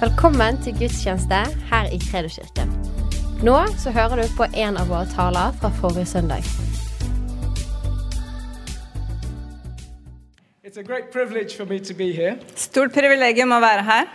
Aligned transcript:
Velkommen 0.00 0.56
til 0.64 0.72
gudstjeneste 0.78 1.38
her 1.68 1.88
i 1.92 1.98
Kredoskirken. 2.00 2.70
Nå 3.44 3.56
så 3.82 3.90
hører 3.92 4.22
du 4.22 4.30
på 4.32 4.46
en 4.48 4.78
av 4.80 4.88
våre 4.88 5.04
taler 5.12 5.52
fra 5.60 5.68
forrige 5.76 6.06
søndag. 6.08 6.46
It's 10.64 10.80
a 10.80 10.82
great 10.82 11.12
privilege 11.12 11.52
for 11.56 11.66
me 11.68 11.78
to 11.78 11.92
be 11.94 12.12
here. 12.16 12.38
Stort 12.56 12.96
privilegium 12.96 13.52
å 13.52 13.60
være 13.60 13.84
her. 13.84 14.08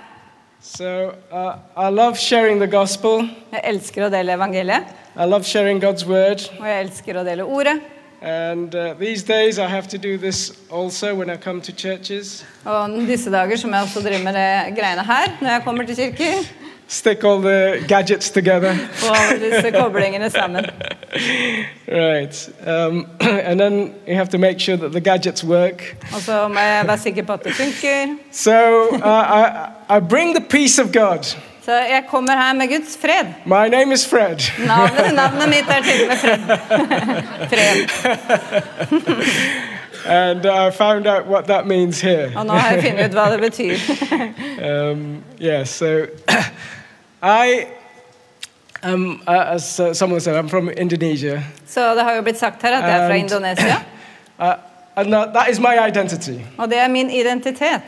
So, 0.60 1.14
uh, 1.30 1.60
I 1.78 1.94
love 1.94 2.18
sharing 2.18 2.58
the 2.58 2.72
gospel. 2.78 3.30
Jeg 3.54 3.62
elsker 3.76 4.08
å 4.08 4.10
dele 4.10 4.34
evangeliet, 4.40 4.90
I 5.16 5.30
love 5.30 5.46
sharing 5.46 5.84
God's 5.84 6.08
word. 6.10 6.50
og 6.58 6.66
jeg 6.66 6.88
elsker 6.88 7.22
å 7.22 7.24
dele 7.30 7.46
ordet. 7.46 7.78
And 8.26 8.74
uh, 8.76 8.96
these 9.00 9.24
days, 9.24 9.60
I 9.60 9.68
have 9.68 9.88
to 9.90 9.98
do 9.98 10.18
this 10.18 10.52
also 10.72 11.14
when 11.14 11.30
I 11.30 11.38
come 11.38 11.62
to 11.62 11.72
churches. 11.72 12.46
Og 12.66 12.90
disse 13.08 13.32
dager 13.32 13.58
som 13.58 13.74
jeg 13.74 13.82
også 13.82 14.00
driver 14.00 14.24
med 14.24 14.34
det 14.34 14.78
greiene 14.80 15.04
her 15.06 15.38
når 15.42 15.50
jeg 15.50 15.62
kommer 15.64 15.86
til 15.86 15.96
kirker. 15.96 16.34
Stick 16.88 17.24
all 17.24 17.42
the 17.42 17.86
gadgets 17.88 18.30
together. 18.30 18.76
Og 19.10 19.18
alle 19.18 19.46
disse 19.46 19.72
koblingene 19.72 20.30
sammen. 20.30 20.66
right. 21.88 22.50
Um, 22.68 23.08
and 23.50 23.60
then 23.60 23.94
you 24.08 24.16
have 24.16 24.30
to 24.30 24.38
make 24.38 24.60
sure 24.60 24.78
that 24.78 24.92
the 24.92 25.02
gadgets 25.02 25.44
work. 25.44 25.96
Og 26.16 26.22
så 26.22 26.48
må 26.48 26.60
jeg 26.60 26.84
være 26.88 26.98
sikker 26.98 27.24
på 27.24 27.34
at 27.34 27.44
det 27.44 27.54
funker. 27.54 28.16
So, 28.32 28.52
uh, 28.92 29.40
I, 29.40 29.98
I 29.98 30.00
bring 30.10 30.36
the 30.36 30.46
peace 30.50 30.82
of 30.82 30.92
God. 30.92 31.36
Så 31.66 31.72
jeg 31.72 32.04
kommer 32.10 32.32
her 32.32 32.54
med 32.54 32.68
Guds 32.68 32.98
fred. 33.02 33.26
My 33.46 33.70
name 33.78 33.94
is 33.94 34.08
Fred. 34.08 34.38
Navnet, 34.68 35.14
navnet 35.16 35.50
mitt 35.50 35.70
er 35.70 35.82
til 35.82 36.02
og 36.04 36.08
med 36.08 36.18
Fred. 36.18 36.40
Fred. 37.50 37.90
And 40.08 40.46
I 40.46 40.70
found 40.72 41.08
out 41.08 41.26
what 41.28 41.46
that 41.46 41.66
means 41.66 42.02
here. 42.02 42.32
Og 42.36 42.46
nå 42.46 42.54
har 42.54 42.72
jeg 42.76 42.84
funnet 42.84 43.06
ut 43.06 43.14
hva 43.18 43.32
det 43.32 43.40
betyr. 43.42 43.78
Um, 44.66 45.24
yeah, 45.42 45.66
so 45.66 46.06
I 47.22 47.66
uh, 48.84 49.16
as 49.28 49.80
uh, 49.80 49.94
someone 49.94 50.22
said, 50.22 50.36
I'm 50.36 50.48
from 50.50 50.70
Indonesia. 50.70 51.44
Så 51.68 51.96
det 51.96 52.04
har 52.04 52.14
jo 52.14 52.22
blitt 52.22 52.40
sagt 52.40 52.62
her 52.62 52.78
at 52.78 52.84
jeg 52.90 53.04
er 53.04 53.08
fra 53.10 53.16
Indonesia. 53.16 53.76
Uh, 54.40 54.54
and 54.98 55.14
that, 55.14 55.34
that 55.34 55.50
is 55.50 55.60
my 55.60 55.88
identity, 55.88 56.40
Og 56.58 56.70
det 56.70 56.78
er 56.80 56.88
min 56.88 57.10
identitet. 57.10 57.82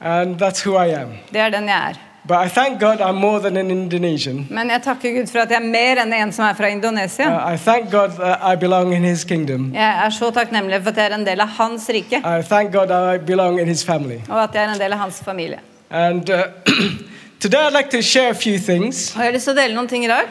and 0.00 0.38
that's 0.42 0.62
who 0.66 0.76
I 0.84 0.88
am. 0.88 1.08
Det 1.32 1.40
er 1.40 1.48
den 1.50 1.68
jeg 1.68 1.88
er. 1.90 2.09
But 2.30 2.46
I 2.46 2.48
thank 2.48 2.78
God 2.78 3.00
I'm 3.00 3.16
more 3.16 3.40
than 3.40 3.56
an 3.56 3.70
Indonesian. 3.70 4.46
Men 4.50 4.68
jeg 4.70 4.82
takker 4.84 5.14
Gud 5.16 5.30
for 5.32 5.42
at 5.42 5.50
jeg 5.50 5.58
er 5.58 5.64
mer 5.66 5.98
enn 5.98 6.12
en 6.14 6.30
som 6.30 6.44
er 6.46 6.54
fra 6.54 6.68
Indonesia. 6.70 7.26
Uh, 7.26 7.54
I 7.54 7.56
thank 7.58 7.88
God 7.90 8.12
that 8.20 8.44
I 8.46 8.54
belong 8.54 8.92
in 8.94 9.02
His 9.02 9.24
kingdom. 9.24 9.64
Jeg 9.74 10.04
er 10.04 10.14
så 10.14 10.28
takknemlig 10.30 10.78
for 10.84 10.92
at 10.92 11.00
jeg 11.00 11.10
er 11.10 11.16
en 11.16 11.24
del 11.26 11.42
av 11.42 11.50
hans 11.56 11.88
rike, 11.90 12.20
I 12.22 12.44
thank 12.46 12.70
God 12.72 12.92
I 12.94 13.18
belong 13.18 13.58
in 13.58 13.66
His 13.66 13.82
family. 13.84 14.20
og 14.28 14.42
at 14.44 14.54
jeg 14.54 14.62
er 14.62 14.74
en 14.74 14.78
del 14.78 14.94
av 14.94 15.02
hans 15.02 15.18
familie. 15.26 15.58
And 15.90 16.30
uh, 16.30 16.44
today 17.40 17.64
I'd 17.66 17.74
like 17.74 17.90
to 17.90 18.02
share 18.02 18.30
a 18.30 18.38
few 18.44 18.58
things. 18.58 19.10
Og 19.16 19.24
jeg 19.24 19.32
har 19.32 19.34
lyst 19.34 19.50
til 19.50 19.56
å 19.56 19.60
dele 19.62 19.74
noen 19.74 19.90
ting 19.90 20.06
i 20.06 20.12
dag. 20.12 20.30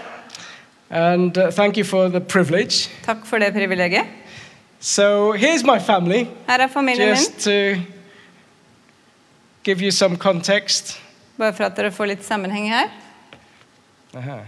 And 0.89 1.37
uh, 1.37 1.51
thank 1.51 1.75
you 1.75 1.83
for 1.83 2.07
the 2.07 2.21
privilege. 2.21 2.87
Takk 3.03 3.27
for 3.27 3.43
det 3.43 3.51
privilegiet. 3.51 4.07
So 4.79 5.33
here's 5.33 5.67
my 5.67 5.83
family, 5.83 6.23
Her 6.47 6.63
er 6.63 6.71
familien 6.71 7.11
min, 7.11 7.17
just 7.17 7.43
to 7.43 7.75
give 9.67 9.83
you 9.83 9.91
some 9.91 10.15
context. 10.15 10.95
Bare 11.39 11.53
for 11.55 11.63
at 11.69 11.75
dere 11.77 11.91
får 11.95 12.07
litt 12.13 12.23
sammenheng 12.27 12.69
her. 12.69 12.89
Uh-huh. 14.13 14.39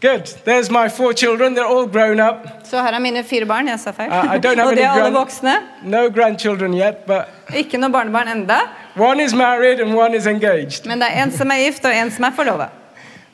Good. 0.00 0.30
There's 0.44 0.70
my 0.70 0.88
four 0.88 1.12
children. 1.12 1.54
They're 1.54 1.66
all 1.68 1.86
grown 1.86 2.20
up. 2.20 2.46
Så 2.64 2.80
her 2.82 2.94
er 2.94 2.98
mine 3.00 3.22
fire 3.24 3.44
barn. 3.46 3.68
Jeg 3.68 3.80
sa 3.80 3.92
feil. 3.92 4.08
Uh, 4.10 4.34
I 4.34 4.38
don't 4.38 4.56
have 4.62 4.70
Og 4.70 4.76
de 4.76 4.82
any 4.84 4.98
er 5.00 5.04
alle 5.04 5.14
voksne. 5.16 5.54
No 5.82 6.08
grandchildren 6.10 6.74
yet, 6.74 7.04
but 7.06 7.28
Ikke 7.54 7.78
noe 7.78 7.92
barnebarn 7.92 8.28
enda. 8.32 8.60
one 8.96 9.20
is 9.20 9.34
married 9.34 9.80
and 9.80 9.94
one 9.94 10.14
is 10.16 10.26
engaged. 10.26 10.86
Men 10.86 11.00
det 11.00 11.08
er 11.10 11.22
en 11.22 11.32
som 11.32 11.50
er 11.50 11.64
gift, 11.66 11.84
og 11.84 11.92
en 11.96 12.10
som 12.10 12.24
er 12.24 12.30
forlova. 12.36 12.68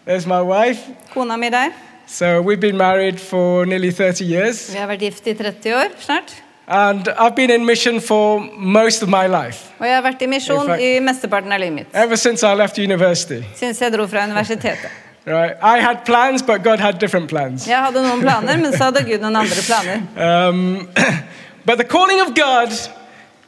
There's 0.07 0.27
my 0.27 0.43
wife. 0.43 0.91
Kona 1.15 1.37
mi 1.37 1.51
der. 1.51 1.71
So 2.07 2.41
we've 2.43 2.61
been 2.61 2.77
married 2.77 3.21
for 3.21 3.65
nearly 3.65 3.91
30 3.91 4.25
years. 4.25 4.73
Vi 4.73 4.79
har 4.79 4.87
vært 4.87 5.01
gift 5.01 5.27
i 5.27 5.35
30 5.35 5.75
år 5.75 5.95
snart. 5.99 6.35
And 6.69 7.09
I've 7.09 7.35
been 7.37 7.51
in 7.51 7.65
mission 7.65 8.01
for 8.01 8.41
most 8.57 9.03
of 9.03 9.09
my 9.09 9.27
life, 9.29 9.71
Og 9.79 9.87
jeg 9.87 9.95
har 9.95 10.03
vært 10.03 10.23
i 10.23 10.27
misjon 10.27 10.67
fact- 10.67 10.81
i 10.83 10.99
mesteparten 11.01 11.53
av 11.53 11.61
livet 11.61 11.75
mitt. 11.75 11.87
ever 11.95 12.17
since 12.17 12.43
I 12.43 12.55
left 12.55 12.79
university. 12.79 13.43
Siden 13.55 13.75
jeg 13.81 13.93
dro 13.93 14.07
fra 14.07 14.25
universitetet. 14.25 14.91
Right? 15.29 15.55
I 15.63 15.81
had 15.81 16.05
plans, 16.05 16.41
but 16.43 16.63
God 16.63 16.79
had 16.79 17.01
different 17.01 17.29
plans. 17.29 17.67
Jeg 17.69 17.77
hadde 17.77 18.03
noen 18.03 18.21
planer, 18.21 18.57
men 18.57 18.73
så 18.73 18.85
hadde 18.85 19.03
Gud 19.03 19.21
noen 19.21 19.37
andre 19.37 19.63
planer. 19.67 20.03
Um, 20.49 20.89
but 21.67 21.79
the 21.79 21.85
calling 21.85 22.21
of 22.21 22.35
God 22.37 22.71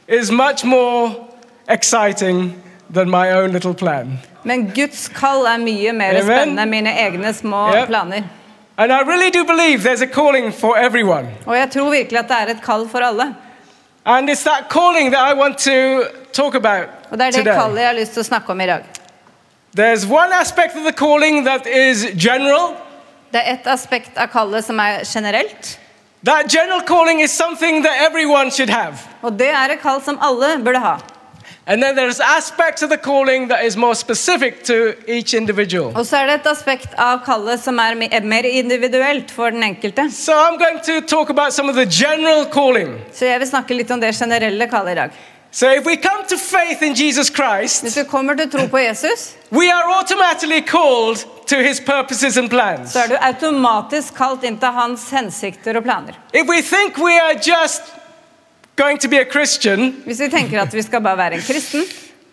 is 0.07 0.29
much 0.31 0.65
more 0.65 1.15
exciting 1.69 2.53
than 2.93 3.09
my 3.09 3.31
own 3.31 3.51
little 3.51 3.73
plan. 3.73 4.19
Men 4.43 4.71
Guds 4.75 5.07
kall 5.07 5.45
er 5.45 5.57
mye 5.57 5.93
mer 5.93 6.09
Amen. 6.09 6.23
spennende 6.25 6.61
enn 6.61 6.69
mine 6.69 6.93
egne 6.97 7.33
små 7.33 7.73
Yep. 7.73 7.87
planer. 7.87 8.23
And 8.79 8.93
I 8.93 9.01
really 9.01 9.29
do 9.29 9.43
believe 9.43 9.83
there's 9.83 10.01
a 10.01 10.07
calling 10.07 10.53
for 10.53 10.77
everyone. 10.77 11.27
Og 11.45 11.57
jeg 11.57 11.69
tror 11.71 11.89
virkelig 11.89 12.19
at 12.19 12.27
det 12.27 12.37
er 12.41 12.51
et 12.53 12.61
kall 12.63 12.85
for 12.89 12.99
alle. 12.99 13.35
And 14.05 14.29
it's 14.29 14.43
that 14.43 14.69
calling 14.69 15.11
that 15.13 15.31
I 15.31 15.33
want 15.39 15.57
to 15.57 16.03
talk 16.33 16.55
about 16.55 16.87
Og 17.11 17.17
det 17.17 17.25
er 17.27 17.31
det 17.31 17.45
today. 17.45 17.53
kallet 17.61 17.79
jeg 17.81 17.87
har 17.87 17.93
lyst 17.99 18.11
til 18.11 18.19
å 18.19 18.23
snakke 18.23 18.49
om 18.49 18.61
i 18.61 18.65
dag. 18.65 18.83
There's 19.79 20.05
one 20.07 20.31
aspect 20.41 20.75
of 20.75 20.83
the 20.83 20.93
calling 20.93 21.45
that 21.45 21.67
is 21.67 22.05
general. 22.23 22.75
Det 23.33 23.41
er 23.45 23.53
et 23.53 23.67
aspekt 23.67 24.17
av 24.17 24.27
kallet 24.27 24.65
som 24.65 24.79
er 24.79 25.03
generelt. 25.13 25.79
That 26.25 26.49
general 26.51 26.81
calling 26.81 27.21
is 27.21 27.31
something 27.31 27.83
that 27.83 27.93
everyone 28.09 28.51
should 28.51 28.69
have. 28.69 28.95
Og 29.21 29.39
det 29.39 29.49
er 29.49 29.75
et 29.75 29.81
kall 29.81 30.01
som 30.01 30.19
alle 30.21 30.63
burde 30.63 30.79
ha. 30.79 30.95
And 31.69 31.83
then 31.83 31.95
there's 31.95 32.19
aspects 32.19 32.81
of 32.81 32.89
the 32.89 32.97
calling 32.97 33.47
that 33.49 33.63
is 33.63 33.77
more 33.77 33.93
specific 33.93 34.63
to 34.63 34.95
each 35.07 35.35
individual. 35.35 35.91
Og 35.95 36.05
så 36.05 36.17
er 36.17 36.25
det 36.25 36.35
et 36.39 36.47
aspekt 36.49 36.95
av 36.97 37.19
kallet 37.25 37.61
som 37.61 37.77
er 37.77 38.07
er 38.11 38.25
mer 38.25 38.43
individuelt 38.43 39.31
for 39.31 39.49
den 39.49 39.63
enkelte. 39.63 40.11
So 40.11 40.33
I'm 40.33 40.57
going 40.57 40.79
to 40.85 41.01
talk 41.01 41.29
about 41.29 41.53
some 41.53 41.69
of 41.69 41.75
the 41.75 41.85
general 41.85 42.45
calling. 42.45 42.97
Så 43.13 43.25
jeg 43.25 43.39
vil 43.39 43.47
snakke 43.47 43.73
litt 43.73 43.91
om 43.91 44.01
det 44.01 44.15
generelle 44.15 44.67
kallet 44.67 44.91
i 44.91 44.95
dag. 44.95 45.09
So 45.51 45.67
if 45.69 45.85
we 45.85 45.95
come 45.95 46.25
to 46.29 46.37
faith 46.37 46.81
in 46.81 46.93
Jesus 46.95 47.27
Christ, 47.27 47.81
Hvis 47.81 47.97
vi 47.97 48.03
kommer 48.03 48.33
til 48.35 48.51
tro 48.51 48.67
på 48.67 48.77
Jesus, 48.77 49.35
we 49.51 49.71
are 49.71 49.83
automatically 49.97 50.61
called 50.61 51.17
to 51.47 51.55
his 51.55 51.79
purposes 51.79 52.37
and 52.37 52.49
plans. 52.49 52.91
så 52.93 52.99
er 52.99 53.07
du 53.07 53.15
automatisk 53.21 54.13
kalt 54.17 54.43
inn 54.43 54.57
til 54.57 54.67
hans 54.67 55.09
hensikter 55.11 55.77
og 55.77 55.83
planer. 55.83 56.13
If 56.33 56.47
we 56.47 56.61
think 56.61 56.97
we 56.97 57.13
are 57.21 57.33
just 57.33 57.81
going 58.83 58.99
to 58.99 59.07
be 59.09 59.17
a 59.17 59.25
Christian, 59.25 59.91
Hvis 60.05 60.19
vi 60.19 60.29
tenker 60.29 60.61
at 60.61 60.73
vi 60.73 60.81
skal 60.81 61.01
bare 61.01 61.17
være 61.17 61.33
en 61.33 61.41
kristen, 61.41 61.83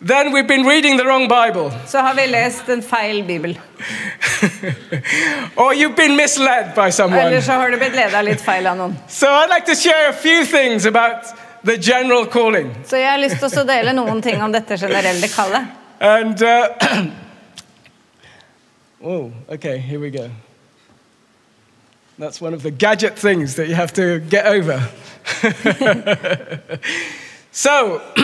then 0.01 0.33
we've 0.33 0.49
been 0.49 0.67
reading 0.67 0.99
the 0.99 1.07
wrong 1.07 1.29
Bible. 1.29 1.73
så 1.87 1.99
har 1.99 2.15
vi 2.15 2.27
lest 2.27 2.69
en 2.69 2.83
feil 2.83 3.25
bibel. 3.27 3.59
or 5.57 5.75
you've 5.75 5.97
been 5.97 6.17
misled 6.17 6.75
by 6.75 6.91
someone. 6.91 7.27
Eller 7.27 7.41
så 7.41 7.53
har 7.53 7.71
du 7.71 7.77
blitt 7.77 7.97
leda 7.97 8.23
litt 8.23 8.41
feil 8.41 8.67
av 8.67 8.77
noen. 8.77 8.99
So 9.09 9.27
I'd 9.27 9.51
like 9.55 9.67
to 9.67 9.75
share 9.75 10.09
a 10.09 10.13
few 10.13 10.45
things 10.45 10.87
about 10.87 11.25
the 11.65 11.77
general 11.77 12.27
calling. 12.27 12.77
Så 12.87 12.97
jeg 12.97 13.11
har 13.11 13.19
lyst 13.19 13.39
til 13.41 13.61
å 13.61 13.67
dele 13.67 13.93
noen 13.93 14.23
ting 14.23 14.43
om 14.43 14.53
dette 14.53 14.79
generelle 14.79 15.29
kallet. 15.29 15.65
And, 16.01 16.43
uh, 16.43 17.07
oh, 19.11 19.33
okay, 19.49 19.79
here 19.79 19.99
we 19.99 20.11
go. 20.11 20.31
That's 22.19 22.41
one 22.41 22.55
of 22.55 22.63
the 22.63 22.71
gadget 22.71 23.19
things 23.19 23.55
that 23.57 23.69
you 23.69 23.75
have 23.75 23.93
to 23.95 24.21
get 24.31 24.47
over. 24.47 24.81
so, 27.53 28.01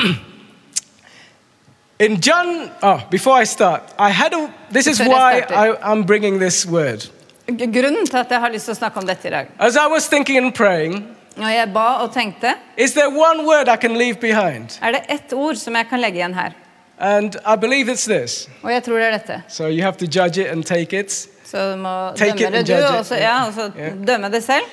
in 1.98 2.20
John, 2.20 2.70
oh, 2.82 3.06
before 3.10 3.34
I 3.34 3.44
start, 3.44 3.82
I 3.98 4.10
had 4.10 4.32
a, 4.32 4.52
this 4.70 4.86
is 4.86 4.98
why 4.98 5.40
I, 5.40 5.76
I'm 5.92 6.04
bringing 6.04 6.38
this 6.38 6.64
word. 6.66 7.06
G- 7.48 7.66
Grunnen 7.66 8.06
til 8.06 8.16
at 8.16 8.30
jeg 8.30 8.40
har 8.40 8.48
lyst 8.54 8.64
til 8.64 8.72
å 8.72 8.78
snakke 8.78 9.00
om 9.02 9.06
dette 9.06 9.28
i 9.28 9.30
dag, 9.30 9.48
As 9.58 9.76
I 9.76 9.86
was 9.90 10.06
thinking 10.08 10.38
and 10.38 10.54
praying, 10.54 11.04
når 11.36 11.48
jeg 11.48 11.72
ba 11.74 11.86
og 12.04 12.12
tenkte, 12.14 12.54
is 12.76 12.94
there 12.94 13.08
one 13.10 13.44
word 13.46 13.68
I 13.68 13.76
can 13.76 13.96
leave 13.98 14.14
behind? 14.20 14.78
er 14.82 14.92
det 14.92 15.02
ett 15.08 15.32
ord 15.32 15.56
som 15.56 15.74
jeg 15.76 15.86
kan 15.90 16.00
legge 16.00 16.16
igjen 16.20 16.34
her. 16.34 16.52
And 16.98 17.36
I 17.44 17.56
believe 17.56 17.88
it's 17.92 18.04
this. 18.06 18.48
Og 18.62 18.72
jeg 18.72 18.82
tror 18.82 18.96
det 18.98 19.06
er 19.06 19.10
dette. 19.18 19.42
So 19.48 19.66
you 19.68 19.82
have 19.82 19.96
to 19.98 20.06
judge 20.06 20.38
it 20.40 20.46
and 20.46 20.64
take 20.64 20.96
it. 20.98 21.26
Så 21.52 21.62
du 21.72 21.76
må 21.84 21.92
Take 22.16 22.32
dømme 22.44 22.62
det 22.62 22.66
du, 22.70 22.86
og 22.96 23.04
så, 23.06 23.14
ja, 23.20 23.34
og 23.46 23.52
så 23.56 23.66
Yeah. 23.78 23.92
dømme 24.06 24.30
det 24.32 24.42
selv. 24.44 24.64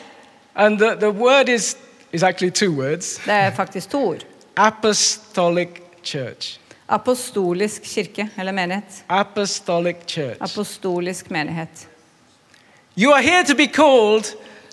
And 0.56 0.80
the, 0.80 0.96
the 0.96 1.10
word 1.12 1.50
is, 1.50 1.76
is 2.14 2.24
actually 2.24 2.52
two 2.52 2.72
words 2.72 3.20
Det 3.26 3.34
er 3.34 3.52
faktisk 3.52 3.90
to 3.90 4.04
ord. 4.10 4.24
apostolic 4.58 5.70
church. 6.04 6.60
Apostolisk 6.90 7.81
kirke, 7.84 8.30
eller 8.38 8.52
menighet. 8.52 9.04
Apostolic 9.10 9.96
church. 10.08 10.38
Apostolisk 10.42 11.31
menighet. 11.31 11.88
You 12.98 13.12
are 13.14 13.22
here 13.22 13.44
to 13.44 13.56
be 13.56 13.68
called 13.68 14.26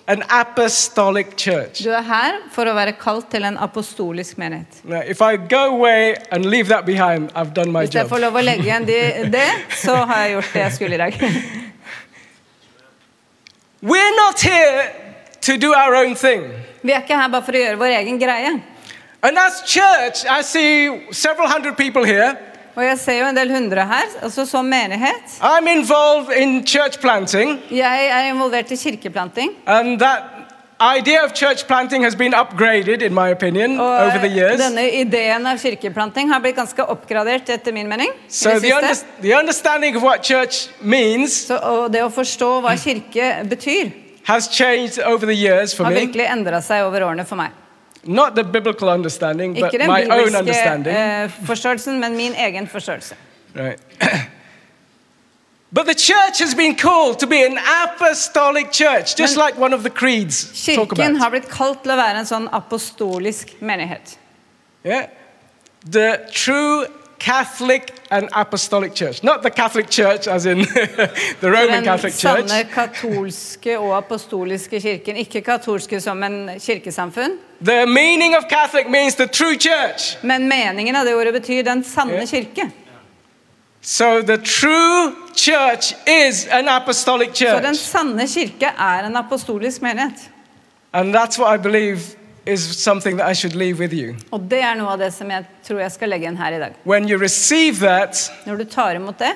an 0.07 0.23
apostolic 0.29 1.27
church. 1.37 1.83
Du 1.83 1.89
er 1.89 2.01
her 2.01 2.31
for 2.51 2.65
å 2.65 2.73
være 2.73 2.93
kalt 2.99 3.27
til 3.31 3.43
en 3.45 3.57
apostolisk 3.57 4.37
menighet. 4.37 4.79
Now, 4.83 5.01
if 5.07 5.21
I 5.21 5.35
go 5.49 5.61
away 5.77 6.15
and 6.31 6.45
leave 6.45 6.67
that 6.69 6.85
behind, 6.85 7.29
I've 7.35 7.53
done 7.53 7.71
my 7.71 7.79
Hvis 7.85 7.93
jeg 7.95 8.01
job. 8.03 8.09
får 8.09 8.17
lov 8.25 8.35
å 8.35 8.41
legge 8.41 8.63
igjen 8.63 8.85
det, 9.37 9.47
så 9.83 9.95
har 9.95 10.21
jeg 10.25 10.31
gjort 10.37 10.53
det 10.53 10.61
jeg 10.61 10.73
skulle 10.73 10.95
i 10.95 10.97
dag. 10.97 11.19
We're 13.81 14.15
not 14.15 14.39
here 14.41 14.91
to 15.41 15.57
do 15.57 15.73
our 15.73 15.95
own 15.95 16.15
thing. 16.15 16.43
Vi 16.83 16.91
er 16.91 17.01
ikke 17.03 17.17
her 17.17 17.29
bare 17.29 17.43
for 17.45 17.53
å 17.57 17.61
gjøre 17.61 17.77
vår 17.79 17.93
egen 17.99 18.17
greie. 18.19 18.55
And 19.23 19.37
as 19.37 19.61
church, 19.65 20.25
I 20.29 20.41
see 20.41 21.11
several 21.11 21.47
hundred 21.49 21.77
people 21.77 22.03
here. 22.05 22.35
Og 22.77 22.83
jeg 22.85 22.97
ser 23.01 23.19
jo 23.19 23.25
en 23.31 23.35
del 23.37 23.49
hundre 23.49 23.85
her, 23.89 24.05
altså 24.21 24.45
som 24.45 24.65
menighet. 24.69 25.39
I'm 25.41 25.67
involved 25.67 26.29
in 26.37 26.63
church 26.65 26.99
planting, 27.01 27.59
Jeg 27.71 28.07
er 28.11 28.29
involvert 28.31 28.71
i 28.71 28.75
kirkeplanting. 28.77 29.55
and 29.65 29.99
that 29.99 30.23
idea 30.79 31.23
of 31.25 31.33
church 31.33 31.65
planting 31.67 32.03
has 32.03 32.15
been 32.15 32.33
upgraded, 32.33 33.01
in 33.01 33.13
my 33.13 33.29
opinion, 33.29 33.79
Og 33.79 33.87
over 34.05 34.19
the 34.19 34.27
years. 34.29 34.59
denne 34.61 34.89
ideen 34.91 35.45
av 35.47 35.57
kirkeplanting 35.57 36.29
har 36.29 36.39
blitt 36.39 36.55
ganske 36.55 36.83
oppgradert 36.85 37.49
etter 37.49 37.73
min 37.73 37.87
mening. 37.89 38.11
So 38.27 38.59
the, 38.59 38.73
under, 38.75 38.93
the 39.21 39.33
understanding 39.33 39.95
of 39.95 40.03
what 40.03 40.23
church 40.25 40.67
means 40.81 41.33
Så, 41.47 41.57
og 41.57 41.91
det 41.93 42.03
å 42.03 42.09
forstå 42.09 42.51
hva 42.61 42.75
kirke 42.77 43.43
betyr, 43.49 43.91
has 44.27 44.47
changed 44.51 44.99
over 44.99 45.25
the 45.25 45.33
years 45.35 45.73
for 45.73 45.83
har 45.85 45.93
me. 45.93 45.99
virkelig 46.05 46.25
endra 46.31 46.61
seg 46.61 46.83
over 46.85 47.01
årene 47.01 47.25
for 47.25 47.35
meg. 47.35 47.51
Not 48.03 48.35
the 48.35 48.43
biblical 48.43 48.89
understanding, 48.89 49.53
but 49.55 49.73
Ikke 49.73 49.79
den 49.79 49.87
my 49.91 50.03
own 50.03 50.09
bibelske 50.09 50.39
understanding. 50.39 50.95
eh, 50.95 51.29
forståelsen, 51.45 51.99
men 51.99 52.15
min 52.17 52.33
egen 52.35 52.67
forståelse. 52.67 53.15
Right. 53.55 53.79
but 55.71 55.85
the 55.85 55.93
church 55.95 56.39
has 56.39 56.55
been 56.55 56.75
called 56.75 57.19
to 57.19 57.27
be 57.27 57.43
an 57.45 57.57
apostolic 57.83 58.71
church, 58.71 59.15
just 59.15 59.35
Men- 59.37 59.45
like 59.45 59.57
one 59.61 59.73
of 59.75 59.83
the 59.83 59.89
creeds 59.89 60.65
talk 60.75 60.89
Kirken 60.89 61.05
about. 61.15 61.21
har 61.21 61.29
blitt 61.29 61.49
kalt 61.49 61.83
til 61.83 61.91
å 61.91 61.95
være 61.97 62.19
en 62.19 62.25
sånn 62.25 62.47
apostolisk 62.53 63.55
menighet. 63.61 64.17
Yeah? 64.85 65.07
The 65.91 66.19
true 66.31 66.85
Catholic 67.19 67.93
and 68.11 68.29
Apostolic 68.31 68.93
Church. 68.93 69.23
Not 69.23 69.41
the 69.41 69.49
Catholic 69.49 69.89
Church 69.89 70.27
as 70.27 70.45
in 70.45 70.59
the 71.41 71.49
Roman 71.51 71.83
Catholic 71.83 72.13
Church. 72.13 72.47
sanne 72.47 72.63
katolske 72.71 73.77
og 73.79 73.97
apostoliske 73.97 74.79
kirken. 74.81 75.17
Ikke 75.17 75.41
katolske 75.41 75.99
som 76.01 76.23
en 76.23 76.49
kirkesamfunn, 76.59 77.39
The 77.65 77.85
meaning 77.87 78.35
of 78.37 78.43
Catholic 78.49 78.87
means 78.87 79.15
the 79.15 79.25
true 79.27 79.57
church. 79.57 80.15
men 80.23 80.47
meningen 80.47 80.95
av 80.95 81.05
det 81.05 81.15
ordet 81.15 81.33
betyr 81.33 81.63
den 81.63 81.83
sanne 81.83 82.27
kirke. 82.27 82.69
So 83.89 84.21
the 84.21 84.37
true 84.37 85.15
church 85.33 85.93
is 86.05 86.45
an 86.51 86.67
apostolic 86.67 87.29
Så 87.35 87.59
den 87.63 87.75
sanne 87.75 88.27
kirke 88.27 88.67
er 88.67 89.05
en 89.07 89.15
apostolisk 89.15 89.81
menighet. 89.81 90.29
And 90.93 91.15
that's 91.15 91.39
what 91.39 91.59
I 91.59 91.63
believe 91.63 91.99
is 92.45 92.59
something 92.59 93.17
that 93.17 93.31
I 93.31 93.33
should 93.33 93.55
leave 93.55 93.79
with 93.79 93.93
you. 93.93 94.15
Og 94.31 94.41
det 94.51 94.59
er 94.59 94.75
noe 94.75 94.91
av 94.91 94.99
det 94.99 95.13
som 95.13 95.31
jeg 95.31 95.45
tror 95.63 95.79
jeg 95.79 95.91
skal 95.91 96.09
legge 96.09 96.27
inn 96.27 96.35
her 96.37 96.57
i 96.57 96.59
dag. 96.59 96.75
When 96.83 97.07
you 97.07 97.17
receive 97.21 97.79
that, 97.79 98.31
Når 98.45 98.55
du 98.55 98.63
tar 98.63 98.99
imot 98.99 99.19
det, 99.19 99.31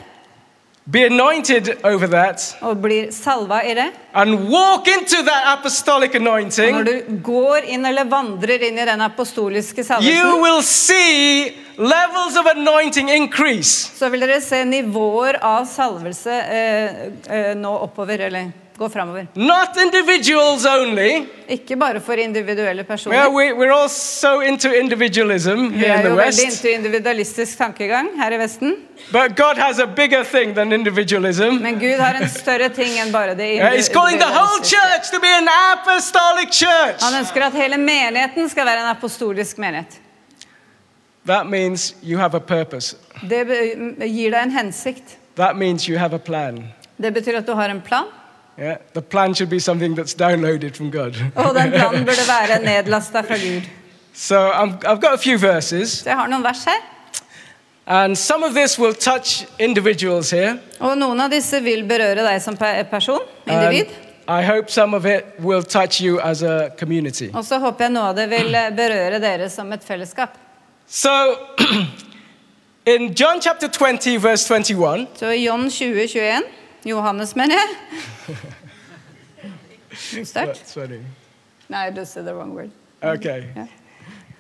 be 0.86 1.06
anointed 1.06 1.78
over 1.86 2.08
that, 2.08 2.42
og 2.62 2.80
blir 2.82 3.12
salva 3.14 3.62
i 3.64 3.74
det, 3.78 3.92
and 4.14 4.48
walk 4.50 4.88
into 4.88 5.22
that 5.24 5.46
apostolic 5.60 6.16
og 6.16 6.22
når 6.22 6.32
anointing, 6.40 6.80
du 6.86 7.20
går 7.24 7.68
inn 7.70 7.86
eller 7.86 8.10
vandrer 8.10 8.66
inn 8.68 8.80
i 8.82 8.86
den 8.90 9.02
apostoliske 9.06 9.82
you 9.82 9.86
salvelsen, 9.86 10.42
will 10.42 10.64
see 10.64 11.54
levels 11.78 12.36
of 12.38 12.50
anointing 12.56 13.10
increase. 13.14 13.92
så 13.98 14.10
vil 14.10 14.26
dere 14.26 14.42
se 14.42 14.64
nivåer 14.66 15.38
av 15.42 15.66
salvelse 15.70 16.32
eh, 16.32 17.06
eh, 17.30 17.54
nå 17.56 17.76
oppover, 17.86 18.26
eller 18.28 18.52
gå 18.82 18.90
framover. 18.90 19.28
Not 19.34 19.78
individuals 19.78 20.66
only. 20.66 21.26
Ikke 21.48 21.76
bare 21.78 22.00
for 22.02 22.18
individuelle 22.18 22.84
personer. 22.84 23.16
Yeah, 23.16 23.30
we, 23.30 23.54
we're 23.54 23.74
all 23.76 23.90
so 23.90 24.40
into 24.42 24.72
individualism 24.74 25.70
Vi 25.70 25.78
here 25.84 26.00
in 26.00 26.06
er 26.06 26.10
jo 26.10 26.16
veldig 26.16 26.46
into 26.48 26.72
individualistisk 26.74 27.58
tankegang 27.58 28.10
her 28.18 28.34
i 28.34 28.40
Vesten. 28.42 28.76
But 29.12 29.36
God 29.38 29.62
has 29.62 29.80
a 29.80 29.86
bigger 29.86 30.24
thing 30.24 30.56
than 30.56 30.74
individualism. 30.74 31.62
Men 31.62 31.80
Gud 31.80 32.00
har 32.00 32.18
en 32.22 32.30
større 32.30 32.70
ting 32.70 32.98
enn 33.00 33.12
bare 33.12 33.36
det 33.36 33.52
Yeah, 33.56 33.76
He's 33.76 33.90
calling 33.90 34.20
the 34.20 34.32
whole 34.32 34.64
church 34.64 35.12
to 35.14 35.20
be 35.20 35.32
an 35.38 35.50
apostolic 35.50 36.54
church. 36.54 37.02
Han 37.02 37.20
ønsker 37.20 37.46
at 37.46 37.54
hele 37.54 37.78
menigheten 37.78 38.50
skal 38.50 38.66
være 38.66 38.86
en 38.86 38.96
apostolisk 38.96 39.58
menighet. 39.58 40.00
That 41.26 41.46
means 41.46 41.96
you 42.04 42.18
have 42.18 42.38
a 42.38 42.40
purpose. 42.40 42.96
Det 43.22 43.46
gir 44.08 44.32
deg 44.32 44.42
en 44.44 44.52
hensikt. 44.52 45.18
That 45.36 45.56
means 45.56 45.90
you 45.90 45.98
have 45.98 46.16
a 46.16 46.20
plan. 46.20 46.64
Det 46.98 47.14
betyr 47.14 47.38
at 47.38 47.48
du 47.48 47.54
har 47.54 47.70
en 47.70 47.82
plan, 47.82 48.10
Yeah? 48.62 48.78
The 48.94 49.02
plan 49.02 49.34
should 49.34 49.50
be 49.50 49.60
something 49.60 49.96
that's 50.00 50.14
downloaded 50.14 50.76
from 50.78 50.92
God. 50.92 51.16
og 51.36 51.56
den 51.56 51.72
planen 51.78 52.06
burde 52.06 52.26
være 52.30 52.60
nedlasta 52.66 53.22
fra 53.22 53.36
Gud. 53.36 53.62
so 54.14 54.36
I'm, 54.36 54.70
I've 54.86 55.02
got 55.02 55.14
a 55.14 55.18
few 55.18 55.38
verses, 55.38 55.90
Så 55.90 56.10
jeg 56.10 56.18
har 56.18 56.28
noen 56.28 56.44
vers 56.44 56.64
her. 56.64 56.80
and 57.88 58.16
some 58.18 58.44
of 58.46 58.54
this 58.54 58.80
will 58.80 58.94
touch 58.94 59.46
individuals 59.60 60.30
here. 60.32 60.58
Og 60.80 60.98
noen 60.98 61.20
av 61.22 61.30
disse 61.32 61.62
vil 61.64 61.84
berøre 61.90 62.22
deg 62.28 62.42
som 62.42 62.58
pe- 62.58 62.84
person, 62.92 63.20
individ. 63.48 63.86
and 64.28 64.40
I 64.40 64.44
hope 64.46 64.70
some 64.72 64.94
of 64.98 65.06
it 65.06 65.26
will 65.40 65.64
touch 65.64 66.00
you 66.02 66.20
as 66.24 66.44
a 66.44 66.70
community. 66.80 67.30
Og 67.34 67.46
så 67.46 67.58
håper 67.60 67.86
jeg 67.86 67.92
noe 67.92 68.04
av 68.12 68.16
det 68.16 68.30
vil 68.30 68.56
eh, 68.56 68.70
berøre 68.78 69.20
dere 69.20 69.50
som 69.50 69.72
et 69.74 69.84
fellesskap. 69.84 70.38
So, 70.88 71.10
in 72.86 73.14
John 73.20 73.42
chapter 73.42 73.68
20, 73.68 74.18
verse 74.24 74.48
21, 74.48 75.08
Så 75.20 75.30
i 75.30 75.46
John 75.46 75.70
20, 75.70 76.08
21, 76.08 76.44
Johannes 76.86 77.36
mener 77.36 77.56
jeg. 77.56 78.36
Start? 80.26 80.62
Sorry. 80.66 81.00
No, 81.70 81.78
Nei, 81.78 81.92
just 81.92 82.14
said 82.14 82.26
the 82.26 82.34
wrong 82.34 82.56
word. 82.56 82.72
Okay. 83.04 83.50
Yeah. 83.56 83.68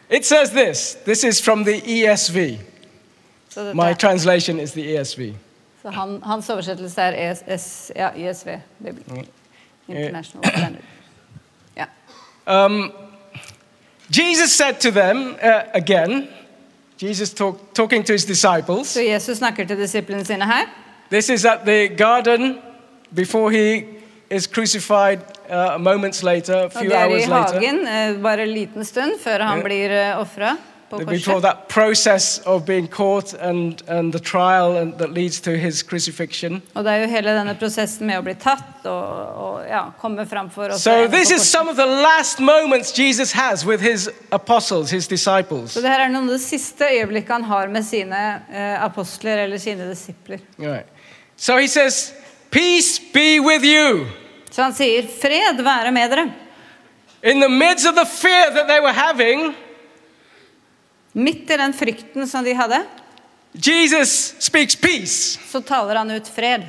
It 0.09 0.25
says 0.25 0.51
this. 0.51 0.97
This 1.05 1.23
is 1.23 1.41
from 1.41 1.63
the 1.63 1.81
ESV. 1.81 2.59
So 3.49 3.73
My 3.73 3.93
translation 3.93 4.59
is 4.59 4.71
the 4.71 4.95
ESV. 4.95 5.33
så 5.81 5.89
han, 5.89 6.19
hans 6.23 6.49
oversettelse 6.49 7.01
er 7.01 7.31
ES, 7.31 7.43
ES, 7.47 7.91
ja, 7.95 8.09
ESV. 8.15 8.47
Bibel. 8.79 9.27
International 9.87 10.44
Standard. 10.49 10.83
Yeah. 11.77 12.65
Um, 12.65 12.91
Jesus 14.11 14.51
said 14.51 14.73
to 14.79 14.91
them 14.91 15.35
uh, 15.44 15.61
again, 15.73 16.27
Jesus 16.97 17.33
talk, 17.33 17.73
talking 17.73 18.03
to 18.03 18.13
his 18.13 18.25
disciples. 18.25 18.87
Så 18.87 19.01
Jesus 19.01 19.37
snakker 19.37 19.67
til 19.67 19.77
disiplene 19.77 20.25
sine 20.25 20.45
her. 20.45 20.65
This 21.11 21.29
is 21.29 21.45
at 21.45 21.65
the 21.65 21.87
garden 21.89 22.59
before 23.13 23.51
he 23.51 23.85
is 24.29 24.47
crucified 24.47 25.19
uh, 25.49 25.77
moments 25.77 26.23
later, 26.23 26.53
a 26.53 26.69
few 26.69 26.89
det 26.89 26.97
er 26.97 27.05
i 27.05 27.11
hours 27.11 27.27
later. 27.27 27.59
hagen 27.59 27.87
eh, 27.87 28.21
bare 28.23 28.41
en 28.41 28.53
liten 28.53 28.85
stund 28.85 29.19
før 29.19 29.43
han 29.43 29.57
yeah. 29.57 29.65
blir 29.65 30.13
uh, 30.15 30.21
ofra 30.21 30.57
på 30.89 30.97
Before 30.97 31.33
korset. 31.33 31.41
that 31.41 31.57
process 31.67 32.41
of 32.45 32.65
being 32.65 32.87
caught 32.87 33.33
and, 33.33 33.81
and 33.87 34.13
the 34.13 34.19
trial 34.19 34.77
and, 34.77 34.93
that 34.97 35.13
leads 35.13 35.41
to 35.41 35.51
his 35.51 35.83
crucifixion. 35.83 36.61
Og 36.73 36.83
det 36.83 36.91
er 36.91 36.95
jo 36.95 37.07
hele 37.07 37.35
denne 37.35 37.55
prosessen 37.59 38.07
med 38.07 38.19
å 38.19 38.23
bli 38.25 38.35
tatt 38.35 38.85
og, 38.85 39.35
og 39.43 39.67
ja, 39.69 39.85
komme 40.01 40.25
fram 40.27 40.49
for 40.49 40.71
oss. 40.71 40.83
So, 40.83 41.07
this 41.07 41.31
is 41.31 41.41
some 41.41 41.71
of 41.71 41.75
the 41.75 41.85
last 41.85 42.39
moments 42.39 42.97
Jesus 42.99 43.31
has 43.31 43.65
with 43.65 43.81
his 43.81 44.09
apostles, 44.31 44.91
his 44.91 45.07
disciples. 45.07 45.71
Så 45.71 45.81
det 45.81 45.91
her 45.91 46.05
er 46.05 46.09
noen 46.11 46.27
av 46.27 46.35
de 46.35 46.43
siste 46.43 46.87
øyeblikkene 46.87 47.43
han 47.43 47.51
har 47.51 47.67
med 47.67 47.83
sine 47.87 48.23
eh, 48.51 48.83
apostler 48.83 49.45
eller 49.45 49.57
sine 49.57 49.87
disipler. 49.91 50.39
Right. 50.59 50.87
So 51.42 51.57
he 51.57 51.68
says, 51.68 52.14
Peace 52.52 53.00
be 53.00 53.40
with 53.40 53.64
you. 53.66 54.06
Så 54.52 54.62
han 54.62 54.74
sier 54.74 55.07
'fred 55.07 55.64
være 55.64 55.92
med 55.92 56.12
dere'. 56.12 56.31
In 57.24 57.40
the 57.42 57.50
midst 57.50 57.88
of 57.88 57.95
the 57.95 58.06
fear 58.06 58.52
that 58.52 58.68
they 58.68 58.80
were 58.80 58.94
having, 58.94 59.56
Midt 61.14 61.50
i 61.50 61.57
den 61.57 61.74
frykten 61.74 62.28
som 62.28 62.45
de 62.45 62.54
hadde, 62.54 62.86
Jesus 63.54 64.36
speaks 64.40 64.76
peace. 64.76 65.40
så 65.52 65.62
taler 65.62 65.98
han 65.98 66.12
ut 66.12 66.28
fred. 66.36 66.62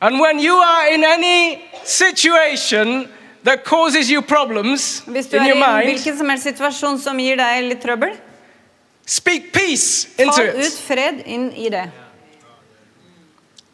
And 0.00 0.20
when 0.20 0.38
you 0.38 0.54
are 0.54 0.94
in 0.94 1.04
any 1.04 1.58
situation 1.84 3.08
that 3.44 3.64
causes 3.64 4.10
you 4.10 4.22
problems 4.22 5.02
Hvis 5.06 5.26
du 5.26 5.36
in 5.36 5.42
er 5.42 5.46
i 5.46 5.50
your 5.50 5.68
mind, 5.68 5.84
hvilken 5.84 6.18
som 6.18 6.28
helst 6.28 6.44
situasjon 6.44 6.98
som 6.98 7.18
gir 7.18 7.36
deg 7.36 7.62
litt 7.62 7.82
trøbbel, 7.82 8.14
speak 9.06 9.52
peace 9.52 10.08
into 10.18 10.36
ta 10.36 10.42
ut 10.42 10.64
it. 10.64 10.78
fred 10.86 11.22
inn 11.26 11.52
i 11.56 11.68
det. 11.68 11.90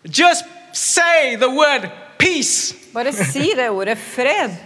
Just 0.08 0.44
say 0.72 1.36
the 1.36 1.48
word 1.48 1.90
peace. 2.18 2.74
Bare 2.92 3.12
si 3.12 3.54
det 3.56 3.70
ordet 3.70 3.98
'fred', 3.98 4.56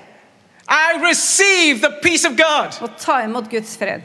I 0.68 0.98
receive 1.08 1.80
the 1.80 1.94
peace 2.02 2.28
of 2.28 2.36
God. 2.36 2.74
og 2.80 2.90
ta 2.98 3.22
imot 3.24 3.50
Guds 3.50 3.76
fred. 3.76 4.02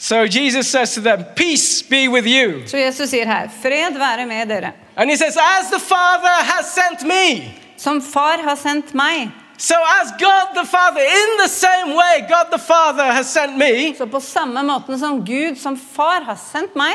So 0.00 0.26
Jesus 0.26 0.66
says 0.66 0.94
to 0.94 1.00
them, 1.00 1.24
Peace 1.36 1.82
be 1.82 2.08
with 2.08 2.26
you. 2.26 2.66
Så 2.66 2.76
Jesus 2.76 3.10
sier 3.10 3.26
her 3.26 3.48
'fred 3.62 3.98
være 3.98 4.26
med 4.26 4.46
dere'. 4.46 4.72
And 4.96 5.10
he 5.10 5.16
says, 5.16 5.36
As 5.36 5.70
the 5.70 5.80
Father 5.80 6.44
has 6.44 6.66
sent 6.66 7.02
me, 7.02 7.54
Som 7.76 8.02
far 8.02 8.42
har 8.42 8.56
sendt 8.56 8.94
meg, 8.94 9.30
so 9.58 9.74
as 10.02 10.10
God 10.18 10.54
the 10.54 10.66
Father, 10.66 11.00
in 11.00 11.38
the 11.38 11.48
same 11.48 11.94
way 11.94 12.26
God 12.28 12.50
the 12.50 12.58
Father 12.58 13.12
has 13.12 13.26
sent 13.26 13.56
me, 13.56 13.94
så 13.98 14.06
på 14.06 14.20
samme 14.20 14.62
måten 14.62 14.98
som 14.98 15.24
Gud 15.24 15.56
som 15.56 15.78
far 15.94 16.20
har 16.20 16.38
sendt 16.52 16.76
meg, 16.76 16.94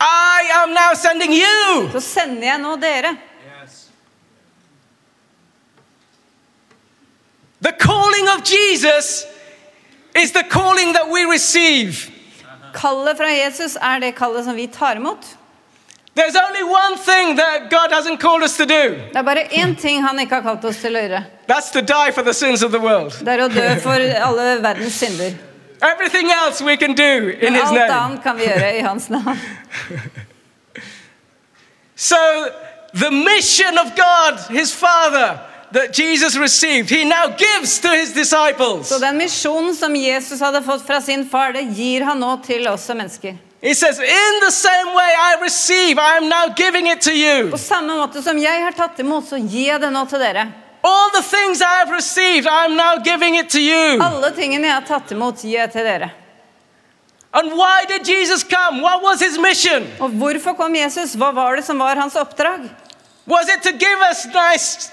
I 0.00 0.50
am 0.62 0.74
now 0.74 0.94
sending 0.94 1.32
you. 1.32 1.88
så 1.92 2.00
sender 2.00 2.46
jeg 2.46 2.58
nå 2.60 2.76
dere. 2.76 3.16
The 7.60 7.72
calling 7.72 8.28
of 8.28 8.42
Jesus 8.44 9.24
is 10.14 10.32
the 10.32 10.42
calling 10.44 10.92
that 10.92 11.08
we 11.10 11.24
receive. 11.24 12.10
Kallet 12.74 13.16
fra 13.16 13.30
Jesus 13.32 13.76
er 13.80 14.00
det 14.00 14.12
kallet 14.18 14.44
som 14.44 14.56
vi 14.56 14.66
tar 14.66 14.96
imot. 14.96 15.24
There's 16.14 16.36
only 16.36 16.62
one 16.62 16.96
thing 16.98 17.36
that 17.36 17.70
God 17.70 17.92
hasn't 17.92 18.20
called 18.20 18.42
us 18.42 18.56
to 18.56 18.64
do 18.64 18.94
Det 19.12 19.16
er 19.16 19.22
bare 19.22 19.42
én 19.52 19.74
ting 19.76 20.00
han 20.02 20.18
ikke 20.18 20.34
har 20.34 20.42
kalt 20.42 20.64
oss 20.64 20.78
til 20.80 20.96
å 20.96 21.00
gjøre. 21.02 21.24
that's 21.46 21.70
to 21.72 21.80
die 21.82 22.10
for 22.12 22.22
the 22.22 22.32
sins 22.34 22.62
of 22.62 22.70
the 22.72 22.80
world. 22.80 23.12
Det 23.20 23.28
er 23.28 23.42
å 23.44 23.48
dø 23.48 23.66
for 23.80 23.92
alle 24.28 24.62
verdens 24.62 24.94
synder. 24.94 25.34
Everything 25.82 26.30
else 26.30 26.64
we 26.64 26.76
can 26.76 26.94
do 26.94 27.28
in 27.40 27.52
Men 27.52 27.62
His 27.62 27.70
name. 27.72 27.92
annet 27.92 28.22
kan 28.22 28.36
vi 28.36 28.44
gjøre 28.44 28.76
i 28.78 28.80
hans 28.80 29.08
navn. 29.08 29.38
So, 31.98 32.16
the 32.92 33.10
mission 33.10 33.78
of 33.78 33.96
God, 33.96 34.38
His 34.50 34.70
Father, 34.74 35.40
that 35.72 35.94
Jesus 35.98 36.36
received, 36.36 36.90
He 36.90 37.04
now 37.04 37.28
gives 37.28 37.78
to 37.80 37.88
His 37.88 38.12
disciples. 38.12 38.88
Så 38.88 38.98
den 38.98 39.16
misjonen 39.16 39.74
som 39.74 39.96
Jesus 39.96 40.40
hadde 40.40 40.62
fått 40.62 40.86
fra 40.86 41.00
sin 41.00 41.28
far, 41.28 41.52
det 41.52 41.62
gir 41.62 42.04
han 42.04 42.20
nå 42.20 42.36
til 42.44 42.68
oss 42.68 42.84
som 42.84 42.96
mennesker. 42.98 43.36
He 43.62 43.74
says, 43.74 43.98
In 43.98 44.40
the 44.44 44.52
same 44.52 44.92
way 44.94 45.10
I 45.16 45.36
receive, 45.40 45.98
I 45.98 46.16
am 46.18 46.28
now 46.28 46.52
giving 46.56 46.86
it 46.86 47.00
to 47.00 47.10
you. 47.10 47.50
På 47.50 47.58
samme 47.58 47.96
måte 47.96 48.22
som 48.22 48.38
jeg 48.38 48.62
har 48.62 48.72
tatt 48.76 48.98
imot, 49.00 49.24
så 49.28 49.36
gir 49.40 49.72
jeg 49.72 49.80
det 49.80 49.90
nå 49.92 50.04
til 50.06 50.20
dere. 50.20 50.46
All 50.86 51.10
the 51.10 51.22
things 51.22 51.60
I 51.62 51.74
have 51.82 51.90
received, 51.90 52.46
I'm 52.46 52.76
now 52.76 52.98
giving 53.02 53.34
it 53.34 53.50
to 53.50 53.60
you. 53.60 53.98
Alle 54.02 54.30
tingene 54.36 54.68
jeg 54.68 54.74
har 54.76 54.86
tatt 54.86 55.10
imot, 55.16 55.42
gir 55.42 55.58
jeg 55.58 55.72
til 55.72 55.88
dere. 55.88 56.12
And 57.34 57.56
why 57.58 57.84
did 57.88 58.06
Jesus 58.06 58.44
come? 58.44 58.80
What 58.80 59.02
was 59.02 59.20
His 59.20 59.38
mission? 59.38 59.88
Og 60.00 60.14
hvorfor 60.20 60.54
kom 60.56 60.76
Jesus? 60.78 61.16
Hva 61.18 61.32
var 61.34 61.58
det 61.58 61.64
som 61.66 61.82
var 61.82 61.98
hans 61.98 62.14
oppdrag? 62.16 62.68
Was 63.26 63.50
it 63.50 63.64
to 63.66 63.72
give 63.72 63.98
us 64.10 64.26
nice 64.30 64.92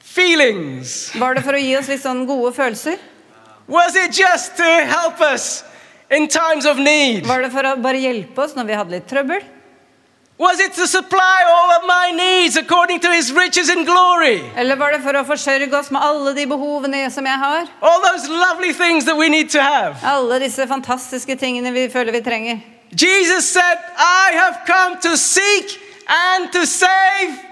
feelings? 0.00 1.12
Var 1.14 1.36
det 1.36 1.44
for 1.44 1.58
å 1.58 1.60
gi 1.60 1.76
oss 1.76 1.92
litt 1.92 2.02
sånn 2.02 2.24
gode 2.26 2.54
følelser? 2.56 2.96
Was 3.68 3.94
it 4.00 4.16
just 4.16 4.56
to 4.56 4.70
help 4.88 5.20
us 5.20 5.62
in 6.10 6.26
times 6.32 6.64
of 6.66 6.80
need? 6.80 7.26
Var 7.28 7.44
det 7.44 7.52
for 7.52 7.68
å 7.68 7.76
bare 7.78 8.00
hjelpe 8.00 8.46
oss 8.46 8.56
når 8.56 8.72
vi 8.72 8.78
hadde 8.80 8.96
litt 8.96 9.10
trøbbel? 9.10 9.44
Was 10.40 10.58
it 10.58 10.72
to 10.72 10.86
supply 10.86 11.44
all 11.46 11.70
of 11.70 11.82
my 11.86 12.12
needs 12.16 12.56
according 12.56 13.00
to 13.00 13.12
his 13.12 13.30
riches 13.30 13.68
and 13.68 13.84
glory? 13.84 14.40
Eller 14.56 14.76
var 14.76 14.92
det 14.92 15.02
for 15.04 15.12
å 15.12 15.20
forsørge 15.28 15.68
oss 15.76 15.90
med 15.92 16.00
alle 16.00 16.32
de 16.32 16.46
behovene 16.48 17.02
som 17.12 17.26
jeg 17.28 17.38
har? 17.42 17.68
All 17.82 18.00
those 18.00 18.24
lovely 18.32 18.72
things 18.72 19.04
that 19.04 19.18
we 19.18 19.28
need 19.28 19.50
to 19.50 19.60
have. 19.60 20.00
Alle 20.02 20.38
disse 20.40 20.64
fantastiske 20.64 21.36
tingene 21.36 21.74
vi 21.76 21.90
føler 21.92 22.16
vi 22.16 22.22
trenger. 22.24 22.64
Jesus 22.96 23.52
said, 23.52 23.84
I 23.98 24.32
have 24.32 24.64
come 24.64 24.96
to 25.04 25.14
seek 25.18 25.76
and 26.08 26.48
to 26.56 26.64
save 26.64 27.49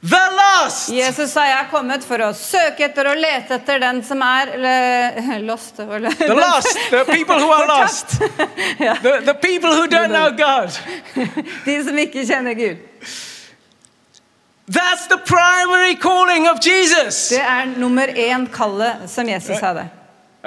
the 0.00 0.22
lost. 0.36 0.88
Jesus 0.88 1.32
sa 1.32 1.44
jeg 1.46 1.58
er 1.60 1.68
kommet 1.70 2.04
for 2.06 2.22
å 2.22 2.30
søke 2.36 2.86
etter 2.86 3.08
og 3.10 3.18
lete 3.20 3.56
etter 3.58 3.80
den 3.82 4.02
som 4.06 4.22
er 4.22 4.52
lost. 5.48 5.76
The 5.76 6.34
lost, 6.34 6.78
the 6.90 7.04
people 7.08 7.40
who 7.40 7.50
are 7.50 7.66
lost, 7.66 8.18
the, 8.78 9.20
the 9.24 9.34
people 9.34 9.74
who 9.74 9.86
don't 9.88 10.12
know 10.12 10.30
God. 10.36 10.72
De 11.66 11.78
som 11.84 11.98
ikke 11.98 12.26
kjenner 12.28 12.54
Gud. 12.58 12.82
That's 14.68 15.06
the 15.06 15.18
primary 15.18 15.94
calling 15.94 16.48
of 16.48 16.58
Jesus. 16.60 17.28
Det 17.30 17.42
er 17.42 17.66
nummer 17.78 18.08
én 18.08 18.48
kallet 18.52 19.06
som 19.10 19.28
Jesus 19.28 19.60
hadde. 19.62 19.88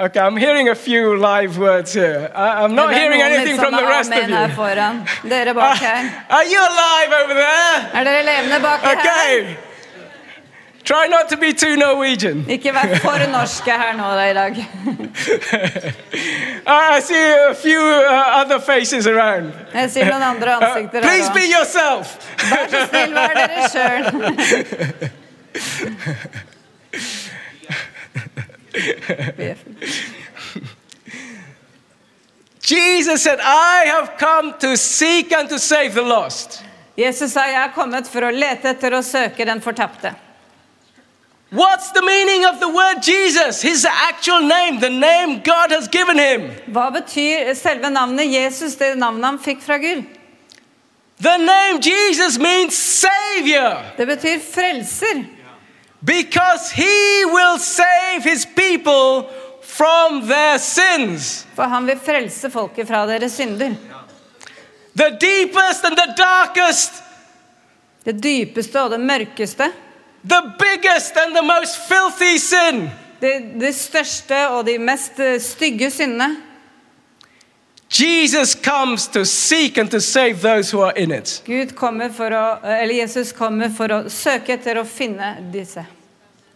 Okay, 0.00 0.18
I'm 0.18 0.36
hearing 0.38 0.70
a 0.70 0.74
few 0.74 1.14
live 1.18 1.58
words 1.58 1.92
here. 1.92 2.30
I, 2.34 2.64
I'm 2.64 2.74
not 2.74 2.94
hearing 2.94 3.20
anything 3.20 3.58
from 3.58 3.72
the 3.72 3.82
rest 3.82 4.10
of 4.10 4.30
you. 4.30 4.34
foran. 4.56 5.04
Dere 5.28 5.52
bak 5.52 5.76
her. 5.78 6.24
Are 6.30 6.44
you 6.44 6.58
alive 6.58 7.12
over 7.22 7.34
there? 7.34 7.90
Er 7.94 8.04
dere 8.04 8.22
levende 8.24 8.60
bak 8.62 8.80
her? 8.80 8.98
Okay. 8.98 9.56
Try 10.84 11.06
not 11.06 11.28
to 11.28 11.36
be 11.36 11.52
too 11.52 11.76
Norwegian. 11.76 12.44
Ikke 12.48 12.72
vær 12.72 12.96
for 13.04 13.18
norske 13.28 13.70
her 13.70 13.92
nå 13.98 14.04
da 14.16 14.30
i 14.30 14.34
dag. 14.34 14.56
I 16.66 17.00
see 17.00 17.34
a 17.50 17.54
few 17.54 17.80
uh, 17.80 18.40
other 18.40 18.58
faces 18.58 19.06
around. 19.06 19.52
Jeg 19.74 19.90
ser 19.90 20.04
noen 20.08 20.22
andre 20.22 20.56
Uh, 20.56 20.88
please 20.88 21.30
be 21.36 21.44
yourself. 21.52 22.16
Vær 22.50 22.66
så 22.72 22.86
snill, 22.88 23.12
vær 23.14 23.34
dere 23.36 23.68
sjøl. 23.68 24.04
Jesus 32.60 33.22
said, 33.22 33.38
I 33.40 33.84
have 33.86 34.16
come 34.18 34.54
to 34.60 34.76
seek 34.76 35.32
and 35.32 35.48
to 35.48 35.58
save 35.58 35.94
the 35.94 36.02
lost. 36.02 36.62
Jesus 36.96 37.32
sa 37.32 37.46
jeg 37.48 37.56
er 37.56 37.72
kommet 37.74 38.06
for 38.10 38.20
å 38.26 38.30
lete 38.34 38.68
etter 38.74 38.94
og 38.98 39.04
søke 39.06 39.44
den 39.48 39.60
fortapte. 39.64 40.14
What's 41.50 41.90
the 41.90 42.02
meaning 42.02 42.44
of 42.46 42.60
the 42.60 42.68
word 42.68 43.02
Jesus? 43.02 43.60
His 43.62 43.84
actual 43.84 44.42
name, 44.46 44.78
the 44.78 44.90
name 44.90 45.42
God 45.42 45.72
has 45.72 45.88
given 45.88 46.18
him. 46.18 46.50
Hva 46.70 46.92
betyr 46.94 47.54
selve 47.58 47.90
navnet 47.90 48.30
Jesus, 48.30 48.76
det 48.78 48.94
navnet 48.98 49.24
han 49.24 49.38
fikk 49.42 49.62
fra 49.64 49.78
Gud? 49.82 50.04
The 51.20 51.36
name 51.38 51.80
Jesus 51.82 52.38
means 52.38 52.78
Savior 52.78 53.82
Det 53.96 54.06
betyr 54.06 54.38
frelser. 54.38 55.24
Because 56.02 56.70
He 56.72 57.24
will 57.26 57.58
save 57.58 58.24
His 58.24 58.46
people 58.46 59.28
from 59.62 60.26
their 60.28 60.58
sins. 60.58 61.46
For 61.54 61.62
han 61.62 61.86
vil 61.86 61.98
frelse 62.04 62.50
folket 62.50 62.88
fra 62.88 63.06
deres 63.06 63.32
synder. 63.32 63.74
The 64.96 65.10
deepest 65.20 65.84
and 65.84 65.96
the 65.96 66.14
darkest, 66.18 66.92
Det 68.04 68.16
dypeste 68.22 68.80
og 68.80 68.90
det 68.90 69.00
mørkeste. 69.00 69.72
the 70.24 70.40
biggest 70.58 71.16
and 71.16 71.34
the 71.36 71.42
most 71.42 71.76
filthy 71.88 72.36
sin. 72.38 72.90
Det, 73.20 73.60
det 73.60 73.74
største 73.74 74.48
og 74.48 74.66
de 74.66 74.78
mest 74.78 75.18
eh, 75.20 75.40
stygge 75.40 75.90
syndene. 75.90 76.36
Jesus 77.90 78.54
comes 78.54 79.08
to 79.08 79.24
seek 79.24 79.76
and 79.76 79.90
to 79.90 80.00
save 80.00 80.40
those 80.42 80.70
who 80.70 80.80
are 80.80 80.92
in 80.96 81.10
it. 81.10 81.42
Gud 81.44 81.74
kommer 81.74 82.08
for 82.08 82.30
å, 82.30 82.60
eller 82.62 82.94
Jesus 82.94 83.32
kommer 83.32 83.68
for 83.68 83.88
å 83.90 84.04
søke 84.08 84.54
etter 84.54 84.78
å 84.78 84.84
finne 84.86 85.40
disse. 85.52 85.82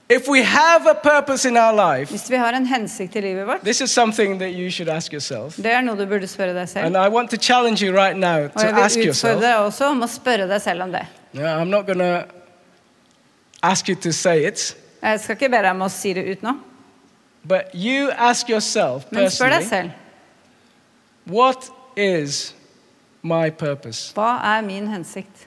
If 0.09 0.29
we 0.29 0.43
have 0.43 0.87
a 0.87 0.95
purpose 0.95 1.45
in 1.49 1.57
our 1.57 1.73
life, 1.73 2.13
Hvis 2.13 2.31
vi 2.31 2.37
har 2.37 2.53
en 2.53 2.67
hensikt 2.67 3.17
i 3.17 3.21
livet 3.21 3.47
vårt, 3.49 3.65
this 3.65 3.81
is 3.81 3.91
something 3.91 4.39
that 4.39 4.53
you 4.53 4.71
should 4.71 4.89
ask 4.89 5.13
yourself. 5.13 5.57
det 5.57 5.73
er 5.73 5.81
noe 5.83 5.97
du 5.97 6.07
burde 6.07 6.29
spørre 6.29 6.55
deg 6.55 6.69
selv. 6.69 6.87
And 6.87 6.97
I 6.97 7.09
want 7.09 7.31
to 7.31 7.37
challenge 7.37 7.83
you 7.83 7.91
right 7.93 8.17
now 8.17 8.45
Og 8.45 8.53
to 8.53 8.67
jeg 8.67 8.75
ask 8.85 8.97
vil 8.97 9.07
yourself. 9.07 9.33
utfordre 9.39 9.49
deg 9.49 9.67
også 9.67 9.91
om 9.91 10.03
å 10.03 10.07
spørre 10.13 10.47
deg 10.49 10.61
selv 10.63 10.83
om 10.87 10.93
det. 10.93 11.03
Yeah, 11.35 11.59
I'm 11.61 11.71
not 11.71 11.87
going 11.87 11.99
to 11.99 12.27
ask 13.63 13.89
you 13.89 13.97
to 13.97 14.13
say 14.13 14.45
it, 14.47 14.77
Jeg 15.03 15.21
skal 15.21 15.35
ikke 15.35 15.49
be 15.51 15.57
deg 15.67 15.71
om 15.75 15.83
å 15.83 15.91
si 15.91 16.13
det 16.15 16.29
ut 16.31 16.43
nå, 16.47 16.55
but 17.45 17.75
you 17.75 18.11
ask 18.17 18.49
yourself 18.49 19.11
men 19.11 19.27
spør 19.31 19.51
deg 19.51 19.65
personally, 19.65 19.69
selv. 19.69 20.04
What 21.27 21.71
is 21.97 22.55
my 23.23 23.51
purpose? 23.51 24.13
Hva 24.15 24.41
er 24.59 24.63
min 24.63 24.87
hensikt? 24.89 25.47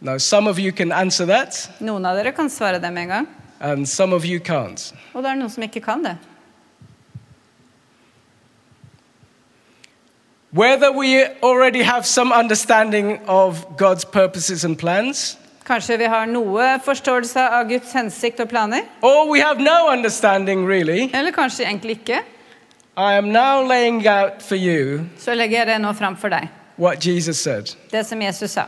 Now, 0.00 0.18
some 0.18 0.46
of 0.50 0.58
you 0.58 0.72
can 0.72 0.92
answer 0.92 1.24
that, 1.26 1.70
Noen 1.80 2.04
av 2.06 2.16
dere 2.16 2.32
kan 2.32 2.48
svare 2.50 2.80
det 2.82 2.92
med 2.92 3.02
en 3.02 3.08
gang, 3.08 3.28
and 3.60 3.88
some 3.88 4.12
of 4.12 4.24
you 4.24 4.38
can't. 4.40 4.92
og 5.14 5.22
det 5.22 5.30
er 5.30 5.34
noen 5.34 5.50
som 5.50 5.62
ikke 5.62 5.80
kan 5.80 6.02
det. 6.04 6.16
Whether 10.52 10.92
we 10.92 11.24
already 11.42 11.82
have 11.82 12.06
some 12.06 12.30
understanding 12.32 13.18
of 13.26 13.76
God's 13.76 14.04
purposes 14.04 14.64
and 14.64 14.78
plans, 14.78 15.38
Kanskje 15.64 15.96
vi 15.98 16.04
har 16.04 16.26
noe 16.28 16.64
forståelse 16.84 17.40
av 17.40 17.68
Guds 17.70 17.92
hensikt 17.96 18.40
og 18.40 18.48
planer? 18.50 18.82
or 19.02 19.30
we 19.30 19.40
have 19.40 19.58
no 19.58 19.88
understanding 19.90 20.66
really, 20.68 21.08
Eller 21.14 21.30
kanskje 21.32 21.64
egentlig 21.64 21.90
ikke? 21.90 22.20
I 22.96 23.16
am 23.18 23.32
now 23.32 23.68
laying 23.68 24.06
out 24.06 24.42
for 24.42 24.56
you 24.56 25.04
Så 25.18 25.34
legger 25.34 25.58
jeg 25.58 25.66
det 25.66 25.80
nå 25.80 25.92
fram 25.92 26.16
for 26.16 26.30
what 26.76 27.06
Jesus 27.06 27.36
said. 27.36 27.76
Det 27.90 28.06
som 28.06 28.22
Jesus 28.22 28.50
sa. 28.50 28.64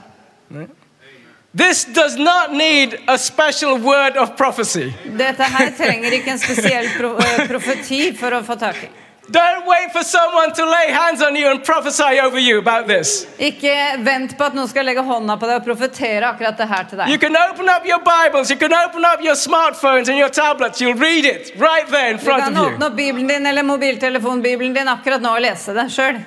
This 1.55 1.85
does 1.85 2.17
not 2.17 2.53
need 2.53 2.99
a 3.09 3.19
special 3.19 3.79
word 3.79 4.17
of 4.17 4.37
prophecy. 4.37 4.93
Dette 5.19 5.43
her 5.43 5.71
trenger 5.77 6.11
ikke 6.13 6.31
en 6.31 6.39
spesiell 6.39 6.85
eh, 6.85 7.47
profeti 7.49 8.17
for 8.17 8.37
å 8.37 8.43
få 8.45 8.59
tak 8.61 8.83
i. 8.85 8.91
Don't 9.29 9.67
wait 9.67 9.91
for 9.93 10.05
someone 10.05 10.53
to 10.55 10.65
lay 10.65 10.93
hands 10.93 11.21
on 11.21 11.35
you 11.35 11.49
and 11.51 11.65
prophesy 11.65 12.21
over 12.23 12.39
you 12.39 12.59
about 12.59 12.87
this. 12.87 13.27
Ikke 13.43 13.75
vent 14.07 14.37
på 14.39 14.45
at 14.47 14.55
noen 14.55 14.69
skal 14.71 14.87
legge 14.87 15.03
hånda 15.03 15.35
på 15.41 15.49
deg 15.51 15.57
og 15.59 15.65
profetere 15.67 16.29
akkurat 16.29 16.57
det 16.61 16.69
her 16.71 16.85
til 16.87 16.99
You 17.01 17.17
deg. 17.17 17.21
can 17.25 17.37
open 17.37 17.69
up 17.69 17.83
your 17.85 17.99
Bibles, 18.07 18.51
you 18.51 18.57
can 18.57 18.73
open 18.73 19.05
up 19.05 19.21
your 19.25 19.35
smartphones 19.35 20.09
and 20.09 20.17
your 20.19 20.29
tablets, 20.31 20.81
you'll 20.81 20.95
read 20.95 21.25
it 21.25 21.51
right 21.59 21.89
there 21.91 22.11
in 22.13 22.19
Du 22.19 22.25
front 22.25 22.45
kan 22.45 22.57
of 22.57 22.63
you. 22.63 22.75
åpne 22.77 22.87
opp 22.87 22.95
Bibelen 22.97 23.27
din 23.29 23.47
eller 23.47 23.63
mobiltelefonbibelen 23.63 24.75
din 24.75 24.89
akkurat 24.89 25.21
nå 25.23 25.35
og 25.35 25.41
lese 25.43 25.75
det 25.75 25.89
sjøl. 25.91 26.23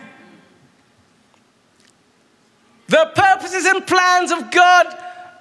The 2.90 3.06
purposes 3.16 3.66
and 3.66 3.86
plans 3.88 4.32
of 4.32 4.40
God 4.52 4.88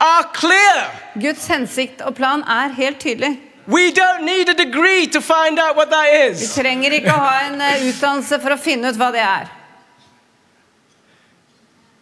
are 0.01 0.25
clear. 0.35 0.91
Guds 1.19 1.47
hensikt 1.49 2.01
og 2.07 2.15
plan 2.15 2.43
er 2.47 2.69
helt 2.77 3.01
tydelig. 3.01 3.35
We 3.69 3.93
don't 3.93 4.25
need 4.25 4.49
a 4.49 4.55
degree 4.55 5.07
to 5.09 5.21
find 5.21 5.59
out 5.59 5.77
what 5.77 5.91
that 5.91 6.09
Vi 6.41 6.47
trenger 6.47 6.95
ikke 6.97 7.13
å 7.13 7.21
ha 7.21 7.41
en 7.51 7.61
eh, 7.61 7.83
utdannelse 7.91 8.39
for 8.41 8.55
å 8.55 8.57
finne 8.57 8.89
ut 8.89 8.97
hva 8.97 9.11
det 9.13 9.21
er. 9.21 9.51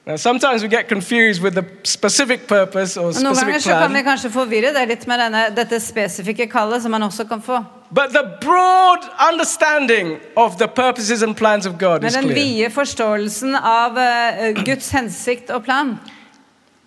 Now, 0.06 0.14
sometimes 0.14 0.62
we 0.62 0.68
get 0.68 0.88
confused 0.88 1.42
with 1.42 1.54
the 1.54 1.64
specific 1.82 2.46
purpose 2.46 2.96
or 2.96 3.08
Og 3.08 3.14
Noen 3.14 3.34
ganger 3.34 3.58
specific 3.58 3.62
så 3.64 3.78
kan 3.80 3.94
vi 3.94 4.02
kanskje 4.06 4.30
forvirre 4.30 4.70
det 4.76 4.84
litt 4.86 5.06
med 5.10 5.18
denne, 5.18 5.40
dette 5.56 5.80
spesifikke 5.82 6.46
kallet 6.46 6.84
som 6.84 6.94
man 6.94 7.02
også 7.02 7.26
kan 7.26 7.42
få. 7.42 7.58
But 7.90 8.12
the 8.12 8.22
broad 8.40 9.02
understanding 9.32 10.20
of 10.36 10.58
the 10.58 10.68
purposes 10.68 11.22
and 11.22 11.36
plans 11.36 11.66
of 11.66 11.78
God 11.78 12.02
Men 12.02 12.08
is 12.08 12.14
den 12.14 12.28
vide 12.34 12.70
forståelsen 12.70 13.56
av 13.58 13.98
eh, 13.98 14.52
Guds 14.62 14.92
hensikt 14.94 15.50
og 15.50 15.64
plan. 15.64 15.96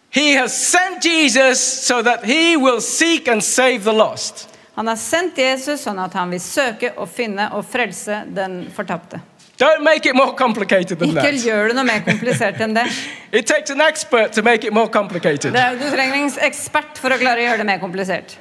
He 0.09 0.37
has 0.39 0.55
sent 0.55 1.03
Jesus 1.03 1.59
so 1.59 2.01
that 2.01 2.23
he 2.23 2.55
will 2.55 2.79
seek 2.79 3.27
and 3.27 3.43
save 3.43 3.83
the 3.83 3.93
lost. 3.93 4.47
Han 4.79 4.87
har 4.87 4.95
sendt 4.95 5.35
Jesus 5.37 5.81
sånn 5.83 5.97
at 5.99 6.13
han 6.15 6.29
vil 6.31 6.39
søke 6.39 6.93
og 6.95 7.09
finne 7.11 7.49
og 7.57 7.65
frelse 7.67 8.21
den 8.31 8.71
fortapte. 8.71 9.19
Don't 9.59 9.83
make 9.83 10.07
it 10.07 10.15
more 10.15 10.31
complicated 10.39 10.95
than 11.01 11.09
Ikke 11.11 11.19
that. 11.19 11.35
gjør 11.43 11.67
det 11.67 11.75
noe 11.75 11.83
mer 11.83 11.99
komplisert 12.05 12.61
enn 12.63 12.71
det. 12.77 12.85
It 13.41 13.45
takes 13.49 13.69
an 13.75 13.81
expert 13.83 14.31
to 14.37 14.41
make 14.41 14.63
it 14.63 14.71
more 14.71 14.87
complicated. 14.87 15.51
er, 15.55 15.75
du 15.75 15.83
trenger 15.91 16.15
en 16.15 16.31
ekspert 16.47 16.95
for 17.03 17.11
å 17.11 17.17
klare 17.19 17.39
å 17.43 17.45
gjøre 17.49 17.57
det 17.59 17.65
mer 17.67 17.79
komplisert. 17.81 18.37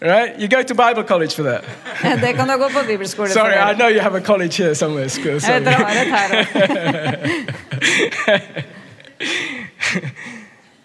Right? 0.00 0.38
You 0.40 0.48
go 0.48 0.62
to 0.62 0.74
Bible 0.74 1.04
college 1.04 1.34
for 1.36 1.42
that. 1.44 1.60
Det 2.22 2.32
kan 2.38 2.48
du 2.48 2.56
gå 2.56 2.68
på 2.72 2.82
bibelskole 2.88 3.28
for. 3.28 3.34
Sorry, 3.36 3.52
I 3.52 3.56
å 3.58 3.60
gjøre. 3.66 3.76
know 3.82 3.88
you 3.92 4.00
have 4.00 4.14
a 4.16 4.20
college 4.24 4.56
here 4.56 4.72
somewhere. 4.74 5.08
School, 5.12 5.36
sorry. 5.40 5.60
vet 5.60 5.64
dere 5.68 5.84
har 5.84 5.92
et 5.92 6.08
her. 6.16 6.32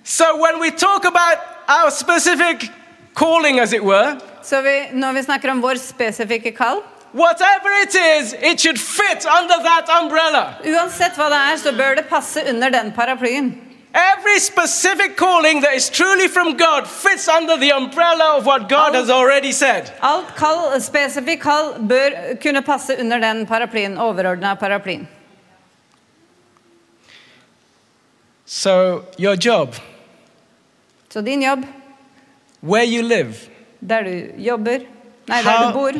So 0.04 0.38
when 0.38 0.60
we 0.60 0.70
talk 0.70 1.06
about 1.06 1.38
our 1.70 1.90
specific 1.92 2.70
calling, 3.16 3.60
as 3.60 3.72
it 3.72 3.82
were, 3.84 4.20
Så 4.44 4.62
vi, 4.62 4.90
når 4.94 5.14
vi 5.14 5.24
snakker 5.24 5.52
om 5.52 5.62
vår 5.62 5.80
spesifikke 5.80 6.52
kall, 6.56 6.82
whatever 7.14 7.72
it 7.84 7.96
is, 7.96 8.34
it 8.34 8.60
should 8.60 8.80
fit 8.80 9.26
under 9.26 9.64
that 9.64 9.90
umbrella. 10.02 10.56
uansett 10.66 11.16
hva 11.18 11.30
det 11.30 11.38
er, 11.38 11.58
så 11.58 11.72
bør 11.72 11.96
det 11.96 12.10
passe 12.10 12.44
under 12.50 12.70
den 12.70 12.92
paraplyen. 12.92 13.54
Every 13.94 14.40
specific 14.40 15.16
calling 15.18 15.62
that 15.62 15.76
is 15.76 15.90
truly 15.90 16.28
from 16.28 16.58
God 16.58 16.88
fits 16.88 17.28
under 17.28 17.58
the 17.58 17.72
umbrella 17.72 18.38
of 18.38 18.46
what 18.46 18.68
God 18.68 18.96
has 18.96 19.10
already 19.10 19.52
said. 19.52 19.92
Alt 20.02 20.36
kall, 20.36 20.82
spesifikk 20.82 21.42
kall 21.42 21.74
bør 21.80 22.36
kunne 22.42 22.62
passe 22.62 22.98
under 23.00 23.20
den 23.20 23.46
paraplyen, 23.46 23.98
overordna 23.98 24.56
paraplyen. 24.56 25.08
So, 28.46 29.04
your 29.18 29.36
job, 29.36 29.76
Så 31.10 31.22
din 31.22 31.42
jobb, 31.44 31.66
where 32.62 32.84
you 32.84 33.04
live, 33.04 33.36
der 33.90 34.04
du 34.04 34.13
jobber, 34.38 34.80
nei, 35.28 35.42
der 35.44 35.52
How- 35.52 35.68
du 35.68 35.74
bor, 35.74 35.92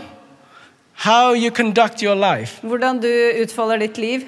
how 1.06 1.34
you 1.34 1.52
conduct 1.52 2.02
your 2.04 2.16
life, 2.16 2.60
hvordan 2.64 3.00
du 3.02 3.10
utfolder 3.44 3.78
ditt 3.78 3.98
liv, 3.98 4.22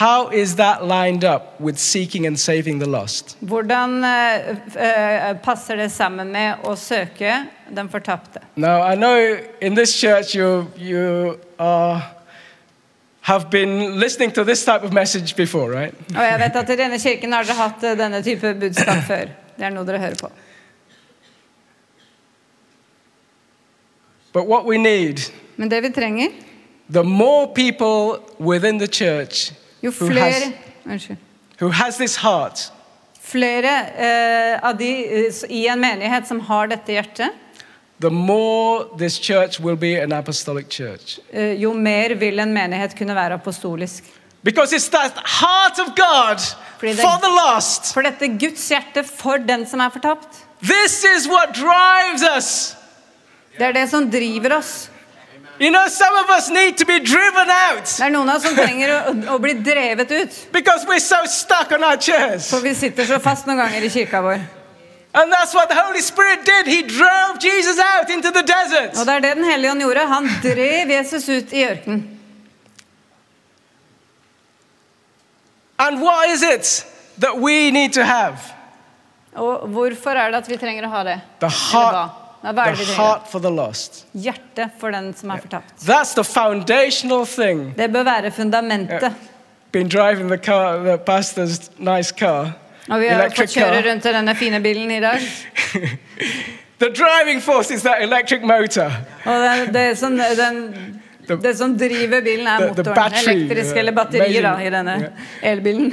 how 0.00 0.28
is 0.32 0.54
that 0.56 0.82
lined 0.82 1.22
up 1.24 1.60
with 1.60 1.76
seeking 1.78 2.26
and 2.26 2.38
saving 2.38 2.78
the 2.80 2.86
lost? 2.88 3.36
hvordan 3.40 4.04
eh, 4.04 4.56
eh, 4.76 5.36
passer 5.44 5.76
det 5.76 5.90
sammen 5.92 6.32
med 6.32 6.64
å 6.64 6.74
søke 6.76 7.46
den 7.70 7.88
fortapte? 7.88 8.40
Now, 8.56 8.82
I 8.92 8.94
know 8.96 9.36
in 9.60 9.74
this 9.74 9.94
church 10.00 10.34
you, 10.34 10.66
you 10.78 11.38
are, 11.58 12.02
have 13.20 13.50
been 13.50 14.00
listening 14.00 14.30
to 14.32 14.44
this 14.44 14.64
type 14.64 14.82
of 14.82 14.92
message 14.92 15.36
before, 15.36 15.70
right? 15.70 15.94
Og 16.16 16.22
jeg 16.24 16.38
vet 16.40 16.56
at 16.56 16.70
i 16.70 16.76
denne 16.76 16.98
kirken 16.98 17.32
har 17.32 17.44
dere 17.44 17.54
hatt 17.60 17.84
eh, 17.84 17.98
denne 17.98 18.22
type 18.22 18.54
budskap 18.60 19.04
før. 19.06 19.28
Det 19.58 19.66
er 19.68 19.70
noe 19.76 19.84
dere 19.86 20.00
hører 20.00 20.16
på. 20.18 20.30
But 24.32 24.46
what 24.46 24.64
we 24.66 24.78
need, 24.78 25.20
Men 25.56 25.68
det 25.70 25.82
vi 25.82 25.90
trenger, 25.90 26.28
the 26.92 27.02
more 27.02 27.46
people 27.54 28.22
within 28.40 28.78
the 28.78 28.86
church 28.88 29.52
jo 29.82 29.90
who 29.90 30.06
flere 30.10 30.30
has, 30.30 30.52
Unnskyld. 30.86 31.18
who 31.60 31.68
has 31.70 31.96
this 31.96 32.16
heart, 32.16 32.70
Flere 33.20 33.70
eh, 33.98 34.58
av 34.68 34.76
de 34.78 34.88
eh, 35.26 35.44
i 35.50 35.66
en 35.68 35.80
menighet 35.80 36.26
som 36.28 36.40
har 36.40 36.66
dette 36.66 36.92
hjertet, 36.92 37.30
the 38.00 38.10
more 38.10 38.84
this 38.98 39.18
church 39.20 39.60
will 39.60 39.76
be 39.76 39.94
an 40.02 40.12
apostolic 40.12 40.68
church. 40.68 41.18
eh, 41.32 41.52
jo 41.62 41.72
mer 41.72 42.14
vil 42.14 42.38
en 42.40 42.52
menighet 42.52 42.96
kunne 42.98 43.14
være 43.14 43.34
apostolisk. 43.34 44.04
Because 44.44 44.72
it's 44.76 44.88
that 44.90 45.12
heart 45.24 45.78
of 45.78 45.94
God 45.94 46.38
Fordi 46.78 46.92
det- 46.92 47.00
for 47.00 47.18
the 47.22 47.30
lost. 47.30 47.92
For 47.94 48.02
dette 48.02 48.28
Guds 48.38 48.68
hjerte 48.68 49.04
for 49.04 49.36
den 49.36 49.66
som 49.66 49.80
er 49.80 49.88
fortapt, 49.88 50.28
This 50.62 51.04
is 51.16 51.28
what 51.28 51.54
drives 51.54 52.22
us. 52.36 52.76
Det 53.58 53.66
er 53.68 53.72
det 53.72 53.88
som 53.90 54.10
driver 54.10 54.56
oss. 54.58 54.88
You 55.60 55.70
know, 55.70 55.86
some 55.88 56.16
of 56.24 56.30
us 56.30 56.48
need 56.50 56.76
to 56.78 56.84
be 56.86 56.98
driven 56.98 57.50
out 57.50 57.84
Det 57.84 58.06
er 58.06 58.10
noen 58.10 58.28
av 58.28 58.36
oss 58.40 58.46
som 58.48 58.56
trenger 58.56 58.90
å, 58.90 59.34
å 59.34 59.38
bli 59.38 59.52
drevet 59.62 60.10
ut. 60.10 60.38
because 60.52 60.86
we're 60.88 60.98
so 60.98 61.20
stuck 61.26 61.70
on 61.72 61.84
our 61.84 61.96
chairs. 61.96 62.48
For 62.50 62.60
vi 62.64 62.74
sitter 62.74 63.04
så 63.06 63.18
fast 63.20 63.46
noen 63.46 63.58
ganger 63.60 63.84
i 63.84 63.90
kirka 63.90 64.22
vår. 64.24 64.40
And 65.14 65.30
that's 65.30 65.52
what 65.54 65.68
the 65.68 65.76
Holy 65.76 66.00
Spirit 66.00 66.44
did. 66.46 66.66
He 66.66 66.82
drove 66.82 67.38
Jesus 67.38 67.78
out 67.78 68.08
into 68.10 68.30
the 68.32 68.42
desert. 68.42 68.96
Og 68.96 69.06
det 69.06 69.14
er 69.14 69.20
det 69.20 69.34
Den 69.36 69.44
hellige 69.44 69.70
ånd 69.70 69.82
gjorde. 69.84 70.06
Han 70.08 70.28
drev 70.42 70.90
Jesus 70.90 71.28
ut 71.28 71.52
i 71.52 71.64
ørkenen. 71.68 72.08
And 75.78 76.00
what 76.00 76.30
is 76.30 76.42
it 76.42 76.86
that 77.18 77.36
we 77.38 77.70
need 77.70 77.92
to 77.92 78.04
have? 78.04 78.38
Og 79.34 79.68
hvorfor 79.68 80.10
er 80.10 80.30
det 80.30 80.42
at 80.42 80.48
vi 80.48 80.56
trenger 80.60 80.84
å 80.86 80.90
ha 80.92 81.02
det? 81.06 81.20
The 81.40 81.48
heart, 81.48 82.10
Er 82.44 82.52
the 82.74 82.94
heart 82.96 83.28
for 83.30 83.38
the 83.38 83.50
lost. 83.50 84.04
For 84.80 84.90
den 84.90 85.14
som 85.14 85.30
er 85.30 85.36
fortapt. 85.40 85.74
That's 85.80 86.14
the 86.14 86.24
foundational 86.24 87.26
thing. 87.26 87.74
Det 87.78 87.92
bør 87.92 88.02
være 88.02 88.30
fundamentet. 88.30 89.12
Been 89.72 89.88
driving 89.88 90.28
the 90.28 90.38
car, 90.38 90.76
the 90.84 90.98
pastor's 90.98 91.70
nice 91.78 92.14
car, 92.18 92.52
Og 92.90 93.00
vi 93.00 93.06
har 93.06 93.28
fått 93.30 93.54
kjøre 93.54 93.82
car. 93.82 93.90
rundt 93.90 94.04
i 94.04 94.12
denne 94.12 94.34
fine 94.34 94.60
bilen 94.60 94.90
i 94.90 95.00
dag. 95.00 95.18
The 96.82 96.88
driving 96.90 97.40
force 97.40 97.70
is 97.74 97.82
that 97.82 98.02
electric 98.02 98.42
motor. 98.42 98.90
Og 99.24 99.32
det, 99.42 99.74
det, 99.74 99.98
som, 99.98 100.16
den, 100.18 100.74
The- 101.28 101.42
det 101.42 101.58
som 101.58 101.78
driver 101.78 102.20
bilen, 102.20 102.46
er 102.46 102.58
the- 102.58 102.82
the 102.82 102.94
battery, 102.94 103.32
Elektrisk 103.32 103.72
uh, 103.72 103.78
eller 103.78 103.92
batterier 103.92 104.42
da, 104.42 104.56
i 104.66 104.70
denne 104.70 105.12
elbilen. 105.42 105.92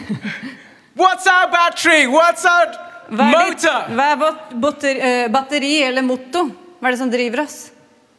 What's 1.01 1.27
our 1.29 1.51
battery? 1.51 2.07
What's 2.07 2.43
our 2.45 2.88
Hva 3.10 3.28
er, 3.30 3.54
ditt, 3.56 3.65
hva 3.95 4.06
er 4.13 4.17
vårt 4.22 4.52
botter, 4.62 5.00
eh, 5.02 5.28
batteri 5.34 5.82
eller 5.84 6.06
motto? 6.06 6.45
Hva 6.80 6.88
er 6.88 6.91
det 6.95 7.00
som 7.02 7.12
driver 7.12 7.43
oss? 7.45 7.72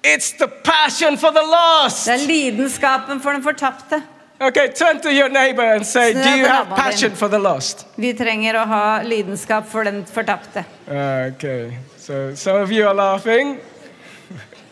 It's 0.03 0.33
the 0.39 0.49
passion 0.49 1.19
for 1.21 1.31
the 1.31 1.43
lost. 1.45 2.07
Det 2.07 2.15
er 2.15 2.27
lidenskapen 2.27 3.21
for 3.21 3.33
den 3.37 3.43
fortapte. 3.45 4.03
Okay, 4.41 4.69
turn 4.73 5.01
to 5.03 5.11
your 5.13 5.29
neighbor 5.29 5.75
and 5.75 5.87
say, 5.87 6.15
Do 6.15 6.31
you 6.39 6.47
have 6.47 6.69
passion 6.69 7.15
for 7.15 7.29
the 7.29 7.39
lost? 7.39 7.87
Vi 7.97 8.15
trenger 8.17 8.57
å 8.57 8.65
ha 8.67 9.03
lidenskap 9.05 9.69
for 9.69 9.85
den 9.85 10.05
fortapte. 10.09 10.65
Okay, 10.89 11.77
so 11.99 12.35
some 12.35 12.57
of 12.57 12.73
you 12.73 12.89
are 12.89 12.95
laughing. 12.95 13.59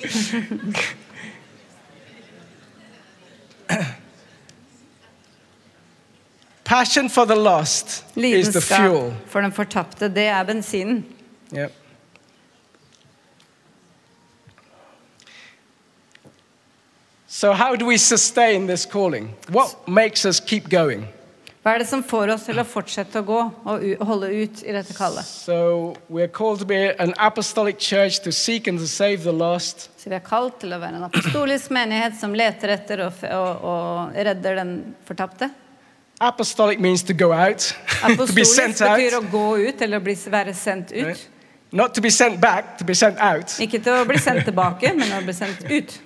Passion 6.69 7.09
for 7.09 7.25
the 7.25 7.35
lost 7.35 8.05
is 8.15 8.53
the 8.53 8.61
fuel. 8.61 9.09
Lidenskap 9.09 9.29
for 9.29 9.41
den 9.43 9.53
fortapte, 9.53 10.09
det 10.13 10.27
er 10.29 10.45
bensinen. 10.45 11.05
Yep. 11.51 11.73
So, 17.27 17.53
how 17.53 17.75
do 17.75 17.87
we 17.87 17.97
sustain 17.97 18.67
this 18.67 18.85
calling? 18.85 19.35
What 19.49 19.89
makes 19.89 20.27
us 20.27 20.41
keep 20.41 20.69
going? 20.69 21.07
Hva 21.63 21.73
er 21.73 21.79
det 21.79 21.87
som 21.89 22.03
får 22.05 22.35
oss 22.35 22.45
til 22.45 22.61
å 22.61 22.65
fortsette 22.69 23.23
å 23.23 23.25
gå 23.25 23.39
og 23.65 24.05
holde 24.11 24.29
ut 24.29 24.61
i 24.61 24.75
dette 24.77 24.93
kallet? 24.93 25.25
So, 25.25 25.95
we're 26.11 26.29
called 26.29 26.61
to 26.61 26.67
be 26.69 26.91
an 26.99 27.15
apostolic 27.17 27.79
church 27.79 28.21
to 28.27 28.33
seek 28.33 28.69
and 28.69 28.79
to 28.79 28.87
save 28.87 29.25
the 29.25 29.33
lost. 29.33 29.89
Så 29.97 30.13
vi 30.13 30.19
er 30.19 30.25
kalt 30.27 30.61
til 30.61 30.77
å 30.77 30.81
være 30.85 31.01
en 31.01 31.09
apostolisk 31.09 31.73
menighet 31.73 32.21
som 32.21 32.37
leter 32.37 32.75
etter 32.77 33.07
og, 33.07 33.25
og, 33.25 33.65
og 33.73 34.21
redder 34.29 34.61
den 34.61 34.77
fortapte. 35.09 35.49
Apostolic 36.21 36.81
means 36.81 37.03
to 37.05 37.15
go 37.15 37.33
out, 37.33 37.59
to 38.01 38.09
be 38.09 38.15
Apostolisk 38.15 38.83
out. 38.83 38.99
betyr 38.99 39.19
å 39.19 39.23
gå 39.31 39.47
ut 39.69 39.83
eller 39.83 40.03
bli, 40.03 40.15
være 40.27 40.55
sendt 40.55 40.93
ut. 40.93 41.07
Right? 41.07 41.29
Not 41.71 41.95
to 41.95 42.01
be 42.01 42.11
sent 42.11 42.41
back, 42.41 42.79
to 42.79 42.85
be 42.85 42.95
sent 42.95 43.19
out. 43.21 43.53
Ikke 43.61 43.79
til 43.79 43.93
å 43.93 44.05
bli 44.09 44.19
sendt 44.19 44.47
tilbake, 44.49 44.95
men 44.97 45.13
å 45.13 45.21
bli 45.25 45.35
sendt 45.37 45.63
ut. 45.69 45.99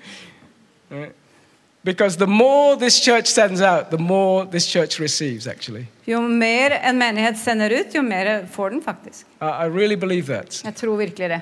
Because 1.85 2.17
the 2.17 2.27
more 2.27 2.77
this 2.77 3.01
church 3.01 3.27
sends 3.27 3.61
out, 3.61 3.91
the 3.91 3.99
more 3.99 4.45
this 4.45 4.67
church 4.67 5.01
receives, 5.01 5.47
actually. 5.47 5.87
Jo 6.07 6.21
mer 6.21 6.77
en 6.83 6.99
menighet 6.99 7.39
sender 7.39 7.71
ut, 7.71 7.95
jo 7.95 8.03
mer 8.03 8.47
får 8.47 8.71
den 8.71 8.83
faktisk. 8.83 9.27
I, 9.41 9.65
I 9.65 9.67
really 9.67 9.97
believe 9.97 10.27
that. 10.27 10.61
Jeg 10.65 10.75
tror 10.75 10.97
virkelig 10.97 11.29
det. 11.29 11.41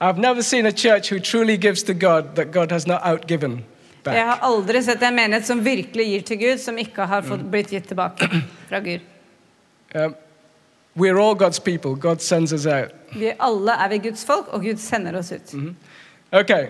I've 0.00 0.18
never 0.18 0.42
seen 0.42 0.66
a 0.66 0.72
church 0.72 1.08
who 1.12 1.18
truly 1.20 1.56
gives 1.56 1.82
to 1.84 1.94
God 1.94 2.34
that 2.36 2.50
God 2.52 2.72
has 2.72 2.86
not 2.86 3.00
outgiven 3.04 3.64
Jeg 4.12 4.26
har 4.26 4.38
aldri 4.42 4.82
sett 4.82 5.02
en 5.02 5.14
menighet 5.16 5.46
som 5.46 5.64
virkelig 5.64 6.06
gir 6.06 6.22
til 6.28 6.38
Gud, 6.38 6.58
som 6.60 6.78
ikke 6.78 7.06
har 7.08 7.22
fått 7.22 7.44
blitt 7.50 7.70
gitt 7.72 7.86
tilbake 7.88 8.28
fra 8.68 8.80
Gud. 8.84 9.00
Um, 9.94 10.14
we're 10.96 11.18
all 11.18 11.34
God's 11.34 11.58
people. 11.62 11.94
God 11.96 12.20
sends 12.20 12.52
us 12.52 12.66
out. 12.66 12.92
Vi 13.14 13.32
alle 13.38 13.72
er 13.72 13.88
vi 13.88 13.98
Guds 13.98 14.24
folk, 14.24 14.48
og 14.52 14.62
Gud 14.62 14.76
sender 14.76 15.16
oss 15.18 15.32
ut. 15.32 15.54
Okay, 16.32 16.68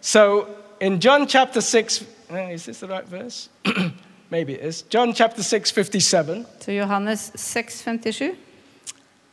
so 0.00 0.46
in 0.80 0.98
John 0.98 1.26
chapter 1.28 1.60
6, 1.60 2.04
uh, 2.30 2.52
is 2.54 2.64
this 2.64 2.78
the 2.78 2.86
right 2.88 3.06
verse? 3.10 3.48
Maybe 4.30 4.54
it 4.54 4.64
is. 4.64 4.84
John 4.90 5.12
chapter 5.12 5.42
6, 5.42 5.70
57. 5.70 6.46
To 6.60 6.72
Johannes 6.72 7.32
6, 7.34 7.82
57. 7.82 8.36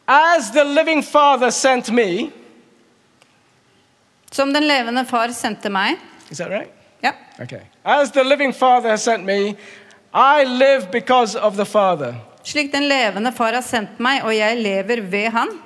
As 0.08 0.52
the 0.52 0.64
living 0.66 1.02
Father 1.04 1.52
sent 1.52 1.90
me, 1.92 2.32
Som 4.32 4.54
den 4.54 4.68
levende 4.68 5.06
far 5.06 5.32
sendte 5.34 5.70
meg. 5.70 5.96
is 6.30 6.38
that 6.38 6.52
right? 6.52 6.70
Yep. 7.02 7.16
Okay. 7.42 7.62
As 7.86 8.12
the 8.12 8.24
living 8.24 8.54
Father 8.54 8.90
has 8.90 9.04
sent 9.04 9.24
me, 9.26 9.56
I 10.14 10.44
live 10.44 10.92
because 10.92 11.36
of 11.36 11.56
the 11.56 11.66
Father. 11.66 12.16
Slik 12.44 12.72
den 12.72 12.88
levende 12.88 13.32
far 13.32 13.54
har 13.54 13.62
sendt 13.62 14.00
meg, 14.00 14.24
og 14.24 14.36
jeg 14.36 14.58
lever 14.58 15.02
ved 15.02 15.30
han. 15.30 15.60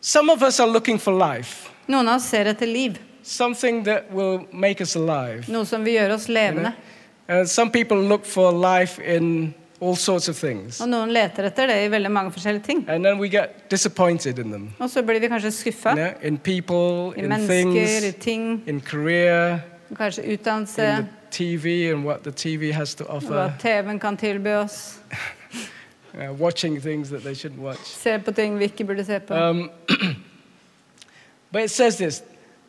Some 0.00 0.32
of 0.32 0.42
us 0.42 0.60
are 0.60 0.68
looking 0.68 0.98
for 0.98 1.12
life. 1.12 1.70
Noen 1.86 2.08
av 2.08 2.18
oss 2.18 2.30
ser 2.30 2.48
etter 2.50 2.66
liv. 2.66 2.98
Something 3.22 3.84
that 3.84 4.10
will 4.12 4.46
make 4.52 4.80
us 4.82 4.96
alive. 4.96 5.44
Noe 5.48 5.66
som 5.68 5.84
vil 5.84 6.00
gjøre 6.00 6.16
oss 6.16 6.28
levende. 6.28 6.72
You 6.72 7.34
know? 7.34 7.42
uh, 7.42 7.44
some 7.44 7.70
people 7.70 7.96
look 7.96 8.24
for 8.24 8.52
life 8.52 8.98
in 8.98 9.54
all 9.80 9.96
sorts 9.96 10.28
of 10.28 10.36
things. 10.36 10.80
Og 10.80 10.88
noen 10.88 11.12
leter 11.12 11.46
etter 11.48 11.70
det 11.70 11.76
i 11.84 11.88
veldig 11.90 12.10
mange 12.12 12.32
forskjellige 12.34 12.64
ting. 12.66 12.84
And 12.88 13.04
then 13.04 13.18
we 13.18 13.28
get 13.28 13.70
disappointed 13.70 14.38
in 14.38 14.50
them. 14.50 14.70
Og 14.78 14.90
så 14.90 15.02
blir 15.02 15.20
vi 15.20 15.28
kanskje 15.28 15.50
skuffa 15.50 15.90
You 15.90 15.96
know, 15.96 16.12
in 16.22 16.38
people, 16.38 17.14
i 17.16 17.24
in 17.24 17.28
mennesker, 17.28 17.70
i 17.70 18.00
things, 18.00 18.24
ting, 18.24 18.62
in 18.66 18.80
career, 18.80 19.60
kanskje 19.96 20.24
in 20.24 20.38
the 20.66 21.06
TV 21.30 21.92
and 21.92 22.04
what 22.04 22.22
the 22.22 22.32
TV 22.32 22.72
has 22.72 22.94
to 22.94 23.04
hva 23.04 23.52
TV-en 23.58 23.98
kan 23.98 24.16
tilby 24.16 24.48
oss. 24.48 24.98
uh, 26.14 26.32
watching 26.32 26.80
things 26.80 27.10
that 27.10 27.22
they 27.22 27.34
shouldn't 27.34 27.60
watch. 27.60 27.84
Se 27.84 28.18
på 28.18 28.32
ting 28.32 28.58
vi 28.58 28.64
ikke 28.64 28.84
burde 28.84 29.04
se 29.04 29.20
på. 29.20 29.34
Um, 29.34 29.70
but 31.52 31.62
it 31.62 31.70
says 31.70 31.96
this 31.96 32.22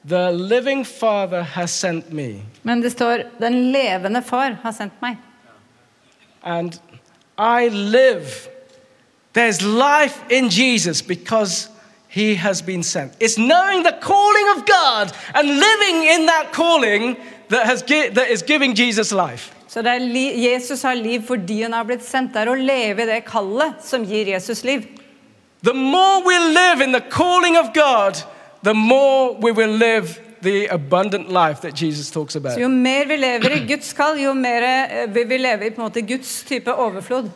The 0.04 0.32
living 0.32 0.86
Father 0.86 1.44
has 1.44 1.72
sent 1.72 2.12
me, 2.12 2.42
Men 2.64 2.82
det 2.82 2.92
står 2.92 3.24
'Den 3.40 3.72
levende 3.72 4.22
far 4.22 4.58
har 4.64 4.72
sendt 4.72 4.94
meg'. 5.02 5.18
and 6.44 6.80
I 7.42 7.70
live. 7.70 8.50
There's 9.34 9.64
life 9.64 10.24
in 10.30 10.50
Jesus 10.50 11.02
because 11.02 11.70
he 12.08 12.36
has 12.36 12.62
been 12.62 12.84
sent. 12.84 13.14
It's 13.20 13.38
knowing 13.38 13.82
the 13.82 13.98
calling 14.00 14.48
of 14.56 14.66
God 14.68 15.12
and 15.34 15.48
living 15.48 16.04
in 16.04 16.28
that 16.28 16.52
calling 16.54 17.18
that, 17.50 17.66
has 17.66 17.82
that 17.82 18.30
is 18.30 18.44
giving 18.44 18.76
Jesus 18.76 19.12
life. 19.12 19.56
Så 19.68 19.82
det 19.82 19.92
er 19.92 20.52
Jesus 20.52 20.82
har 20.82 20.94
liv 20.94 21.22
fordi 21.28 21.62
han 21.62 21.74
har 21.74 21.84
blitt 21.84 22.04
sendt. 22.04 22.34
Det 22.34 22.42
er 22.42 22.50
å 22.52 22.56
leve 22.56 23.04
i 23.04 23.08
det 23.08 23.22
kallet 23.26 23.80
som 23.84 24.04
gir 24.06 24.28
Jesus 24.28 24.64
liv. 24.64 24.84
The 25.64 25.74
more 25.74 26.22
we 26.26 26.38
live 26.40 26.84
in 26.84 26.92
the 26.92 27.02
calling 27.10 27.58
of 27.58 27.74
God, 27.74 28.22
the 28.64 28.74
more 28.74 29.34
we 29.42 29.52
will 29.52 29.72
live 29.72 30.20
the 30.42 30.68
abundant 30.68 31.30
life 31.30 31.62
that 31.62 31.76
Jesus 31.82 32.12
talks 32.12 32.36
about. 32.36 32.54
Så 32.54 32.60
jo 32.60 32.68
mer 32.68 33.06
vi 33.08 33.18
lever 33.18 33.56
i 33.58 33.66
Guds 33.68 33.94
kall, 33.94 34.20
jo 34.20 34.34
mer 34.34 35.08
vi 35.08 35.14
vil 35.14 35.30
vi 35.30 35.38
leve 35.38 35.66
i 35.66 35.70
på 35.70 35.82
en 35.82 35.88
måte 35.90 36.02
Guds 36.02 36.44
type 36.44 36.74
overflod. 36.74 37.30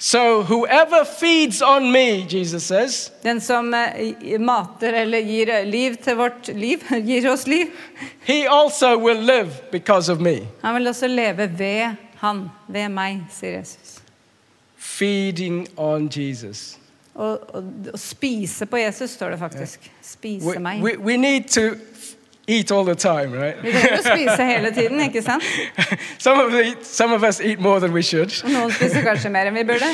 So, 0.00 0.42
whoever 0.42 1.04
feeds 1.04 1.60
on 1.60 1.90
me, 1.90 2.24
Jesus 2.28 2.64
says, 2.64 3.10
Den 3.22 3.40
som 3.40 3.74
eh, 3.74 4.38
mater 4.38 4.92
eller 4.92 5.18
gir 5.18 5.48
eh, 5.48 5.66
liv 5.66 5.96
til 5.96 6.16
vårt 6.16 6.48
liv, 6.48 6.78
gir 7.06 7.30
oss 7.32 7.46
liv, 7.46 7.66
he 8.24 8.46
also 8.46 8.96
will 8.96 9.18
live 9.18 9.50
because 9.72 10.12
of 10.12 10.20
me. 10.20 10.46
han 10.62 10.74
vil 10.74 10.88
også 10.88 11.06
leve 11.06 11.58
ved 11.58 11.96
han, 12.20 12.50
ved 12.68 12.88
meg, 12.88 13.24
sier 13.30 13.58
Jesus. 13.58 13.98
Feeding 14.76 15.66
on 15.76 16.08
Jesus. 16.16 16.78
Å, 17.18 17.34
spise 17.98 18.66
på 18.70 18.78
Jesus, 18.78 19.10
står 19.10 19.34
det 19.34 19.38
faktisk. 19.38 19.90
Spise 20.02 20.46
We, 20.46 20.78
we, 20.78 20.96
we 20.96 21.16
need 21.16 21.50
to 21.50 21.74
eat 22.48 22.70
all 22.72 22.84
the 22.84 22.94
time, 22.94 23.32
right? 23.36 23.56
Vi 23.62 23.72
trenger 23.72 23.98
å 23.98 24.04
spise 24.06 24.44
hele 24.48 24.70
tiden, 24.72 25.00
ikke 25.04 25.22
sant? 25.22 25.44
some, 26.26 26.40
of 26.40 26.52
the, 26.52 26.76
some 26.82 27.12
of 27.12 27.22
us 27.22 27.40
eat 27.40 27.60
more 27.60 27.78
than 27.80 27.92
we 27.92 28.02
should. 28.02 28.32
Noen 28.48 28.72
spiser 28.72 29.04
kanskje 29.04 29.30
mer 29.34 29.50
enn 29.50 29.58
vi 29.58 29.64
burde. 29.68 29.90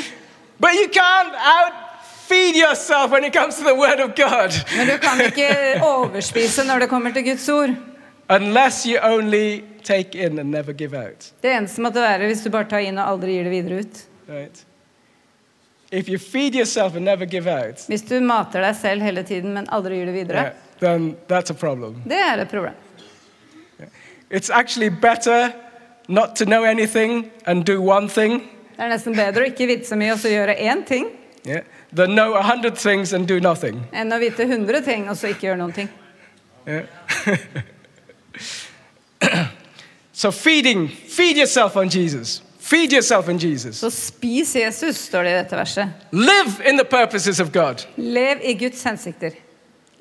But 0.59 0.73
you 0.79 0.87
can't 0.87 1.35
outfeed 1.35 2.55
yourself 2.55 3.11
when 3.11 3.25
it 3.27 3.33
comes 3.33 3.57
to 3.59 3.63
the 3.67 3.75
Word 3.75 3.99
of 3.99 4.15
God 4.15 4.55
Men 4.77 4.87
du 4.87 4.97
kan 5.03 5.19
ikke 5.19 5.49
overspise 5.83 6.63
når 6.63 6.85
det 6.85 6.89
kommer 6.89 7.11
til 7.11 7.25
Guds 7.27 7.49
ord. 7.49 7.75
unless 8.29 8.85
you 8.85 8.97
only 9.03 9.63
take 9.83 10.15
in 10.15 10.39
and 10.39 10.49
never 10.49 10.73
give 10.73 10.95
out. 10.97 11.27
Det 11.41 11.51
eneste 11.53 11.81
måtte 11.83 12.01
være 12.01 12.25
hvis 12.31 12.41
du 12.41 12.49
bare 12.49 12.65
tar 12.71 12.81
inn 12.81 12.97
og 12.97 13.11
aldri 13.11 13.35
gir 13.35 13.43
det 13.45 13.51
videre 13.51 13.83
ut. 13.83 13.99
Right? 14.31 14.63
If 15.91 16.07
you 16.09 16.17
feed 16.17 16.55
yourself 16.55 16.95
and 16.95 17.05
never 17.05 17.25
give 17.25 17.47
out, 17.51 17.83
Hvis 17.87 18.01
du 18.01 18.15
mater 18.25 18.63
deg 18.65 18.75
selv 18.79 19.03
hele 19.05 19.21
tiden, 19.23 19.53
men 19.53 19.67
aldri 19.69 19.99
gir 19.99 20.09
det 20.09 20.15
videre, 20.15 20.47
yeah, 20.47 20.64
then 20.79 21.15
that's 21.27 21.49
a 21.49 21.53
problem. 21.53 22.01
det 22.03 22.17
er 22.17 22.41
et 22.41 22.49
problem. 22.49 22.73
It's 24.31 24.49
actually 24.49 24.89
better 24.89 25.51
not 26.07 26.35
to 26.35 26.45
know 26.45 26.63
anything 26.63 27.31
and 27.45 27.63
do 27.65 27.81
one 27.81 28.09
thing 28.09 28.41
Det 28.77 28.83
er 28.83 28.89
nesten 28.89 29.15
bedre 29.15 29.45
å 29.45 29.45
ikke 29.51 29.67
vite 29.67 29.87
så 29.87 29.95
mye 29.95 30.11
og 30.13 30.19
så 30.19 30.29
gjøre 30.29 30.55
én 30.59 30.81
ting, 30.85 31.05
yeah, 31.47 31.61
than 31.93 32.09
know 32.15 32.33
a 32.33 32.41
hundred 32.43 32.75
things 32.75 33.13
and 33.13 33.27
do 33.27 33.39
nothing. 33.39 33.83
enn 33.93 34.11
å 34.11 34.19
vite 34.19 34.43
100 34.43 34.81
ting 34.83 35.09
og 35.09 35.17
så 35.17 35.27
ikke 35.27 35.47
gjøre 35.47 35.57
noen 35.57 35.71
ting. 35.73 35.89
Yeah. 36.67 36.85
so 40.11 40.31
feeding, 40.31 40.87
feed 40.89 41.37
yourself 41.37 41.77
on 41.77 41.89
Jesus. 41.89 42.41
Feed 42.59 42.91
yourself 42.93 43.29
in 43.29 43.37
Jesus. 43.37 43.77
Så 43.77 43.89
spis 43.89 44.55
Jesus, 44.55 44.97
står 44.97 45.23
det 45.23 45.31
i 45.31 45.35
dette 45.37 45.55
verset. 45.55 45.87
Live 46.11 46.63
in 46.65 46.77
the 46.77 46.85
purposes 46.85 47.39
of 47.39 47.51
God. 47.53 47.85
Lev 47.95 48.41
i 48.43 48.53
Guds 48.53 48.83
hensikter. 48.83 49.31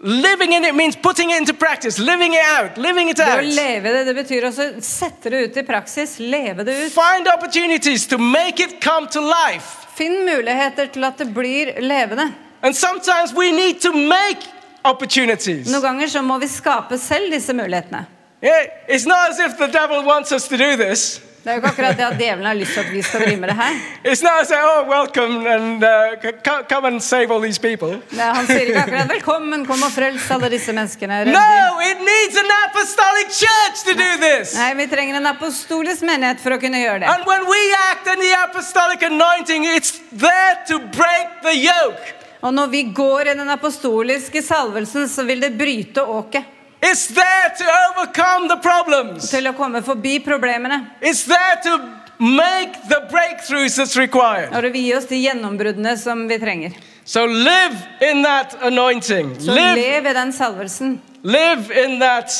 Living 0.06 0.52
in 0.52 0.64
it 0.64 0.74
means 0.74 0.96
putting 0.96 1.30
it 1.30 1.38
into 1.38 1.54
practice, 1.54 1.98
living 1.98 2.34
it 2.34 2.42
out, 2.60 2.76
living 2.76 3.08
it 3.08 3.16
Det 3.16 3.24
å 3.24 3.38
out. 3.38 3.44
leve 3.56 3.88
det, 3.92 4.02
det 4.04 4.14
betyr 4.18 4.44
også 4.50 4.66
sette 4.84 5.30
det 5.32 5.38
ut 5.46 5.56
i 5.56 5.62
praksis, 5.64 6.18
leve 6.20 6.60
det 6.64 6.74
ut. 6.82 6.92
Find 6.92 7.26
opportunities 7.32 8.06
to 8.10 8.18
make 8.18 8.60
it 8.60 8.82
come 8.84 9.08
to 9.08 9.20
life. 9.24 9.86
Finn 9.96 10.26
muligheter 10.26 10.90
til 10.92 11.04
at 11.08 11.16
det 11.22 11.30
blir 11.32 11.72
levende. 11.80 12.34
And 12.62 12.76
sometimes 12.76 13.32
we 13.32 13.50
need 13.52 13.80
to 13.80 13.92
make 13.96 14.44
opportunities. 14.84 15.70
Noen 15.72 15.82
ganger 15.82 16.12
så 16.12 16.22
må 16.22 16.36
vi 16.42 16.48
skape 16.52 16.98
selv 17.00 17.32
disse 17.32 17.56
mulighetene. 17.56 18.04
Yeah, 18.44 18.66
it's 18.88 19.06
not 19.08 19.30
as 19.30 19.38
if 19.40 19.56
the 19.56 19.68
devil 19.72 20.04
wants 20.04 20.32
us 20.32 20.48
to 20.48 20.58
do 20.60 20.76
this. 20.76 21.20
Det 21.44 21.50
er 21.52 21.58
jo 21.58 21.60
ikke 21.60 21.70
akkurat 21.74 21.98
det 21.98 22.04
at 22.06 22.14
djevelen 22.16 22.46
har 22.48 22.54
lyst 22.56 22.72
til 22.72 22.80
at 22.80 22.86
vi 22.88 23.00
skal 23.04 23.20
drive 23.20 23.36
med 23.36 23.50
det 23.50 23.56
her. 23.58 23.74
If, 24.12 24.22
oh, 24.24 25.52
and 25.54 25.84
uh, 25.84 26.62
come 26.70 26.86
and 26.88 27.02
save 27.02 27.30
all 27.30 27.42
these 27.42 27.60
people. 27.60 28.00
Nei, 28.16 28.28
han 28.38 28.46
sier 28.48 28.70
ikke 28.70 28.84
akkurat 28.86 29.10
'velkommen, 29.10 29.66
kom 29.66 29.82
og 29.84 29.92
frels 29.92 30.30
alle 30.32 30.48
disse 30.48 30.72
menneskene'. 30.72 31.18
No, 31.28 31.76
it 31.84 32.00
needs 32.00 32.40
an 32.40 32.48
apostolic 32.64 33.28
church 33.28 33.84
to 33.84 33.92
do 33.92 34.10
this. 34.24 34.54
Nei, 34.56 34.72
vi 34.80 34.86
trenger 34.86 35.20
en 35.20 35.28
apostolisk 35.34 36.00
menighet 36.08 36.40
for 36.40 36.56
å 36.56 36.60
kunne 36.64 36.80
gjøre 36.80 37.04
det. 37.04 37.12
And 37.12 37.28
when 37.28 37.44
we 37.44 37.60
act 37.92 38.08
in 38.08 38.24
the 38.24 38.32
apostolic 38.48 39.02
anointing, 39.02 39.68
it's 39.68 40.00
there 40.16 40.56
to 40.72 40.80
break 40.96 41.44
the 41.44 41.52
yoke. 41.52 42.14
Og 42.40 42.54
når 42.54 42.72
vi 42.72 42.82
går 42.82 43.20
i 43.20 43.36
den 43.36 43.50
apostoliske 43.52 44.42
salvelsen, 44.42 45.08
så 45.08 45.28
vil 45.28 45.44
det 45.44 45.52
bryte 45.60 46.00
åket 46.00 46.53
It's 46.86 47.06
there 47.06 47.48
to 47.58 47.64
overcome 47.88 48.48
the 48.48 48.56
problems. 48.60 49.30
til 49.30 49.46
å 49.48 49.52
komme 49.56 49.80
forbi 49.82 50.18
problemene. 50.24 50.82
It's 51.00 51.24
there 51.24 51.56
to 51.64 51.78
make 52.18 52.72
the 52.88 53.00
breakthroughs 53.10 53.76
that's 53.78 53.96
required. 53.96 54.52
Og 54.54 54.62
det 54.62 54.72
vil 54.74 54.82
gi 54.84 54.94
oss 54.98 55.06
de 55.10 55.16
gjennombruddene 55.22 55.96
som 55.98 56.26
vi 56.28 56.38
trenger. 56.38 56.72
So 57.04 57.24
live 57.26 57.76
in 58.00 58.22
that 58.22 58.54
anointing. 58.62 59.34
Så 59.40 59.52
Live, 59.54 59.74
lev 59.76 60.06
i 60.06 60.12
den 60.12 60.32
salvelsen. 60.32 61.00
live 61.22 61.72
in 61.84 61.98
that 62.00 62.30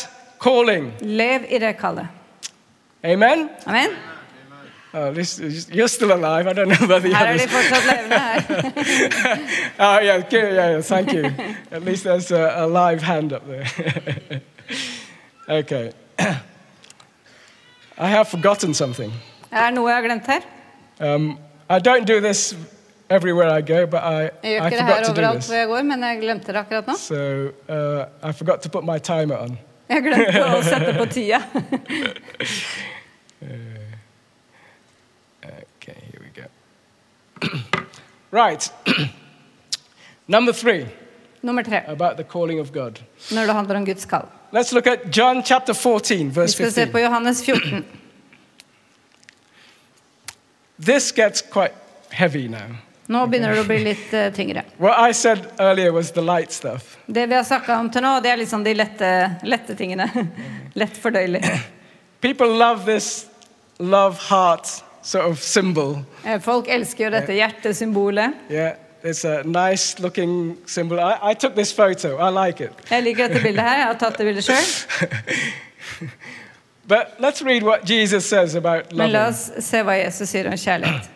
calling. 0.41 0.93
Lev 1.01 1.45
i 1.49 1.59
det 1.59 1.73
kallet. 1.81 2.07
Amen. 3.05 3.49
Amen. 3.67 3.97
This, 4.95 5.69
you're 5.71 5.89
still 5.89 6.13
alive. 6.13 6.47
I 6.47 6.53
don't 6.53 6.69
know 6.69 6.85
about 6.85 7.03
the 7.03 7.13
er 7.13 7.17
others. 7.17 7.47
fortsatt 7.47 7.85
levende 7.85 8.19
her. 8.19 9.39
oh 9.81 9.99
yeah, 10.01 10.21
good, 10.21 10.55
yeah, 10.55 10.71
yeah, 10.71 10.81
thank 10.81 11.13
you. 11.13 11.25
At 11.71 11.83
least 11.83 12.05
there's 12.05 12.31
a, 12.31 12.55
a 12.57 12.67
live 12.67 13.03
hand 13.03 13.33
up 13.33 13.43
there. 13.47 13.67
okay. 15.61 15.93
I 17.99 18.09
have 18.09 18.29
forgotten 18.29 18.75
something. 18.75 19.13
Er 19.53 19.71
noe 19.71 19.89
jeg 19.89 19.97
har 19.97 20.03
glemt 20.03 20.27
her? 20.27 20.41
Um, 21.01 21.39
I 21.69 21.79
don't 21.81 22.07
do 22.07 22.21
this 22.21 22.55
everywhere 23.11 23.51
I 23.51 23.63
go, 23.63 23.87
but 23.87 24.03
I, 24.03 24.31
I 24.45 24.71
forgot 24.71 25.05
to 25.05 25.13
do 25.13 25.33
this. 25.35 25.51
jeg 25.51 25.67
går, 25.67 25.83
men 25.83 26.03
jeg 26.03 26.21
glemte 26.21 26.53
det 26.53 26.59
akkurat 26.59 26.87
nå. 26.87 26.97
So 26.97 27.51
uh, 27.69 28.07
I 28.23 28.33
forgot 28.33 28.63
to 28.63 28.69
put 28.69 28.85
my 28.85 28.99
timer 28.99 29.37
on. 29.37 29.59
Jeg 29.89 30.03
glemte 30.03 30.45
å 30.45 30.63
sette 30.63 30.95
på 30.99 31.07
tida. 31.15 31.43
Okay, 35.87 36.01
here 36.11 36.21
we 36.23 36.31
go. 36.43 36.47
right. 38.31 38.73
Number 40.27 40.53
three, 40.53 40.87
Nummer 41.41 41.63
tre, 41.63 41.83
about 41.87 42.17
the 42.17 42.25
calling 42.25 42.61
of 42.61 42.73
God. 42.73 43.01
når 43.31 43.47
det 43.47 43.53
handler 43.53 43.77
om 43.77 43.85
Guds 43.85 44.05
kall. 44.05 44.27
Let's 44.53 44.73
look 44.73 44.87
at 44.87 45.17
John 45.17 45.43
chapter 45.43 45.75
14, 45.75 46.31
verse 46.31 46.57
15. 46.57 46.65
Vi 46.65 46.71
skal 46.71 46.73
se 46.73 46.81
15. 46.81 46.93
på 46.93 46.99
Johannes 46.99 47.45
14. 47.45 47.85
This 50.87 51.13
gets 51.13 51.43
quite 51.43 51.75
heavy 52.11 52.49
now. 52.49 52.77
Nå 53.07 53.27
begynner 53.27 53.53
det 53.53 53.61
å 53.61 53.67
bli 53.69 53.79
litt 53.85 54.13
eh, 54.17 54.31
tyngre. 54.33 54.63
What 54.79 54.97
I 55.11 55.13
said 55.13 55.45
earlier 55.59 55.93
was 55.93 56.11
the 56.13 56.23
light 56.25 56.53
stuff. 56.53 56.97
Det 57.07 57.27
vi 57.27 57.35
har 57.35 57.45
snakka 57.45 57.77
om 57.79 57.91
til 57.93 58.03
nå, 58.03 58.21
det 58.25 58.31
er 58.33 58.41
liksom 58.41 58.65
de 58.65 58.75
lette, 58.75 59.11
lette 59.45 59.77
tingene. 59.77 60.09
Lett 60.81 60.97
fordøyelig. 60.99 61.43
People 62.21 62.49
love 62.49 62.85
this 62.87 63.27
love 63.79 64.17
heart 64.31 64.83
sort 65.05 65.25
of 65.25 65.43
symbol. 65.43 65.99
Eh, 66.25 66.41
Folk 66.41 66.69
elsker 66.69 67.05
jo 67.05 67.11
dette 67.15 67.33
hjertesymbolet. 67.37 68.35
Yeah, 68.51 68.77
it's 69.05 69.25
a 69.25 69.43
nice 69.45 69.99
looking 70.03 70.57
symbol. 70.67 70.99
I, 70.99 71.31
I 71.31 71.35
took 71.35 71.55
this 71.55 71.73
photo, 71.73 72.17
I 72.19 72.31
like 72.47 72.65
it. 72.65 72.73
Jeg 72.91 73.03
liker 73.03 73.29
dette 73.29 73.43
bildet 73.43 73.63
her. 73.65 73.77
Jeg 73.77 73.87
har 73.87 73.99
tatt 74.01 74.19
det 74.19 74.27
bildet 74.27 74.45
sjøl. 74.45 74.65
But 76.87 77.15
let's 77.19 77.43
read 77.43 77.63
what 77.63 77.89
Jesus 77.91 78.25
says 78.25 78.55
about 78.55 78.93
Men 78.93 79.11
la 79.13 79.29
oss 79.29 79.51
se 79.65 79.81
hva 79.83 79.95
Jesus 79.97 80.29
sier 80.29 80.49
om 80.51 80.57
kjærlighet. 80.59 81.09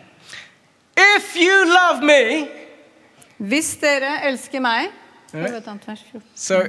If 0.97 1.35
you 1.35 1.65
love 1.65 2.01
me, 2.05 2.47
Hvis 3.39 3.77
dere 3.79 4.17
elsker 4.27 4.59
meg, 4.59 4.89
Det 5.31 5.41
var 5.41 5.57
et 5.57 5.67
annet 5.67 5.87
vers. 5.87 5.99
14. 6.11 6.21
So, 6.35 6.63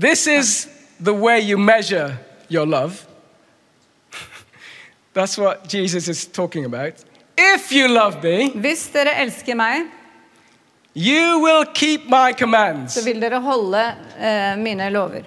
this 0.00 0.26
is 0.26 0.68
the 1.00 1.12
way 1.14 1.40
you 1.40 1.56
measure 1.58 2.18
your 2.50 2.66
love. 2.66 2.92
That's 5.14 5.38
what 5.38 5.68
Jesus 5.68 6.08
is 6.08 6.26
talking 6.26 6.64
about. 6.64 6.92
If 7.38 7.72
you 7.72 7.88
love 7.88 8.22
me, 8.22 8.50
Hvis 8.54 8.88
dere 8.92 9.14
elsker 9.24 9.54
meg, 9.54 9.86
you 10.96 11.38
will 11.42 11.64
keep 11.74 12.00
my 12.08 12.32
commands. 12.38 12.92
så 12.94 13.04
vil 13.04 13.20
dere 13.22 13.40
holde 13.40 13.84
eh, 14.18 14.56
mine 14.58 14.90
lover. 14.90 15.22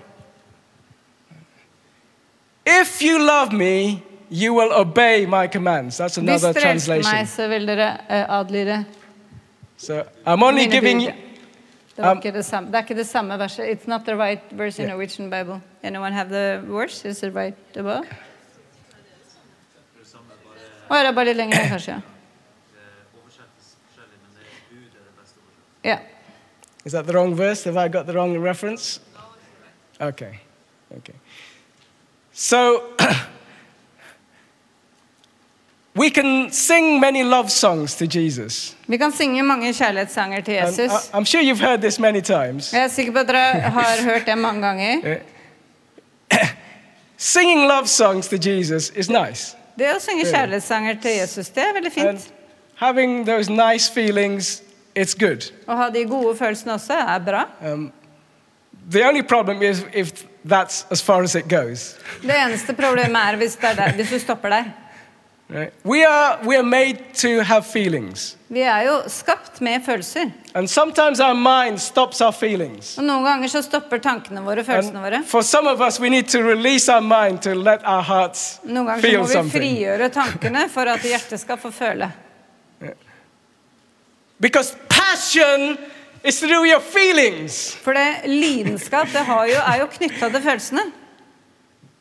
If 2.66 3.02
you 3.02 3.18
love 3.20 3.52
me, 3.54 4.02
you 4.30 4.54
will 4.54 4.72
obey 4.74 5.26
my 5.26 5.48
commands. 5.48 5.98
That's 5.98 6.18
Hvis 6.18 6.28
another 6.30 6.54
dere 6.54 6.72
elsker 6.74 6.94
translation. 6.94 7.14
meg, 7.16 7.28
så 7.28 7.48
vil 7.48 7.68
dere 7.68 7.98
eh, 8.10 8.26
adlyde 8.40 8.86
So, 9.78 10.02
I'm 10.26 10.42
only 10.44 10.62
mine 10.66 10.72
giving 10.72 11.00
bud. 11.06 11.14
Det, 11.96 12.04
var 12.06 12.12
Um, 12.12 12.18
ikke 12.18 12.32
det, 12.38 12.46
samme. 12.46 12.68
det 12.68 12.76
er 12.76 12.80
ikke 12.82 12.96
det 12.96 13.08
samme 13.08 13.40
verset. 13.40 13.66
It's 13.66 13.88
not 13.88 14.02
the 14.06 14.16
right 14.16 14.42
verse 14.52 14.80
in 14.82 14.86
Yeah. 14.88 14.94
Norwegian 14.98 15.30
Bible. 15.30 15.62
Anyone 15.84 16.14
have 16.14 16.30
the 16.30 16.62
verse? 16.68 17.06
Is 17.10 17.24
it 17.24 17.34
right 17.36 17.56
above? 17.78 18.04
Å, 20.90 21.02
det 21.04 21.16
bare 21.16 21.26
litt 21.32 21.38
lenger 21.38 21.58
ned, 21.58 21.70
kanskje? 21.70 21.98
ja. 21.98 22.02
Ja. 25.88 25.98
Is 26.86 26.92
that 26.92 27.06
the 27.06 27.14
wrong 27.14 27.36
verse? 27.36 27.64
Have 27.64 27.78
I 27.78 27.88
got 27.88 28.06
the 28.08 28.14
wrong 28.14 28.38
reference? 28.38 29.00
Okay. 30.02 30.40
Okay. 30.98 31.14
So 32.32 32.84
we 35.96 36.10
can 36.10 36.52
sing 36.52 37.00
many 37.00 37.24
love 37.24 37.52
songs 37.52 37.96
to 37.96 38.06
Jesus. 38.06 38.76
Vi 38.88 38.98
kan 38.98 39.12
synge 39.12 39.44
mange 39.44 39.74
kjærlighetssanger 39.74 40.42
til 40.42 40.54
And 40.54 40.64
uh, 40.64 40.70
Jesus. 40.70 41.10
I, 41.14 41.18
am 41.18 41.26
sure 41.26 41.42
you've 41.42 41.60
heard 41.60 41.82
this 41.82 42.00
many 42.00 42.22
times. 42.22 42.74
Jeg 42.74 42.84
er 42.84 42.88
sikker 42.88 43.12
på 43.12 43.20
at 43.20 43.28
dere 43.28 43.70
har 43.70 44.04
hørt 44.04 44.26
det 44.26 44.38
mange 44.38 44.62
ganger. 44.62 45.18
Eh, 46.32 46.38
singing 47.18 47.68
love 47.68 47.88
songs 47.88 48.28
to 48.28 48.38
Jesus 48.38 48.92
is 48.96 49.10
nice. 49.10 49.57
Det 49.78 49.92
å 49.94 50.00
synge 50.02 50.26
kjærlighetssanger 50.26 50.98
til 51.02 51.12
Jesus, 51.20 51.50
det 51.54 51.64
er 51.64 51.74
veldig 51.74 51.92
fint. 51.94 52.32
having 52.78 53.26
those 53.26 53.50
nice 53.50 53.90
feelings, 53.90 54.62
it's 54.96 55.14
good. 55.14 55.52
Å 55.68 55.76
ha 55.76 55.90
de 55.90 56.06
gode 56.06 56.36
følelsene 56.38 56.74
også 56.74 56.94
er 56.94 57.20
bra. 57.26 57.46
The 58.90 59.04
only 59.04 59.22
problem 59.22 59.62
is 59.62 59.84
if 59.94 60.26
that's 60.46 60.86
as 60.92 61.02
far 61.02 61.24
as 61.24 61.36
it 61.36 61.48
goes. 61.50 61.96
Det 62.22 62.34
eneste 62.36 62.74
problemet 62.74 63.18
er 63.22 63.36
hvis, 63.36 63.56
det 63.56 63.70
er 63.70 63.76
der, 63.76 63.94
hvis 63.94 64.10
du 64.10 64.20
stopper 64.20 64.50
der. 64.50 64.70
Right? 65.50 65.72
We, 65.84 66.04
are, 66.04 66.40
we 66.44 66.58
are 66.58 66.64
made 66.64 67.14
to 67.22 67.42
have 67.42 67.66
feelings. 67.66 68.36
Vi 68.48 68.60
er 68.62 68.82
jo 68.84 68.98
skapt 69.08 69.62
med 69.62 69.86
følelser. 69.86 70.32
And 70.54 70.70
sometimes 70.70 71.20
our 71.20 71.34
mind 71.34 71.80
stops 71.82 72.22
our 72.22 72.32
feelings. 72.36 72.98
Og 72.98 73.04
noen 73.08 73.24
ganger 73.24 73.48
så 73.48 73.62
stopper 73.64 74.02
tankene 74.04 74.44
våre 74.44 74.64
følelsene 74.68 75.00
våre. 75.04 75.22
For 75.28 75.42
some 75.42 75.72
of 75.72 75.80
us, 75.82 76.00
we 76.04 76.10
need 76.10 76.28
to 76.34 76.42
release 76.44 76.92
our 76.92 77.02
mind 77.02 77.42
to 77.48 77.56
let 77.56 77.80
our 77.86 78.04
hearts 78.04 78.60
Noen 78.64 78.90
ganger 78.92 79.02
så 79.02 79.08
feel 79.08 79.20
må 79.20 79.28
vi 79.28 79.34
something. 79.34 79.62
frigjøre 79.62 80.10
tankene 80.10 80.68
for 80.74 80.92
at 80.92 81.08
hjertet 81.08 81.40
skal 81.40 81.58
få 81.64 81.72
føle. 81.72 82.12
Because 84.40 84.76
passion 84.90 85.78
is 86.24 86.40
through 86.40 86.68
your 86.68 86.80
feelings. 86.84 87.74
For 87.84 87.94
det 87.96 88.28
lidenskap 88.28 89.08
det 89.16 89.24
jo, 89.28 89.62
er 89.64 89.80
jo 89.80 89.88
knytta 89.96 90.30
til 90.30 90.44
følelsene. 90.44 90.90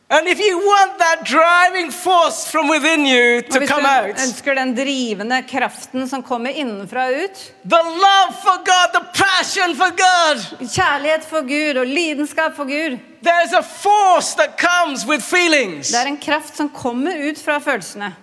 And 0.08 0.28
if 0.28 0.38
you 0.38 0.56
want 0.58 0.98
that 0.98 1.24
driving 1.24 1.90
force 1.90 2.48
from 2.50 2.68
within 2.68 3.04
you 3.06 3.42
to 3.42 3.66
come 3.66 3.84
out, 3.84 4.14
ønsker 4.22 4.54
den 4.54 4.74
drivende 4.76 5.42
kraften 5.50 6.08
som 6.08 6.22
kommer 6.22 6.50
innenfra 6.50 7.08
og 7.08 7.12
ut, 7.24 7.40
the 7.68 7.80
love 7.82 8.30
for 8.42 8.56
God, 8.62 8.92
the 8.94 9.02
passion 9.14 9.74
for 9.76 9.90
God, 9.90 10.44
kjærlighet 10.68 11.24
for 11.26 11.40
Gud 11.42 11.80
og 11.80 11.86
lidenskap 11.86 12.54
for 12.56 12.64
Gud, 12.64 12.98
there's 13.22 13.52
a 13.58 13.62
force 13.62 14.36
that 14.36 14.54
comes 14.60 15.06
with 15.06 15.22
feelings. 15.24 15.88
det 15.88 15.98
er 16.00 16.06
en 16.06 16.18
kraft 16.22 16.56
som 16.56 16.68
kommer 16.68 17.28
ut 17.30 17.38
fra 17.44 17.58
følelsene. 17.58 18.14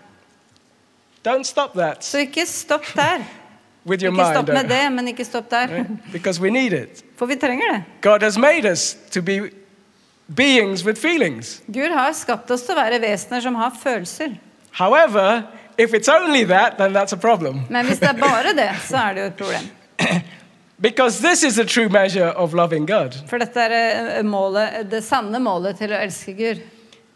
Don't 1.28 1.44
stop 1.44 1.74
that 1.74 2.04
Så 2.06 2.18
ikke 2.18 2.46
stopp 2.46 2.86
der. 2.96 3.18
with 3.90 4.04
your 4.04 4.12
Ikke 4.14 4.24
mind. 4.24 4.34
stopp 4.36 4.48
med 4.48 4.64
det, 4.70 4.92
men 4.92 5.08
ikke 5.08 5.26
stopp 5.26 5.52
der. 5.52 5.68
Because 6.14 6.42
we 6.42 6.50
need 6.50 6.72
it. 6.74 7.04
For 7.18 7.26
vi 7.26 7.36
trenger 7.36 7.72
det. 7.74 7.84
God 8.02 8.24
has 8.24 8.38
made 8.38 8.72
us 8.72 8.98
to 9.12 9.22
be 9.22 9.50
beings 10.28 10.86
with 10.86 11.00
feelings. 11.02 11.62
Gud 11.68 11.92
har 11.92 12.14
skapt 12.14 12.52
oss 12.52 12.64
til 12.66 12.76
å 12.76 12.82
være 12.82 13.02
vesener 13.04 13.42
som 13.42 13.56
har 13.56 13.74
følelser. 13.76 14.38
However, 14.72 15.44
if 15.78 15.94
it's 15.94 16.10
only 16.10 16.44
that, 16.46 16.78
then 16.78 16.94
that's 16.94 17.14
a 17.14 17.18
problem. 17.18 17.66
Men 17.70 17.86
hvis 17.86 18.00
det 18.00 18.10
er 18.10 18.20
bare 18.32 18.54
det, 18.58 18.72
så 18.88 18.98
er 18.98 19.14
det 19.14 19.22
jo 19.22 19.28
et 19.28 19.36
problem. 19.36 19.70
Because 20.80 21.22
this 21.22 21.44
is 21.44 21.56
the 21.56 21.66
true 21.66 21.90
measure 21.90 22.32
of 22.36 22.54
loving 22.54 22.86
God. 22.86 23.16
For 23.30 23.38
dette 23.40 23.62
er 23.62 24.18
eh, 24.18 24.24
målet, 24.26 24.82
det 24.92 25.04
sanne 25.06 25.40
målet 25.40 25.78
til 25.80 25.94
å 25.94 26.00
elske 26.02 26.34
Gud. 26.36 26.64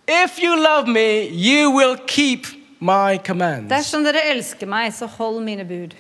If 0.08 0.39
you 0.39 0.56
love 0.56 0.88
me, 0.88 1.28
you 1.28 1.72
will 1.72 1.98
keep 2.08 2.48
my 2.80 3.17
commands. 3.17 3.67
Dersom 3.70 4.06
dere 4.06 4.22
elsker 4.32 4.70
meg, 4.70 4.93
så 4.96 5.10
hold 5.17 5.41
mine 5.43 5.65
bud. 5.67 5.96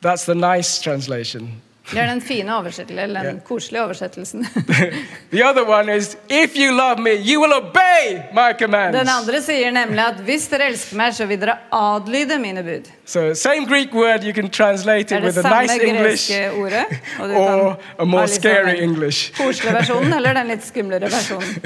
That's 0.00 0.24
the 0.24 0.34
nice 0.34 0.80
translation. 0.80 1.60
Det 1.90 1.98
er 1.98 2.06
den 2.06 2.20
fine 2.22 2.56
oversettelsen, 2.56 2.98
eller 2.98 3.22
den 3.22 3.40
koselige 3.44 3.82
oversettelsen. 3.82 4.46
the 5.32 5.44
other 5.48 5.68
one 5.68 5.96
is, 5.96 6.16
if 6.30 6.56
you 6.56 6.72
love 6.72 6.98
me, 6.98 7.10
you 7.10 7.40
will 7.40 7.52
obey 7.52 8.22
my 8.32 8.52
commands. 8.58 8.98
Den 8.98 9.08
andre 9.08 9.42
sier 9.42 9.70
nemlig 9.70 10.04
at 10.06 10.20
hvis 10.24 10.46
dere 10.48 10.68
elsker 10.70 10.96
meg, 10.96 11.14
så 11.14 11.26
vil 11.26 11.40
dere 11.42 11.56
adlyde 11.72 12.38
mine 12.38 12.62
bud. 12.62 12.90
So, 13.04 13.34
same 13.34 13.66
Greek 13.66 13.94
word, 13.94 14.24
you 14.24 14.32
can 14.32 14.50
translate 14.50 15.16
it 15.16 15.22
with 15.22 15.38
a 15.38 15.62
nice 15.62 15.82
English 15.82 16.30
ordet. 16.58 16.84
Or 17.36 17.76
a 17.98 18.04
more 18.04 18.22
liksom 18.26 18.42
scary 18.42 18.82
English. 18.82 19.32
koselige 19.36 19.74
versjonen 19.74 20.12
eller 20.12 20.34
den 20.34 20.46
litt 20.54 20.66
skumlere 20.66 21.10
versjonen. 21.10 21.54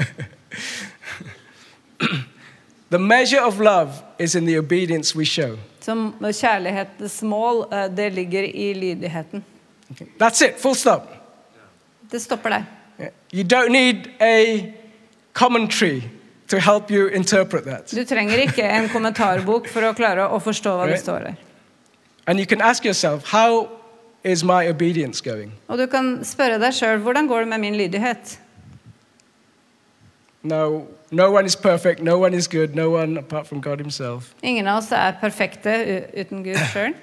The 2.89 2.99
measure 2.99 3.41
of 3.41 3.59
love 3.59 3.89
is 4.17 4.35
in 4.35 4.45
the 4.45 4.57
obedience 4.57 5.17
we 5.17 5.25
show. 5.25 5.57
Som 5.81 6.13
kjærlighetens 6.21 7.21
mål, 7.23 7.65
eh, 7.73 7.89
det 7.97 8.13
ligger 8.13 8.43
i 8.43 8.73
lydigheten. 8.73 9.43
That's 10.19 10.41
it, 10.41 10.59
full 10.59 10.75
stop. 10.75 11.13
Det 12.11 12.21
stopper 12.21 12.49
der. 12.49 12.63
You 13.33 13.43
don't 13.43 13.71
need 13.71 14.09
a 14.21 14.73
commentary 15.33 16.03
to 16.47 16.59
help 16.59 16.91
you 16.91 17.07
interpret 17.07 17.63
that. 17.63 17.91
Du 17.91 18.03
trenger 18.05 18.37
ikke 18.37 18.63
en 18.63 18.89
kommentarbok 18.89 19.67
for 19.69 19.83
å 19.83 19.93
klare 19.93 20.29
å 20.31 20.39
forstå 20.39 20.77
hva 20.79 20.87
det 20.87 20.99
står 20.99 21.19
der. 21.19 21.35
And 22.27 22.39
you 22.39 22.45
can 22.45 22.61
ask 22.61 22.85
yourself, 22.85 23.31
how 23.31 23.69
is 24.23 24.43
my 24.43 24.67
obedience 24.67 25.21
going? 25.21 25.51
Og 25.67 25.77
du 25.77 25.87
kan 25.87 26.23
spørre 26.25 26.59
deg 26.59 26.73
sjøl 26.73 26.99
hvordan 27.03 27.27
går 27.27 27.45
det 27.45 27.47
med 27.47 27.59
min 27.59 27.77
lydighet. 27.77 28.39
No, 30.43 30.87
no 31.11 31.31
one 31.31 31.45
is 31.45 31.55
perfect, 31.55 32.01
no 32.01 32.17
one 32.19 32.33
is 32.33 32.47
good, 32.47 32.75
no 32.75 32.89
one 32.89 33.17
apart 33.19 33.47
from 33.47 33.61
God 33.61 33.79
Himself. 33.79 34.33
Ingen 34.43 34.67
av 34.67 34.77
oss 34.77 34.91
er 34.91 35.17
perfekte 35.21 35.75
uten 36.15 36.43
Gud 36.43 36.59
sjøl. 36.71 36.95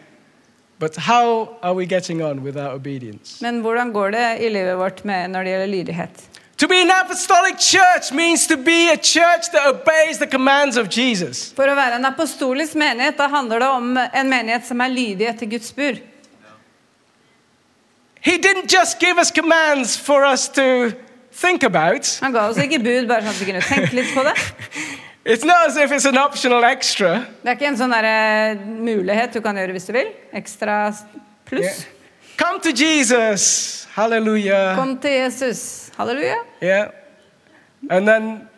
Men 3.40 3.60
hvordan 3.62 3.92
går 3.92 4.10
det 4.10 4.28
i 4.42 4.48
livet 4.52 4.78
vårt 4.78 5.04
med 5.04 5.30
når 5.30 5.44
det 5.44 5.50
gjelder 5.54 5.70
lydighet? 5.70 6.24
To 6.56 6.68
be 6.68 6.80
an 6.80 6.90
apostolic 6.90 7.58
church 7.58 8.12
means 8.12 8.46
to 8.46 8.56
be 8.56 8.90
a 8.92 8.96
church 8.96 9.50
that 9.52 9.66
obeys 9.66 10.18
the 10.18 10.26
commands 10.26 10.76
of 10.76 10.88
Jesus. 10.88 11.52
For 11.56 11.66
å 11.66 11.74
være 11.74 11.98
en 11.98 12.06
apostolisk 12.06 12.78
menighet, 12.78 13.18
da 13.18 13.26
handler 13.28 13.58
det 13.58 13.70
om 13.74 13.96
en 13.98 14.30
menighet 14.30 14.66
som 14.66 14.80
er 14.80 14.92
lydig 14.92 15.26
etter 15.32 15.50
Guds 15.50 15.72
bud. 15.74 15.98
He 18.20 18.38
didn't 18.38 18.70
just 18.70 19.00
give 19.00 19.18
us 19.18 19.30
commands 19.30 19.96
for 19.96 20.24
us 20.24 20.48
to 20.48 20.92
think 21.32 21.62
about. 21.62 22.06
Han 22.22 22.32
ga 22.32 22.46
oss 22.48 22.58
ikke 22.62 22.78
bud 22.78 23.10
bare 23.10 23.26
sånn 23.26 23.34
at 23.34 23.42
vi 23.42 23.50
kunne 23.50 23.64
tenke 23.66 23.98
litt 23.98 24.14
på 24.14 24.24
det. 24.24 24.34
It's 25.26 25.44
not 25.44 25.68
as 25.68 25.76
if 25.76 25.90
it's 25.90 26.04
an 26.04 26.18
optional 26.18 26.64
extra. 26.64 27.24
Det 27.42 27.48
er 27.48 27.56
ikke 27.56 27.68
en 27.70 27.78
sånn 27.78 27.92
der, 27.94 28.04
eh, 28.04 28.58
mulighet 28.60 29.32
du 29.32 29.40
kan 29.40 29.56
gjøre 29.56 29.72
hvis 29.72 29.86
du 29.88 29.92
vil. 29.96 30.10
Ekstra 30.36 30.92
pluss. 31.48 31.64
Yeah. 31.64 31.84
Come 32.36 32.60
to 32.60 32.72
Jesus. 32.76 33.88
Hallelujah. 33.94 34.76
Kom 34.76 34.98
til 34.98 35.10
Jesus. 35.10 35.90
Halleluja. 35.96 36.36
Yeah. 36.60 36.90
And 37.90 38.06
then 38.08 38.48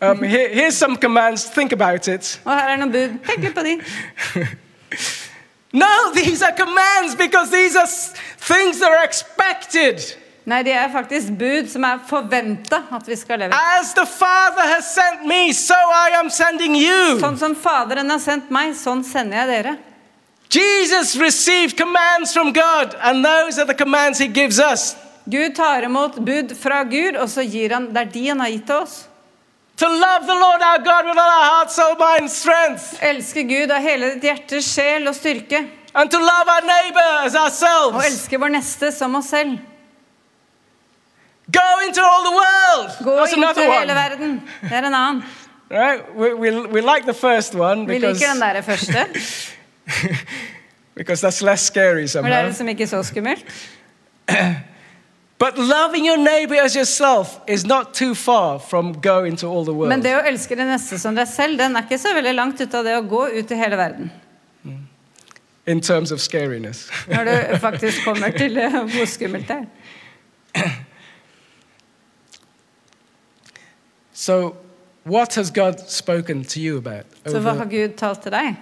um, 0.00 0.22
here, 0.34 0.48
here's 0.48 0.76
some 0.76 0.96
commands. 0.96 1.44
Think 1.44 1.72
about 1.72 2.08
it. 2.08 2.40
Og 2.44 2.52
her 2.52 2.68
er 2.68 2.76
noen 2.76 2.92
bud. 2.92 3.18
Tenk 3.26 3.46
litt 3.46 3.54
på 3.54 3.62
de. 3.62 3.78
No, 5.74 6.12
these 6.14 6.40
are 6.40 6.52
commands 6.52 7.16
because 7.16 7.50
these 7.50 7.74
are 7.74 7.88
things 8.38 8.78
that 8.78 8.92
are 8.92 9.04
expected. 9.04 10.14
Nei, 10.46 10.58
de 10.62 10.70
er 10.76 10.90
faktisk 10.92 11.30
bud 11.40 11.70
som 11.72 11.84
er 11.88 12.02
forventa 12.04 12.82
at 12.92 13.06
vi 13.08 13.16
skal 13.16 13.38
leve. 13.40 13.56
As 13.78 13.94
the 13.96 14.04
Father 14.04 14.66
has 14.74 14.90
sent 14.94 15.24
me, 15.26 15.52
so 15.56 15.74
I 15.74 16.10
am 16.18 16.28
sending 16.30 16.74
you. 16.76 17.16
Sånn 17.22 17.38
som 17.40 17.54
Faderen 17.56 18.10
har 18.12 18.20
sendt 18.20 18.50
meg, 18.52 18.74
sånn 18.76 19.00
sender 19.08 19.40
jeg 19.40 19.48
dere. 19.54 19.76
Jesus 20.54 21.16
received 21.16 21.76
commands 21.78 22.34
from 22.34 22.52
God, 22.52 22.94
and 23.02 23.24
those 23.24 23.58
are 23.58 23.64
the 23.64 23.74
commands 23.74 24.18
he 24.18 24.28
gives 24.28 24.60
us. 24.60 24.94
Gud 25.28 25.54
tar 25.56 25.82
imot 25.88 26.18
bud 26.20 26.52
fra 26.60 26.82
Gud, 26.84 27.16
og 27.16 27.28
så 27.32 27.40
gir 27.48 27.72
han 27.72 27.86
Det 27.94 28.02
er 28.02 28.10
de 28.12 28.26
han 28.28 28.40
har 28.44 28.50
gitt 28.52 28.66
til 28.68 28.82
oss. 28.84 29.08
To 29.80 29.88
love 29.88 30.26
the 30.28 30.34
Lord 30.38 30.62
our 30.62 30.78
God 30.84 31.06
with 31.08 31.18
all 31.18 31.32
our 31.40 31.44
heart, 31.48 31.72
soul, 31.72 31.96
mind, 31.98 32.28
strength. 32.30 32.92
Elske 33.02 33.42
Gud 33.48 33.72
av 33.74 33.80
hele 33.82 34.12
ditt 34.14 34.28
hjerte, 34.28 34.60
sjel 34.62 35.08
og 35.08 35.16
styrke. 35.16 35.64
and 35.96 36.10
to 36.10 36.18
love 36.18 36.48
our 36.48 36.60
neighbor 36.66 37.24
as 37.24 37.34
Og 37.34 37.40
ourselves. 37.44 38.06
elske 38.06 38.38
vår 38.38 38.48
neste 38.58 38.92
som 38.92 39.14
oss 39.14 39.28
selv. 39.32 39.58
Go 41.54 41.68
into 41.86 42.02
all 42.10 42.22
the 42.28 42.34
world. 42.42 42.90
Gå 43.04 43.16
That's 43.18 43.36
inn 43.36 43.54
til 43.54 43.72
hele 43.72 43.94
verden. 43.94 44.42
Det 44.62 44.72
er 44.72 44.86
en 44.86 44.94
annen. 44.94 45.22
Right? 45.70 46.02
We, 46.16 46.34
we, 46.34 46.50
we 46.66 46.80
like 46.80 47.04
the 47.06 47.14
first 47.14 47.54
one 47.54 47.86
Vi 47.86 47.98
liker 47.98 48.32
den 48.32 48.40
der 48.40 48.60
første, 48.62 49.06
because 50.98 51.26
that's 51.26 51.42
less 51.42 51.60
scary 51.60 51.92
for 51.92 51.96
det 51.96 52.04
er 52.04 52.06
somehow. 52.06 52.46
liksom 52.46 52.68
ikke 52.68 52.86
så 52.86 53.02
skummelt. 53.02 53.44
But 55.38 55.58
loving 55.58 56.06
your 56.06 56.16
neighbor 56.16 56.54
as 56.64 56.74
yourself 56.74 57.28
is 57.48 57.66
not 57.66 57.86
too 57.94 58.14
far 58.14 58.58
from 58.58 58.94
go 59.02 59.24
into 59.24 59.46
all 59.56 59.64
the 59.64 59.72
world. 59.72 59.88
Men 59.88 60.02
det 60.02 60.14
å 60.16 60.22
elske 60.28 60.56
det 60.56 60.66
neste 60.66 60.98
som 60.98 61.16
deg 61.16 61.28
selv, 61.28 61.58
den 61.58 61.76
er 61.76 61.82
ikke 61.82 61.98
så 61.98 62.14
veldig 62.14 62.34
langt 62.34 62.60
ut 62.60 62.74
av 62.74 62.84
det 62.84 62.94
å 62.96 63.02
gå 63.02 63.28
ut 63.28 63.50
i 63.50 63.54
hele 63.54 63.76
verden. 63.76 64.10
in 65.66 65.80
terms 65.80 66.12
of 66.12 66.20
scariness. 66.20 66.90
Når 67.08 67.24
du 67.24 67.58
faktisk 67.66 68.04
kommer 68.04 68.30
til 68.30 68.58
hvor 68.58 69.06
skummelt 69.06 69.48
det 69.48 69.56
er. 69.56 70.70
so, 74.14 74.54
what 75.04 75.34
has 75.34 75.50
God 75.50 75.74
spoken 75.88 76.44
to 76.44 76.60
you 76.60 76.78
about 76.78 77.04
Så 77.26 77.40
hva 77.42 77.56
har 77.58 77.66
Gud 77.68 77.96
talt 77.98 78.22
til 78.22 78.32
deg 78.32 78.54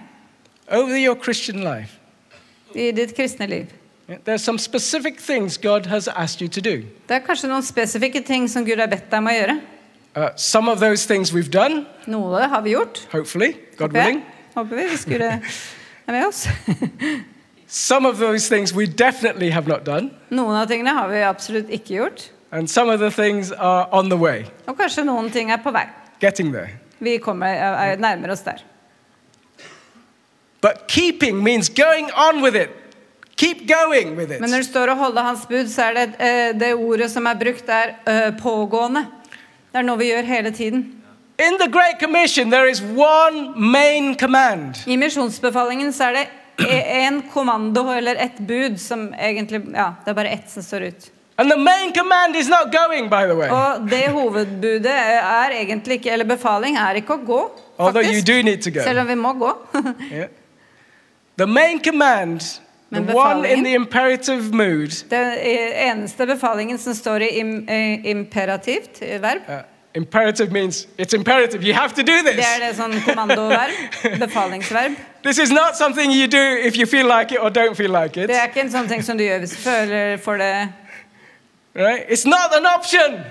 over 0.71 0.97
your 0.97 1.15
Christian 1.15 1.61
life? 1.63 1.99
i 2.75 2.91
ditt 2.91 3.13
kristne 3.15 3.45
liv? 3.47 3.65
There's 4.25 4.41
some 4.43 4.57
specific 4.59 5.19
things 5.19 5.57
God 5.57 5.85
has 5.85 6.07
asked 6.07 6.41
you 6.41 6.47
to 6.49 6.61
do. 6.61 6.81
Det 7.07 7.15
er 7.15 7.19
kanskje 7.23 7.47
noen 7.47 7.63
spesifikke 7.63 8.23
ting 8.25 8.49
som 8.49 8.65
Gud 8.65 8.81
har 8.81 8.89
bedt 8.91 9.05
deg 9.11 9.21
om 9.21 9.29
å 9.29 9.35
gjøre. 9.35 9.55
Uh, 10.15 10.29
some 10.35 10.71
of 10.71 10.79
those 10.79 11.05
things 11.07 11.31
we've 11.33 11.49
done, 11.51 11.85
Noe 12.07 12.47
har 12.47 12.61
vi 12.61 12.73
gjort. 12.75 13.07
hopefully, 13.11 13.53
God 13.77 13.87
håper 13.87 13.97
jeg. 13.99 14.05
willing. 14.05 14.23
Håper 14.55 14.75
vi 14.75 14.87
hvis 14.89 15.05
Gud 15.05 15.21
er 15.21 15.39
med 16.07 16.25
oss. 16.27 16.47
Some 17.67 18.05
of 18.09 18.17
those 18.19 18.47
things 18.55 18.73
we 18.73 18.85
definitely 18.85 19.49
have 19.49 19.67
not 19.67 19.85
done, 19.85 20.11
Noen 20.29 20.55
av 20.59 20.67
tingene 20.69 20.93
har 20.93 21.07
vi 21.09 21.21
absolutt 21.25 21.69
ikke 21.73 21.95
gjort. 21.95 22.27
And 22.53 22.69
some 22.69 22.89
of 22.93 22.99
the 22.99 23.09
things 23.11 23.51
are 23.51 23.87
on 23.91 24.09
the 24.09 24.17
way, 24.17 24.45
Og 24.67 24.77
kanskje 24.77 25.03
noen 25.05 25.31
ting 25.33 25.51
er 25.51 25.57
på 25.63 25.71
vei. 25.73 25.87
getting 26.21 26.51
there. 26.53 26.69
Vi 26.99 27.17
kommer, 27.17 27.47
er 27.47 27.97
nærmer 27.97 28.31
oss 28.31 28.41
der. 28.45 28.61
But 30.61 30.87
keeping 30.87 31.43
means 31.43 31.69
going 31.69 32.09
on 32.15 32.41
with 32.41 32.55
it. 32.55 32.69
Keep 33.35 33.67
going 33.67 34.15
with 34.15 34.31
it. 34.31 34.39
Men 34.39 34.49
når 34.49 34.57
det 34.63 34.69
står 34.69 34.93
å 34.93 34.95
holde 34.95 35.21
hans 35.25 35.45
bud, 35.49 35.67
så 35.67 35.89
er 35.89 35.93
det 35.97 36.05
uh, 36.19 36.59
det 36.59 36.69
ordet 36.77 37.09
som 37.11 37.25
er 37.27 37.35
brukt, 37.39 37.67
er 37.69 37.95
uh, 38.07 38.29
pågående. 38.39 39.01
Det 39.73 39.81
er 39.81 39.87
noe 39.87 39.99
vi 39.99 40.11
gjør 40.11 40.29
hele 40.29 40.51
tiden. 40.55 40.85
In 41.41 41.57
the 41.57 41.67
Great 41.67 41.99
Commission, 41.99 42.49
there 42.51 42.69
is 42.69 42.79
one 42.81 43.51
main 43.57 44.13
command. 44.15 44.77
I 44.87 44.95
misjonsbefalingen 45.01 45.91
så 45.93 46.11
er 46.11 46.19
det 46.21 46.27
én 47.03 47.23
kommando 47.33 47.87
eller 47.91 48.15
ett 48.15 48.37
bud 48.39 48.79
som 48.79 49.09
egentlig 49.17 49.63
Ja, 49.73 49.95
det 50.05 50.13
er 50.13 50.15
bare 50.21 50.29
ett 50.37 50.49
som 50.51 50.63
står 50.63 50.81
ut. 50.93 51.09
And 51.37 51.49
the 51.51 51.57
main 51.57 51.93
command 51.93 52.35
is 52.35 52.47
not 52.47 52.71
going, 52.71 53.09
by 53.09 53.25
the 53.25 53.35
way. 53.35 53.49
Og 53.49 53.89
det 53.89 54.03
hovedbudet 54.11 54.85
er 54.85 55.49
egentlig 55.51 55.93
ikke 55.93 56.11
Eller 56.11 56.25
befaling 56.25 56.77
er 56.77 56.93
ikke 56.93 57.13
å 57.13 57.25
gå, 57.25 57.41
Although 57.79 58.05
you 58.05 58.21
do 58.21 58.41
need 58.43 58.61
to 58.61 58.71
go. 58.71 58.83
Selv 58.83 58.99
om 58.99 59.07
vi 59.07 59.15
må 59.15 59.33
gå. 59.33 59.53
Yeah. 60.11 60.27
The 61.37 61.47
main 61.47 61.79
command, 61.83 62.39
the 62.91 63.01
Men 63.01 63.15
one 63.15 63.45
in 63.45 63.63
the 63.63 63.73
imperative 63.73 64.53
mood, 64.53 65.09
Den 65.09 65.33
eneste 65.91 66.25
befalingen 66.25 66.77
som 66.77 66.93
står 66.93 67.21
i 67.21 67.27
im, 67.27 67.69
eh, 67.69 68.05
imperativt 68.05 69.01
verb, 69.01 69.41
uh, 69.49 69.53
imperative 69.95 70.51
means 70.51 70.87
it's 70.97 71.13
imperative. 71.13 71.63
You 71.63 71.73
have 71.73 71.93
to 71.95 72.01
do 72.01 72.11
det 72.25 72.33
this. 72.33 72.45
er 72.45 72.67
det 72.67 72.75
sånn 72.77 72.93
kommandoverb. 73.05 73.73
Befalingsverb. 74.25 74.95
This 75.23 75.39
is 75.39 75.51
not 75.51 75.75
something 75.77 76.11
you 76.11 76.27
do 76.27 76.67
if 76.67 76.77
you 76.77 76.85
feel 76.85 77.07
like 77.07 77.31
it 77.31 77.39
or 77.41 77.49
don't 77.49 77.75
feel 77.75 77.91
like 77.91 78.17
it. 78.23 78.29
Det 78.29 78.37
er 78.37 78.47
ikke 78.47 78.61
en 78.61 78.71
sånn 78.71 78.87
ting 78.87 79.03
som 79.03 79.17
du 79.17 79.23
gjør 79.23 79.39
hvis 79.39 79.57
du 79.57 79.61
føler 79.63 80.17
for 80.17 80.37
det. 80.37 80.69
Right? 81.73 82.05
It's 82.07 82.25
not 82.25 82.55
an 82.55 82.65
option. 82.65 83.23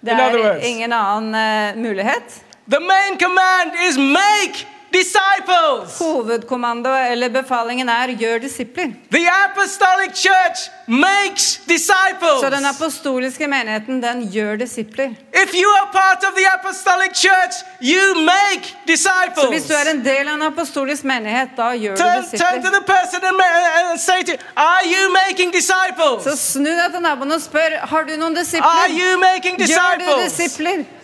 Det 0.00 0.10
in 0.10 0.20
other 0.20 0.38
er 0.38 0.42
words, 0.42 0.64
ingen 0.66 0.92
annen 0.92 1.34
uh, 1.34 1.82
mulighet. 1.82 2.42
the 2.68 2.80
main 2.80 3.18
command 3.18 3.72
is 3.88 3.96
make 3.96 4.66
disciples. 4.92 5.98
Hovedkommando 5.98 6.88
eller 6.88 7.28
befalingen 7.28 7.88
er 7.88 8.08
'gjør 8.08 8.38
disipler'. 8.38 8.92
The 9.10 9.28
apostolic 9.46 10.12
church 10.14 10.70
makes 10.86 11.60
disciples. 11.68 12.40
Så 12.40 12.50
den 12.50 12.64
apostoliske 12.64 13.46
menigheten, 13.46 14.02
den 14.02 14.30
gjør 14.32 14.56
disipler. 14.56 15.08
If 15.44 15.54
you 15.54 15.68
are 15.80 15.88
part 15.92 16.24
of 16.28 16.32
the 16.38 16.46
apostolic 16.58 17.12
church, 17.14 17.54
you 17.82 18.14
make 18.14 18.64
disciples. 18.86 19.44
Så 19.44 19.48
hvis 19.48 19.64
du 19.64 19.74
er 19.74 19.90
en 19.90 20.04
del 20.04 20.28
av 20.28 20.34
en 20.34 20.42
apostolisk 20.42 21.04
menighet, 21.04 21.48
da 21.56 21.62
gjør 21.62 21.96
du 21.96 22.02
disipler. 22.20 22.38
turn 22.38 22.62
to 22.62 22.70
the 22.78 22.84
person 22.94 23.20
and, 23.24 23.40
and 23.90 24.00
say 24.00 24.22
to 24.22 24.32
Are 24.56 24.84
you 24.94 25.02
making 25.22 25.52
disciples? 25.52 26.24
Så 26.24 26.36
snu 26.36 26.70
deg 26.70 26.88
til 26.92 27.00
naboen 27.00 27.32
og 27.32 27.40
spør 27.40 27.70
har 27.92 28.02
du 28.02 28.16
noen 28.16 28.36
Are 28.38 28.90
you 28.90 29.18
making 29.18 29.56
Gjør 29.58 29.94
du 29.98 30.04
disciples? 30.04 30.32
disipler? 30.32 30.97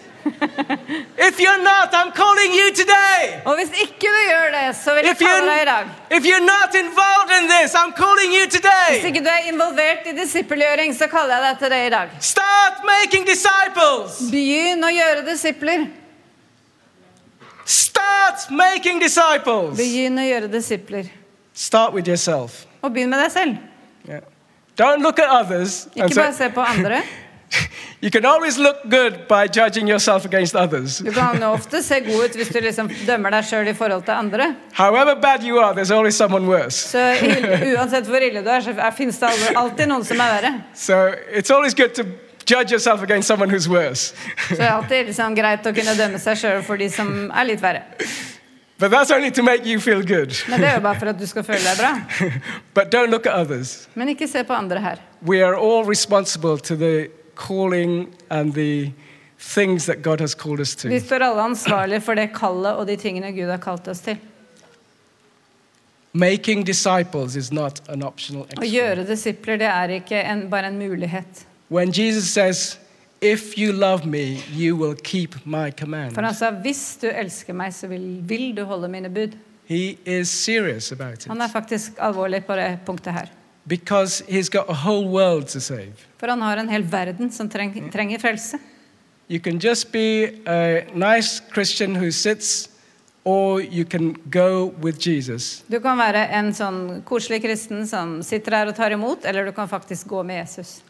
If 1.28 1.38
you're 1.40 1.62
not, 1.62 1.88
I'm 1.92 2.12
calling 2.12 2.52
you 2.60 2.66
today. 2.74 3.40
Og 3.44 3.54
hvis 3.58 3.70
ikke 3.82 4.08
du 4.14 4.20
gjør 4.30 4.48
det, 4.56 4.76
så 4.76 4.94
vil 4.94 5.04
jeg 5.04 5.12
If 5.12 5.18
kalle 5.18 5.50
deg 5.50 5.62
i 5.62 5.64
dag. 5.64 5.84
you're, 5.86 6.16
if 6.18 6.24
you're 6.28 6.46
not 6.46 6.70
involved 6.74 7.30
in 7.38 7.48
this, 7.48 7.74
I'm 7.74 7.92
calling 7.96 8.30
you 8.36 8.44
Hvis 8.44 8.54
today. 8.56 9.04
ikke 9.10 9.20
du 9.24 9.30
er 9.32 9.48
involvert 9.52 10.06
i 10.06 10.14
disippelgjøring, 10.20 10.94
så 10.96 11.06
kaller 11.06 11.34
jeg 11.36 11.42
deg 11.48 11.58
til 11.58 11.70
det 11.70 11.86
i 11.86 11.90
dag. 11.96 12.08
Start 12.20 12.76
making 12.92 13.26
disciples. 13.26 14.18
Begynn 14.32 14.84
å 14.84 14.92
gjøre 14.92 15.24
disipler. 15.30 15.86
Start 17.64 18.50
making 18.50 19.00
disciples. 19.00 19.76
Begynn 19.78 20.18
å 20.20 20.24
gjøre 20.28 20.48
disipler. 20.52 21.08
Start 21.54 21.92
with 21.94 22.08
yourself. 22.08 22.64
Og 22.82 22.92
begynn 22.92 23.08
med 23.12 23.22
deg 23.24 23.32
selv. 23.32 23.56
Yeah. 24.08 24.20
Don't 24.76 25.00
look 25.02 25.18
at 25.22 25.30
others. 25.30 25.86
Ikke 25.94 26.14
bare 26.14 26.34
se 26.34 26.48
på 26.50 26.60
andre. 26.60 27.02
you 28.00 28.10
can 28.10 28.24
always 28.24 28.58
look 28.58 28.82
good 28.90 29.26
by 29.28 29.46
judging 29.46 29.88
yourself 29.88 30.24
against 30.24 30.54
others. 30.54 30.98
Du 30.98 31.12
kan 31.12 31.42
ofte 31.42 31.82
se 31.82 32.00
god 32.00 32.24
ut 32.24 32.36
hvis 32.36 32.48
du 32.48 32.60
liksom 32.60 32.90
dømmer 33.06 33.30
deg 33.30 33.46
sjøl 33.48 33.68
i 33.68 33.74
forhold 33.74 34.04
til 34.04 34.12
andre. 34.16 34.54
However 34.72 35.14
bad 35.20 35.42
you 35.44 35.58
are, 35.58 35.74
there's 35.74 35.94
always 35.94 36.16
someone 36.16 36.46
worse. 36.46 36.88
Så 36.88 36.98
uansett 37.76 38.06
hvor 38.06 38.20
ille 38.20 38.42
du 38.44 38.50
er, 38.50 38.60
så 38.60 38.74
fins 38.96 39.18
det 39.18 39.32
alltid 39.56 39.88
noen 39.88 40.04
som 40.04 40.20
er 40.20 40.36
verre. 40.36 40.52
So 40.74 41.00
it's 41.32 41.54
always 41.54 41.74
good 41.74 41.94
to 41.94 42.04
judge 42.46 42.70
yourself 42.72 43.02
against 43.02 43.28
someone 43.28 43.50
who's 43.50 43.68
worse. 43.68 44.14
Så 44.48 44.54
det 44.56 44.64
er 44.64 44.74
alltid 44.74 45.06
liksom 45.06 45.34
greit 45.34 45.66
å 45.66 45.72
kunne 45.74 45.96
dømme 45.98 46.20
seg 46.20 46.38
sjøl 46.38 46.62
for 46.66 46.76
de 46.80 46.90
som 46.92 47.30
er 47.32 47.50
litt 47.52 47.62
verre. 47.62 47.82
but 48.78 48.90
that's 48.90 49.10
only 49.10 49.30
to 49.30 49.42
make 49.42 49.64
you 49.64 49.80
feel 49.80 50.02
good. 50.02 50.34
Men 50.48 50.60
det 50.60 50.68
er 50.68 50.74
jo 50.74 50.80
bare 50.84 50.98
for 50.98 51.08
at 51.08 51.18
du 51.18 51.26
skal 51.26 51.44
føle 51.46 51.62
deg 51.62 51.78
bra. 51.78 51.92
but 52.76 52.92
don't 52.92 53.10
look 53.10 53.26
at 53.26 53.32
others. 53.32 53.88
Men 53.94 54.08
ikke 54.12 54.28
se 54.28 54.44
på 54.44 54.52
andre 54.52 54.80
her. 54.80 55.02
We 55.22 55.42
are 55.42 55.56
all 55.56 55.84
responsible 55.84 56.58
to 56.58 56.76
the 56.76 57.08
calling 57.34 58.08
and 58.30 58.54
the 58.54 58.92
things 59.38 59.86
that 59.86 60.02
God 60.02 60.20
has 60.20 60.34
called 60.34 60.60
us 60.60 60.76
Vi 60.84 61.00
står 61.00 61.22
alle 61.22 61.42
ansvarlige 61.42 62.00
for 62.00 62.14
det 62.14 62.30
kallet 62.34 62.76
og 62.76 62.86
de 62.86 62.96
tingene 62.96 63.32
Gud 63.32 63.50
har 63.50 63.60
kalt 63.62 63.88
oss 63.88 64.00
til. 64.00 64.16
Making 66.12 66.66
disciples 66.66 67.34
is 67.36 67.52
not 67.52 67.82
an 67.88 68.02
optional 68.02 68.46
Å 68.56 68.66
gjøre 68.66 69.02
disipler, 69.08 69.58
det 69.58 69.66
er 69.66 69.96
ikke 69.96 70.20
en, 70.22 70.48
bare 70.50 70.70
en 70.70 70.78
mulighet. 70.78 71.46
When 71.68 71.90
Jesus 71.90 72.30
says, 72.30 72.78
If 73.20 73.56
you 73.58 73.72
love 73.72 74.06
me, 74.06 74.42
you 74.52 74.76
will 74.76 74.94
keep 74.94 75.34
my 75.46 75.70
commands, 75.70 76.14
For 76.14 76.22
han 76.22 76.34
sa 76.34 76.50
hvis 76.50 76.98
du 77.00 77.08
elsker 77.08 77.56
meg, 77.56 77.72
så 77.74 77.88
vil, 77.88 78.20
vil 78.22 78.52
du 78.56 78.64
holde 78.68 78.88
mine 78.88 79.10
bud. 79.10 79.34
he 79.66 79.98
is 80.04 80.28
serious 80.28 80.92
about 80.92 81.24
it 81.24 81.28
Han 81.28 81.40
er 81.40 81.48
faktisk 81.48 81.92
alvorlig 81.98 82.44
på 82.44 82.56
det 82.56 82.78
punktet 82.86 83.12
her. 83.12 83.30
Because 83.66 84.22
he's 84.28 84.48
got 84.48 84.68
a 84.68 84.74
whole 84.74 85.08
world 85.08 85.48
to 85.48 85.60
save. 85.60 85.92
For 86.18 86.28
han 86.28 86.42
har 86.42 86.56
en 86.56 86.68
hel 86.68 86.82
verden 86.82 87.30
som 87.32 87.48
treng, 87.48 87.90
trenger 87.92 88.18
frelse. 88.18 88.58
You 89.28 89.40
can 89.40 89.58
just 89.58 89.92
be 89.92 90.34
a 90.46 90.84
nice 90.94 91.40
Christian 91.52 91.94
who 91.94 92.10
sits, 92.10 92.68
or 93.24 93.60
you 93.60 93.84
can 93.84 94.16
go 94.30 94.74
with 94.80 94.98
Jesus. 94.98 95.62
Du 95.68 95.80
kan 95.80 95.98
være 95.98 96.28
en 96.36 96.52
sånn 96.52 97.02
koselig 97.08 97.40
kristen 97.42 97.86
som 97.88 98.18
sitter 98.22 98.58
her 98.58 98.68
og 98.68 98.76
tar 98.76 98.92
imot, 98.92 99.24
eller 99.24 99.48
du 99.48 99.52
kan 99.52 99.68
faktisk 99.68 100.06
gå 100.06 100.22
med 100.22 100.44
Jesus. 100.44 100.82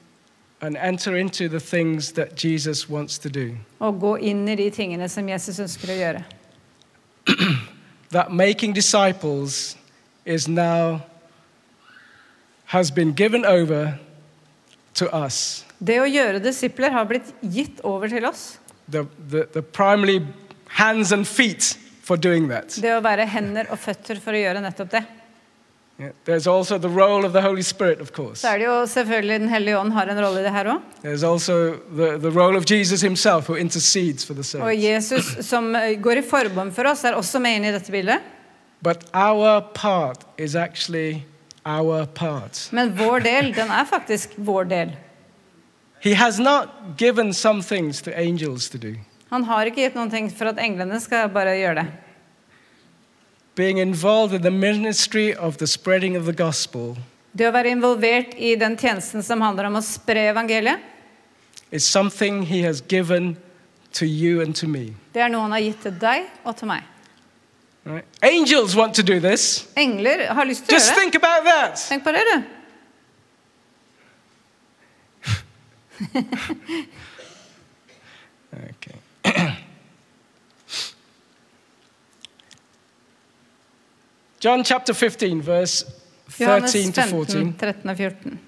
and 0.64 0.76
enter 0.76 1.16
into 1.16 1.48
the 1.48 1.60
things 1.60 2.12
that 2.12 2.36
Jesus 2.36 2.88
wants 2.88 3.18
to 3.18 3.28
do. 3.28 3.56
Og 3.80 4.00
gå 4.00 4.16
inn 4.16 4.48
i 4.48 4.56
de 4.56 4.70
tingene 4.70 5.08
som 5.08 5.28
Jesus 5.28 5.60
ønsker 5.60 5.92
å 5.92 5.96
gjøre. 5.98 6.22
That 8.16 8.32
making 8.32 8.72
disciples 8.72 9.76
is 10.24 10.48
now 10.48 11.02
has 12.66 12.90
been 12.90 13.12
given 13.12 13.44
over 13.44 13.98
to 14.94 15.08
us. 15.24 15.64
Det 15.78 15.98
å 16.00 16.06
gjøre 16.08 16.40
disipler 16.42 16.94
har 16.94 17.08
blitt 17.08 17.34
gitt 17.40 17.82
over 17.84 18.08
til 18.08 18.24
oss. 18.28 18.58
The, 18.90 19.06
the, 19.30 19.46
the 19.52 19.62
primarily 19.62 20.20
hands 20.78 21.12
and 21.12 21.26
feet 21.28 21.76
for 22.04 22.16
doing 22.16 22.48
that. 22.48 22.76
Det 22.80 22.94
å 22.94 23.02
være 23.04 23.26
hender 23.28 23.70
og 23.72 23.80
føtter 23.80 24.20
for 24.22 24.36
å 24.36 24.40
gjøre 24.40 24.62
nettopp 24.64 24.90
det. 24.96 25.04
Yeah. 25.96 26.10
There's 26.24 26.48
also 26.48 26.76
the 26.76 26.88
role 26.88 27.24
of 27.24 27.32
the 27.32 27.40
Holy 27.40 27.62
Spirit, 27.62 28.00
of 28.00 28.10
course. 28.12 28.40
Så 28.40 28.48
er 28.48 28.58
det 28.58 28.64
jo 28.66 28.86
selvfølgelig 28.86 29.38
Den 29.40 29.48
hellige 29.48 29.78
ånd 29.78 29.92
har 29.92 30.08
en 30.10 30.18
rolle 30.18 30.40
i 30.40 30.42
det 30.42 30.50
her 30.50 30.70
òg. 30.72 30.80
There's 31.04 31.22
also 31.22 31.76
the, 31.94 32.18
the 32.18 32.30
role 32.34 32.56
of 32.56 32.64
Jesus 32.70 33.00
himself 33.00 33.46
who 33.48 33.54
intercedes 33.54 34.24
for 34.24 34.34
the 34.34 34.42
Og 34.58 34.72
saints. 34.74 34.82
Jesus 34.82 35.46
som 35.46 35.74
eh, 35.76 35.94
går 36.02 36.18
i 36.18 36.22
for 36.22 36.86
oss, 36.90 37.04
er 37.04 37.14
også 37.14 37.38
med 37.38 37.56
inn 37.56 37.64
i 37.64 37.72
dette 37.72 37.92
bildet. 37.92 38.18
But 38.82 39.04
our 39.14 39.60
part 39.60 40.24
is 40.36 40.56
actually 40.56 41.22
our 41.64 42.06
part. 42.06 42.68
Men 42.72 42.94
vår 42.96 43.20
del, 43.20 43.52
den 43.54 43.70
er 43.70 43.86
vår 44.36 44.64
del. 44.64 44.96
He 46.00 46.14
has 46.14 46.38
not 46.38 46.68
given 46.98 47.32
some 47.32 47.62
things 47.62 48.02
to 48.02 48.10
angels 48.18 48.68
to 48.68 48.78
do. 48.78 48.94
Han 49.30 49.44
har 49.44 49.66
ikke 49.66 49.86
gitt 49.86 49.94
noen 49.96 50.10
ting 50.12 50.28
for 50.30 50.50
at 50.52 50.58
englene 50.60 51.00
skal 51.00 51.30
bare 51.32 51.56
gjøre 51.56 51.74
det. 51.80 51.86
Being 53.56 53.78
involved 53.78 54.34
in 54.34 54.42
the 54.42 54.50
ministry 54.50 55.32
of 55.32 55.56
the 55.56 55.66
spreading 55.66 56.16
of 56.16 56.24
the 56.26 56.32
gospel 56.32 56.96
Det 57.32 57.46
å 57.48 57.52
være 57.54 57.70
involvert 57.70 58.34
i 58.38 58.54
den 58.58 58.76
tjenesten 58.78 59.22
som 59.22 59.40
handler 59.42 59.66
om 59.66 59.78
å 59.78 59.82
spre 59.82 60.28
evangeliet, 60.30 60.78
is 61.72 61.84
something 61.84 62.42
He 62.46 62.62
has 62.62 62.80
given 62.80 63.36
to 63.92 64.06
you 64.06 64.40
and 64.42 64.54
to 64.56 64.68
me. 64.68 64.94
det 65.14 65.22
er 65.22 65.28
noe 65.32 65.42
han 65.42 65.56
har 65.56 65.64
gitt 65.64 65.82
til 65.82 65.96
deg 65.98 66.28
og 66.44 66.56
til 66.56 66.68
meg. 66.70 66.82
Right? 67.84 68.04
Angels 68.22 68.74
want 68.76 68.94
to 68.94 69.02
do 69.02 69.20
this. 69.20 69.66
Engler 69.76 70.26
har 70.32 70.44
lyst 70.44 70.64
til 70.64 70.72
å 70.72 70.78
Just 70.78 70.88
gjøre 70.90 70.94
det. 70.94 71.00
think 71.02 71.14
about 71.14 71.44
that. 71.44 71.76
Tenk 71.88 72.04
på 72.04 72.12
det, 72.12 72.22
du. 72.30 72.42
Okay. 78.54 78.94
John 84.40 84.62
chapter 84.64 84.94
15, 84.94 85.40
verse 85.42 85.84
Johannes 86.38 86.72
13 86.72 86.92
to 86.92 87.00
15, 87.02 87.10
14. 87.26 87.52
13 87.58 87.90
og 87.90 87.96
14. 87.96 88.38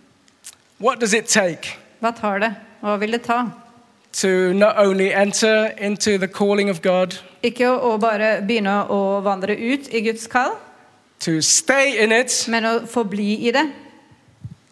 What 0.79 1.01
does 1.01 1.15
it 1.15 1.27
take 1.27 1.77
Hva 2.01 2.11
tar 2.15 2.39
det? 2.43 2.51
Hva 2.83 2.97
vil 3.01 3.13
det 3.17 3.23
ta? 3.25 3.39
To 4.21 4.53
not 4.55 4.79
only 4.79 5.13
enter 5.13 5.75
into 5.79 6.19
the 6.19 6.29
calling 6.29 6.71
of 6.71 6.81
God, 6.83 7.19
Ikke 7.43 7.69
å, 7.69 7.97
bare 8.01 8.41
begynne 8.47 8.87
å 8.89 9.21
vandre 9.25 9.53
ut 9.57 9.91
i 9.93 10.01
Guds 10.01 10.27
kall, 10.27 10.57
to 11.21 11.41
stay 11.43 11.99
in 12.03 12.13
it, 12.13 12.33
men 12.49 12.65
å 12.65 12.75
forbli 12.89 13.47
i 13.49 13.53
det, 13.53 13.67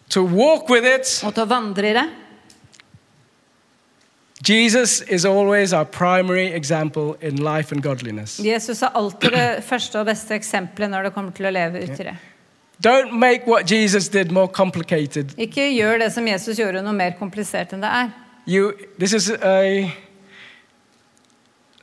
to 0.09 0.25
walk 0.25 0.69
with 0.73 0.85
it? 0.89 1.21
og 1.25 1.35
til 1.37 1.45
å 1.45 1.51
vandre 1.51 1.91
i 1.91 1.97
det. 1.97 2.07
Jesus 4.47 5.01
is 5.09 5.25
always 5.25 5.73
our 5.73 5.87
primary 5.87 6.53
example 6.53 7.17
in 7.21 7.37
life 7.37 7.73
and 7.73 7.83
godliness. 7.83 8.39
Jesus 8.41 8.83
er 8.83 8.93
alltid 8.95 9.33
det 9.33 9.65
første 9.65 10.01
og 10.01 10.09
beste 10.11 10.35
eksempelet 10.37 10.91
når 10.93 11.09
det 11.09 11.15
kommer 11.15 11.33
til 11.33 11.49
å 11.49 11.53
leve 11.55 11.85
ut 11.85 12.01
i 12.01 12.09
det. 12.11 12.17
Don't 12.85 13.13
make 13.13 13.47
what 13.47 13.71
Jesus 13.71 14.09
did 14.09 14.33
more 14.33 14.49
complicated. 14.49 15.33
Ikke 15.39 15.71
gjør 15.73 16.03
det 16.03 16.11
som 16.13 16.27
Jesus 16.29 16.59
gjorde, 16.59 16.83
noe 16.85 16.97
mer 16.97 17.15
komplisert 17.17 17.73
enn 17.73 17.85
det 17.85 17.93
er. 18.03 18.13
You, 18.47 18.73
this 18.99 19.13
is 19.13 19.31
a, 19.31 19.91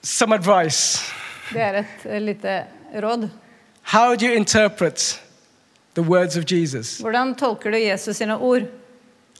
some 0.01 0.36
advice. 0.36 1.01
Det 1.53 1.62
er 1.62 1.80
et 1.80 2.05
eh, 2.05 2.22
lite 2.22 2.66
råd. 3.01 3.30
How 3.82 4.16
do 4.16 4.26
you 4.26 4.34
interpret 4.34 5.22
the 5.95 6.03
words 6.03 6.38
of 6.38 6.45
Jesus? 6.45 6.99
Hvordan 6.99 7.36
tolker 7.36 7.72
du 7.72 7.78
Jesus 7.78 8.18
sine 8.18 8.38
ord? 8.38 8.62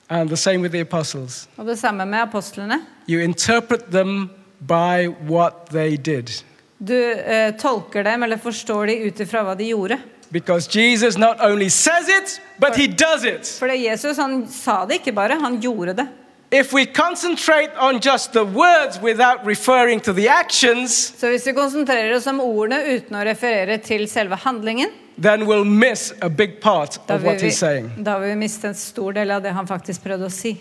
And 0.10 0.30
the 0.30 0.38
same 0.38 0.62
with 0.62 0.72
the 0.72 0.82
apostles. 0.82 1.50
Og 1.58 1.66
det 1.66 1.80
samme 1.80 2.06
med 2.06 2.20
apostlene. 2.20 2.82
You 3.08 3.22
interpret 3.22 3.92
them 3.92 4.30
by 4.60 5.08
what 5.30 5.54
they 5.72 5.96
did. 5.96 6.44
Du 6.80 7.12
eh, 7.12 7.54
tolker 7.58 8.04
dem, 8.04 8.24
eller 8.24 8.38
forstår 8.38 8.86
dem 8.86 9.08
ut 9.08 9.20
ifra 9.20 9.44
hva 9.44 9.56
de 9.56 9.70
gjorde. 9.70 10.00
Because 10.32 10.80
Jesus 10.80 11.18
not 11.18 11.38
only 11.40 11.70
says 11.70 12.10
it, 12.10 12.42
but 12.60 12.76
he 12.76 12.88
does 12.88 13.24
it. 13.24 13.46
For 13.60 13.68
det 13.68 13.78
Jesus 13.84 14.18
han 14.18 14.48
sa 14.48 14.86
det 14.86 15.02
ikke 15.02 15.12
bare, 15.12 15.38
han 15.42 15.60
gjorde 15.62 15.94
det. 15.94 16.08
If 16.54 16.74
we 16.74 16.86
concentrate 16.86 17.70
on 17.80 18.02
just 18.02 18.34
the 18.34 18.44
words 18.44 19.00
without 19.02 19.46
referring 19.46 20.02
to 20.02 20.14
the 20.14 20.28
actions, 20.30 21.14
Så 21.18 21.28
hvis 21.30 21.48
vi 21.48 21.54
konsentrerer 21.54 22.16
oss 22.18 22.28
om 22.28 22.40
ordene 22.42 22.82
uten 22.98 23.16
å 23.16 23.24
referere 23.24 23.78
til 23.78 24.08
selve 24.08 24.36
handlingen, 24.36 24.90
then 25.22 25.46
we'll 25.48 25.64
miss 25.66 26.14
a 26.22 26.30
big 26.30 26.60
part 26.62 27.00
da 27.08 27.16
of 27.16 27.22
vil, 27.22 27.30
what 27.32 27.42
he's 27.42 27.58
saying. 27.58 27.92
vi, 27.96 28.04
da 28.04 28.18
vil 28.20 28.30
vi 28.30 28.36
miste 28.36 28.68
en 28.68 28.76
stor 28.76 29.12
del 29.14 29.32
av 29.32 29.42
det 29.44 29.54
han 29.54 29.68
faktisk 29.68 30.04
prøvde 30.04 30.26
å 30.28 30.30
si. 30.32 30.58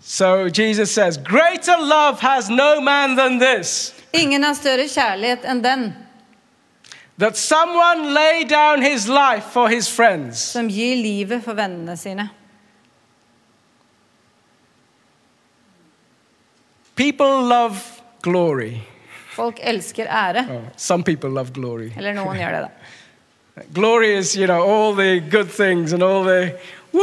So 0.00 0.46
Jesus 0.48 0.90
says, 0.90 1.18
Greater 1.18 1.76
love 1.80 2.20
has 2.20 2.48
no 2.48 2.80
man 2.80 3.16
than 3.16 3.38
this, 3.38 3.92
Ingen 4.12 4.42
har 4.44 4.54
større 4.54 4.88
kjærlighet 4.88 5.44
enn 5.44 5.60
den 5.62 5.92
that 7.18 7.36
someone 7.36 8.14
lay 8.14 8.44
down 8.44 8.80
his 8.82 9.08
life 9.08 9.44
for 9.52 9.68
his 9.68 9.88
friends. 9.88 10.38
som 10.38 10.68
gir 10.68 10.96
livet 10.96 11.44
for 11.44 11.54
vennene 11.54 11.96
sine. 11.96 12.30
People 16.96 17.48
love 17.48 17.76
glory. 18.22 18.80
Folk 19.36 19.58
elsker 19.62 20.06
ære. 20.08 20.46
Oh, 20.50 20.62
some 20.76 21.04
people 21.04 21.30
love 21.30 21.52
glory. 21.52 21.90
Eller 21.96 22.14
noen 22.16 22.38
gjør 22.40 22.54
det, 22.56 22.60
da. 22.62 22.68
Glory 23.74 24.18
is, 24.18 24.34
you 24.36 24.46
know, 24.46 24.62
all 24.62 24.94
the 24.94 25.20
good 25.30 25.48
things 25.50 25.92
and 25.92 26.02
all 26.02 26.22
the 26.24 26.52
woo 26.92 27.02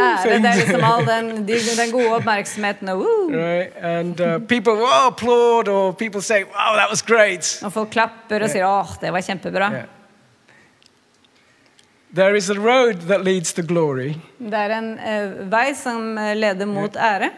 Ære, 0.00 0.22
det 0.24 0.32
er 0.32 0.40
things. 0.40 0.56
liksom 0.56 0.84
all 0.84 1.06
den, 1.06 1.46
den 1.80 1.92
gode 1.92 2.14
oppmerksomheten 2.16 2.88
og 2.88 2.98
woo. 2.98 3.30
right? 3.34 3.76
And 3.82 4.20
uh, 4.20 4.38
people 4.38 4.72
oh, 4.72 5.06
applaud 5.08 5.68
or 5.68 5.92
people 5.92 6.20
say, 6.22 6.44
wow, 6.44 6.74
that 6.76 6.90
was 6.90 7.02
great. 7.02 7.58
Og 7.64 7.72
folk 7.72 7.90
klapper 7.90 8.42
og 8.42 8.50
sier 8.50 8.66
'åh, 8.66 8.94
det 9.00 9.12
var 9.12 9.20
kjempebra'. 9.20 9.72
Yeah. 9.72 9.84
There 12.14 12.36
is 12.36 12.50
a 12.50 12.54
road 12.58 13.06
that 13.06 13.24
leads 13.24 13.52
to 13.52 13.62
glory, 13.62 14.14
Det 14.38 14.54
er 14.54 14.72
en 14.78 14.98
eh, 14.98 15.30
vei 15.50 15.74
som 15.74 16.18
eh, 16.18 16.34
leder 16.36 16.66
mot 16.66 16.96
ære, 16.96 17.30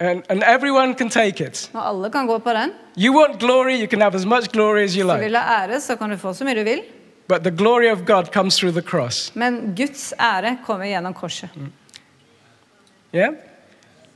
and, 0.00 0.22
and 0.28 0.42
everyone 0.42 0.94
can 0.94 1.08
take 1.08 1.40
it. 1.46 1.70
og 1.74 1.88
alle 1.88 2.10
kan 2.10 2.26
gå 2.26 2.38
på 2.38 2.50
den. 2.52 2.72
You 2.98 3.14
want 3.20 3.38
glory, 3.40 3.78
you 3.80 3.86
can 3.86 4.00
have 4.00 4.14
as 4.14 4.24
much 4.26 4.48
glory 4.52 4.84
as 4.84 4.94
you 4.96 5.02
du 5.02 5.12
like. 5.12 5.24
vil 5.24 5.36
ha 5.36 5.64
ære, 5.66 5.80
så 5.80 5.96
kan 5.96 6.10
du 6.10 6.16
få 6.16 6.32
så 6.34 6.44
mye 6.44 6.54
du 6.54 6.64
vil. 6.64 6.82
But 7.28 7.42
the 7.42 7.50
glory 7.50 7.90
of 7.92 8.04
God 8.06 8.24
comes 8.32 8.56
through 8.56 8.72
the 8.72 8.82
cross. 8.82 9.32
Men 9.34 9.74
Guds 9.76 10.12
ære 10.20 10.58
kommer 10.66 10.86
gjennom 10.86 11.14
korset. 11.14 11.48
Yeah? 13.14 13.32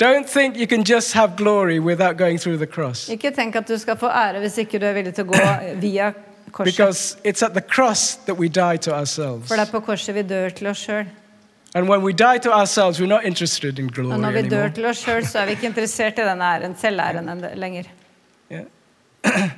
Don't 0.02 0.26
think 0.28 0.56
you 0.56 0.66
can 0.66 0.82
just 0.82 1.12
have 1.14 1.32
glory 1.36 1.78
without 1.78 2.16
going 2.16 2.38
through 2.40 2.56
the 2.58 2.66
cross. 2.66 3.08
Ikke 3.08 3.30
tenk 3.30 3.56
at 3.56 3.68
du 3.68 3.78
skal 3.78 3.96
få 3.96 4.06
ære 4.06 4.38
hvis 4.40 4.58
ikke 4.58 4.78
du 4.78 4.86
er 4.86 4.92
villig 4.92 5.14
til 5.14 5.24
å 5.24 5.32
gå 5.32 5.38
via 5.80 6.12
korset. 6.52 6.72
Because 6.72 7.16
it's 7.24 7.42
at 7.42 7.52
the 7.52 7.60
cross 7.60 8.16
that 8.26 8.38
we 8.38 8.48
die 8.48 8.78
to 8.78 8.92
ourselves. 8.94 9.48
For 9.48 9.56
det 9.56 9.66
er 9.68 9.72
på 9.72 9.80
korset 9.80 10.14
vi 10.14 10.22
dør 10.22 10.48
til 10.48 10.66
oss 10.70 10.78
sjøl. 10.86 11.04
And 11.74 11.88
when 11.88 12.02
we 12.02 12.12
die 12.12 12.38
to 12.38 12.52
ourselves, 12.52 13.00
we're 13.00 13.06
not 13.06 13.24
interested 13.24 13.78
in 13.78 13.86
Og 13.86 13.94
glory 13.94 14.18
når 14.18 14.30
vi 14.32 14.48
dør 14.48 14.68
til 14.74 14.86
oss 14.86 15.04
sjøl, 15.04 15.26
så 15.26 15.38
er 15.38 15.46
vi 15.46 15.50
ikke 15.54 15.66
interessert 15.70 16.18
i 16.18 16.22
den 16.26 16.42
æren, 16.42 16.74
selværen 16.76 17.28
enn 17.28 17.42
det- 17.42 17.58
lenger. 17.58 17.84
Yeah. 18.50 18.64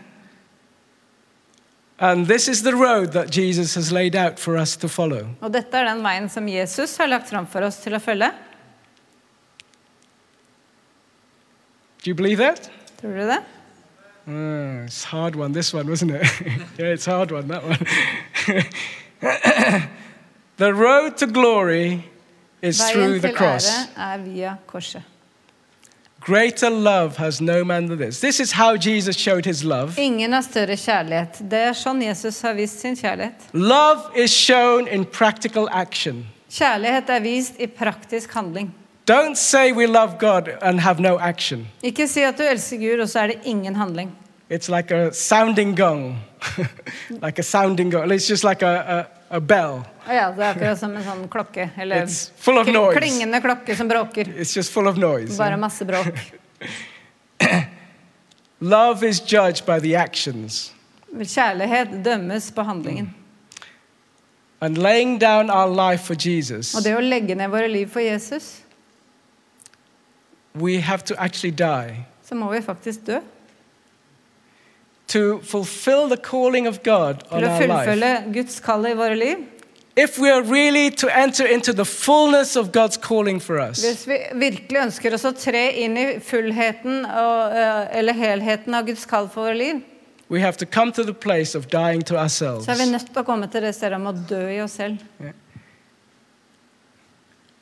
and 1.98 2.26
this 2.26 2.48
is 2.48 2.62
the 2.62 2.74
road 2.74 3.12
that 3.12 3.36
Jesus 3.36 3.74
has 3.74 3.90
laid 3.92 4.14
out 4.14 4.38
for 4.38 4.56
us 4.56 4.76
to 4.76 4.88
follow. 4.88 5.26
Og 5.40 5.52
dette 5.52 5.76
er 5.78 5.84
den 5.94 6.28
som 6.28 6.48
Jesus 6.48 6.96
har 6.96 7.06
lagt 7.06 7.30
fram 7.30 7.46
for 7.46 7.62
oss 7.62 7.86
å 7.86 7.98
følge. 7.98 8.30
Do 12.04 12.10
you 12.10 12.14
believe 12.14 12.36
that? 12.38 12.70
Tror 13.00 13.10
du 13.10 13.26
det? 13.28 13.42
Ah, 14.26 14.84
it's 14.84 15.04
a 15.04 15.08
hard 15.08 15.36
one, 15.36 15.52
this 15.54 15.72
one, 15.72 15.88
wasn't 15.88 16.10
it? 16.10 16.22
yeah, 16.78 16.92
it's 16.92 17.06
a 17.08 17.10
hard 17.16 17.32
one, 17.32 17.48
that 17.48 17.62
one. 17.64 17.78
the 20.62 20.72
road 20.72 21.16
to 21.16 21.26
glory 21.26 22.04
is 22.60 22.80
through 22.90 23.18
the 23.18 23.32
cross. 23.32 23.66
er 23.96 24.18
via 24.18 24.58
korset. 24.66 25.02
Greater 26.20 26.70
love 26.70 27.16
has 27.16 27.40
no 27.40 27.64
man 27.64 27.88
than 27.88 27.98
this. 27.98 28.20
This 28.20 28.38
is 28.38 28.52
how 28.52 28.76
Jesus 28.76 29.16
showed 29.16 29.44
his 29.44 29.64
love. 29.64 29.98
Ingen 29.98 30.32
har 30.32 30.40
større 30.40 30.76
kjærlighet. 30.76 31.40
Det 31.50 31.58
er 31.58 31.74
sånn 31.74 32.02
Jesus 32.02 32.38
har 32.46 32.54
vist 32.54 32.78
sin 32.80 32.94
kjærlighet. 32.94 33.48
Love 33.52 34.14
is 34.14 34.30
shown 34.30 34.86
in 34.86 35.04
practical 35.04 35.68
action. 35.72 36.26
Kjærlighet 36.50 37.10
er 37.10 37.20
vist 37.20 37.58
i 37.58 37.66
praktisk 37.66 38.30
handling. 38.30 38.70
Don't 39.10 39.34
say 39.34 39.72
we 39.72 39.86
love 39.86 40.14
God 40.20 40.48
and 40.62 40.80
have 40.80 41.00
no 41.00 41.18
action. 41.18 41.66
Ikke 41.82 42.06
si 42.06 42.22
at 42.22 42.38
du 42.38 42.44
elsker 42.46 42.78
Gud, 42.78 43.02
og 43.02 43.08
så 43.08 43.20
er 43.20 43.26
det 43.26 43.40
ingen 43.44 43.76
handling. 43.76 44.12
It's 44.48 44.68
like 44.68 44.94
a 44.94 45.12
sounding 45.12 45.76
gong. 45.76 46.18
like 47.26 47.38
a 47.38 47.42
sounding 47.42 47.90
gong. 47.90 48.12
It's 48.12 48.28
just 48.28 48.44
like 48.44 48.62
a, 48.62 48.74
a, 48.98 49.04
a 49.32 49.40
bell. 49.40 49.80
Ja, 50.08 50.28
det 50.36 50.44
er 50.44 50.50
akkurat 50.52 50.78
som 50.78 50.92
en 50.96 51.04
sånn 51.06 51.22
klokke. 51.32 51.70
Eller 51.80 52.04
klingende 52.92 53.40
klokke 53.40 53.76
som 53.76 53.88
bråker. 53.88 54.28
It's 54.36 54.52
just 54.56 54.72
full 54.72 54.90
of 54.90 54.98
noise. 55.00 55.38
Bare 55.40 55.56
masse 55.56 55.86
bråk. 55.88 56.18
Love 58.60 59.02
is 59.08 59.20
judged 59.20 59.64
by 59.66 59.80
the 59.80 59.96
actions. 59.96 60.72
Kjærlighet 61.12 61.96
dømmes 62.04 62.50
på 62.52 62.62
handlingen. 62.62 63.14
And 64.60 64.78
laying 64.78 65.18
down 65.18 65.50
our 65.50 65.66
life 65.66 66.04
for 66.06 66.14
Jesus, 66.14 66.74
Og 66.76 66.84
det 66.84 66.92
å 66.94 67.00
legge 67.02 67.34
ned 67.34 67.50
våre 67.50 67.66
liv 67.72 67.88
for 67.90 68.00
Jesus, 68.04 68.60
we 70.54 70.76
have 70.80 71.02
to 71.04 71.16
actually 71.18 71.50
die. 71.50 72.04
så 72.22 72.34
må 72.38 72.52
vi 72.52 72.60
faktisk 72.62 73.06
dø. 73.06 73.18
To 75.12 75.40
fulfill 75.42 76.08
the 76.08 76.16
calling 76.16 76.66
of 76.66 76.82
God 76.82 77.24
on 77.30 77.44
our 77.44 77.66
life. 77.66 78.32
Guds 78.32 78.60
kall 78.60 78.86
i 78.86 78.94
våre 78.94 79.16
liv. 79.16 79.48
If 79.94 80.18
we 80.18 80.30
are 80.30 80.42
really 80.42 80.90
to 80.90 81.08
enter 81.08 81.46
into 81.46 81.72
the 81.74 81.84
fullness 81.84 82.56
of 82.56 82.72
God's 82.72 82.96
calling 82.96 83.38
for 83.40 83.60
us, 83.60 83.84
Hvis 83.84 84.06
vi 84.08 84.18
virkelig 84.40 84.80
ønsker 84.80 85.12
oss 85.14 85.24
å 85.28 85.34
tre 85.36 85.66
inn 85.84 85.98
i 86.00 86.06
fullheten 86.20 87.04
og, 87.04 87.52
eh, 87.52 87.98
eller 87.98 88.16
helheten 88.16 88.74
av 88.74 88.86
Guds 88.86 89.04
kall 89.04 89.28
for 89.28 89.50
våre 89.50 89.58
liv, 89.58 89.82
we 90.30 90.40
have 90.40 90.56
to 90.56 90.64
come 90.64 90.92
to 90.92 91.04
the 91.04 91.12
place 91.12 91.54
of 91.54 91.68
dying 91.68 92.00
to 92.02 92.16
ourselves. 92.16 92.64
så 92.64 92.72
er 92.72 92.76
vi 92.76 92.90
nødt 92.90 93.12
til 93.12 93.20
å 93.22 93.24
komme 93.26 93.50
til 93.52 93.60
det 93.60 93.74
stedet 93.74 94.00
om 94.00 94.06
å 94.06 94.14
dø 94.28 94.48
i 94.48 94.60
oss 94.62 94.72
selv. 94.80 94.98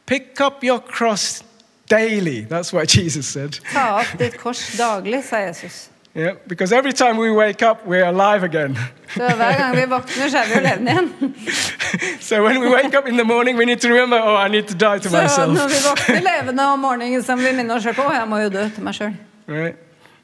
Pick 0.07 0.41
up 0.41 0.63
your 0.63 0.79
cross 0.79 1.43
daily. 1.89 2.43
That's 2.45 2.73
what 2.73 2.89
Jesus 2.99 3.27
said. 3.27 3.59
Ta 3.73 3.99
opp 4.01 4.19
ditt 4.19 4.39
kors 4.39 4.77
daglig, 4.79 5.25
sa 5.25 5.43
Jesus. 5.49 5.90
Yeah, 6.15 6.35
because 6.49 6.73
every 6.73 6.93
time 6.93 7.19
we 7.19 7.31
wake 7.31 7.63
up, 7.63 7.87
we're 7.87 8.05
alive 8.05 8.43
again. 8.43 8.77
Så 9.17 9.29
hver 9.37 9.59
gang 9.59 9.77
vi 9.77 9.87
våkner, 9.87 10.29
så 10.29 10.39
er 10.39 10.47
vi 10.47 10.55
jo 10.55 10.61
levende 10.61 10.91
igjen. 10.91 11.35
so 12.29 12.43
when 12.45 12.61
we 12.61 12.69
wake 12.69 12.99
up 12.99 13.09
in 13.09 13.15
the 13.17 13.25
morning, 13.25 13.59
we 13.59 13.65
need 13.65 13.81
to 13.81 13.89
remember, 13.89 14.19
oh, 14.19 14.47
I 14.47 14.49
need 14.49 14.63
to 14.69 14.75
die 14.75 14.99
to 14.99 15.09
Så 15.09 15.17
når 15.17 15.23
myself. 15.23 15.71
vi 15.71 15.89
våkner 15.89 16.21
levende 16.33 16.63
om 16.73 16.79
morgenen, 16.79 17.23
så 17.23 17.37
må 17.37 17.43
vi 17.43 17.57
minne 17.57 17.75
oss 17.75 17.83
selv 17.83 17.95
på 17.95 18.03
å, 18.03 18.13
jeg 18.13 18.29
må 18.29 18.39
jo 18.39 18.49
dø 18.49 18.69
til 18.75 18.83
meg 18.83 18.95
sjøl. 18.95 19.15
Right? 19.49 19.77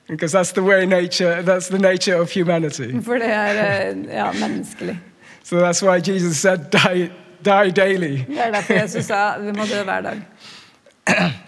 Because 0.08 0.38
that's 0.38 0.52
the 0.52 0.62
way 0.62 0.86
nature, 0.86 1.42
that's 1.42 1.68
the 1.68 1.78
nature 1.78 2.16
of 2.20 2.30
humanity. 2.30 3.02
For 3.02 3.18
det 3.18 3.30
er 3.30 3.62
eh, 3.64 3.96
ja, 4.14 4.32
menneskelig. 4.32 4.98
So 5.42 5.56
that's 5.56 5.82
why 5.82 5.98
Jesus 5.98 6.36
said, 6.36 6.58
die, 6.72 7.10
die 7.44 7.70
daily. 7.70 8.24
Det 8.26 8.46
er 8.46 8.50
derfor 8.50 8.72
Jesus 8.72 9.04
sa 9.04 9.38
vi 9.38 9.52
må 9.52 9.64
dø 9.66 9.82
hver 9.82 10.00
dag. 10.00 10.22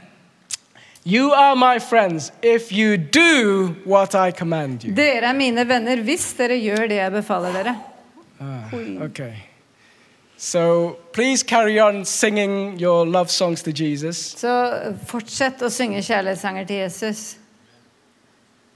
You 1.11 1.33
are 1.33 1.57
my 1.57 1.79
friends 1.79 2.33
if 2.43 2.71
you 2.71 2.99
do 2.99 3.75
what 3.85 4.15
I 4.15 4.31
command 4.31 4.85
you. 4.85 4.93
Dere 4.93 5.31
er 5.31 5.33
mine 5.33 5.65
venner 5.65 6.03
hvis 6.05 6.27
dere 6.37 6.59
gjør 6.61 6.85
det 6.91 6.99
jeg 6.99 7.13
befaler 7.15 7.55
dere. 7.57 7.73
Okay. 9.07 9.33
So 10.37 10.99
please 11.13 11.43
carry 11.43 11.81
on 11.81 12.05
singing 12.05 12.79
your 12.79 13.07
love 13.07 13.31
songs 13.31 13.63
to 13.63 13.73
Jesus. 13.73 14.21
Så 14.37 14.53
fortsett 15.09 15.65
å 15.65 15.73
synge 15.73 16.05
kjærlighetssanger 16.05 16.69
til 16.69 16.83
Jesus. 16.85 17.39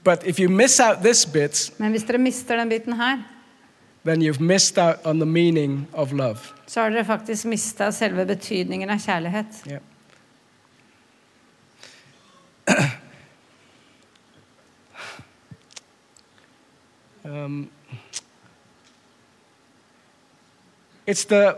But 0.03 0.25
if 0.25 0.39
you 0.39 0.49
miss 0.49 0.79
out 0.79 1.03
this 1.03 1.25
bit, 1.25 1.69
Men 1.77 1.91
hvis 1.91 2.03
dere 2.03 2.17
mister 2.17 2.57
den 2.57 2.69
biten 2.69 2.97
her, 2.97 3.21
then 4.05 4.21
you've 4.21 4.41
missed 4.41 4.81
out 4.81 5.05
on 5.05 5.19
the 5.19 5.29
meaning 5.29 5.87
of 5.93 6.11
love. 6.11 6.39
så 6.67 6.81
har 6.81 6.89
dere 6.89 7.05
faktisk 7.05 7.45
mista 7.45 7.91
selve 7.91 8.25
betydningen 8.25 8.89
av 8.89 8.97
kjærlighet. 8.97 9.67
Yeah. 9.67 9.81
um, 17.25 17.69
it's 21.05 21.25
the 21.25 21.57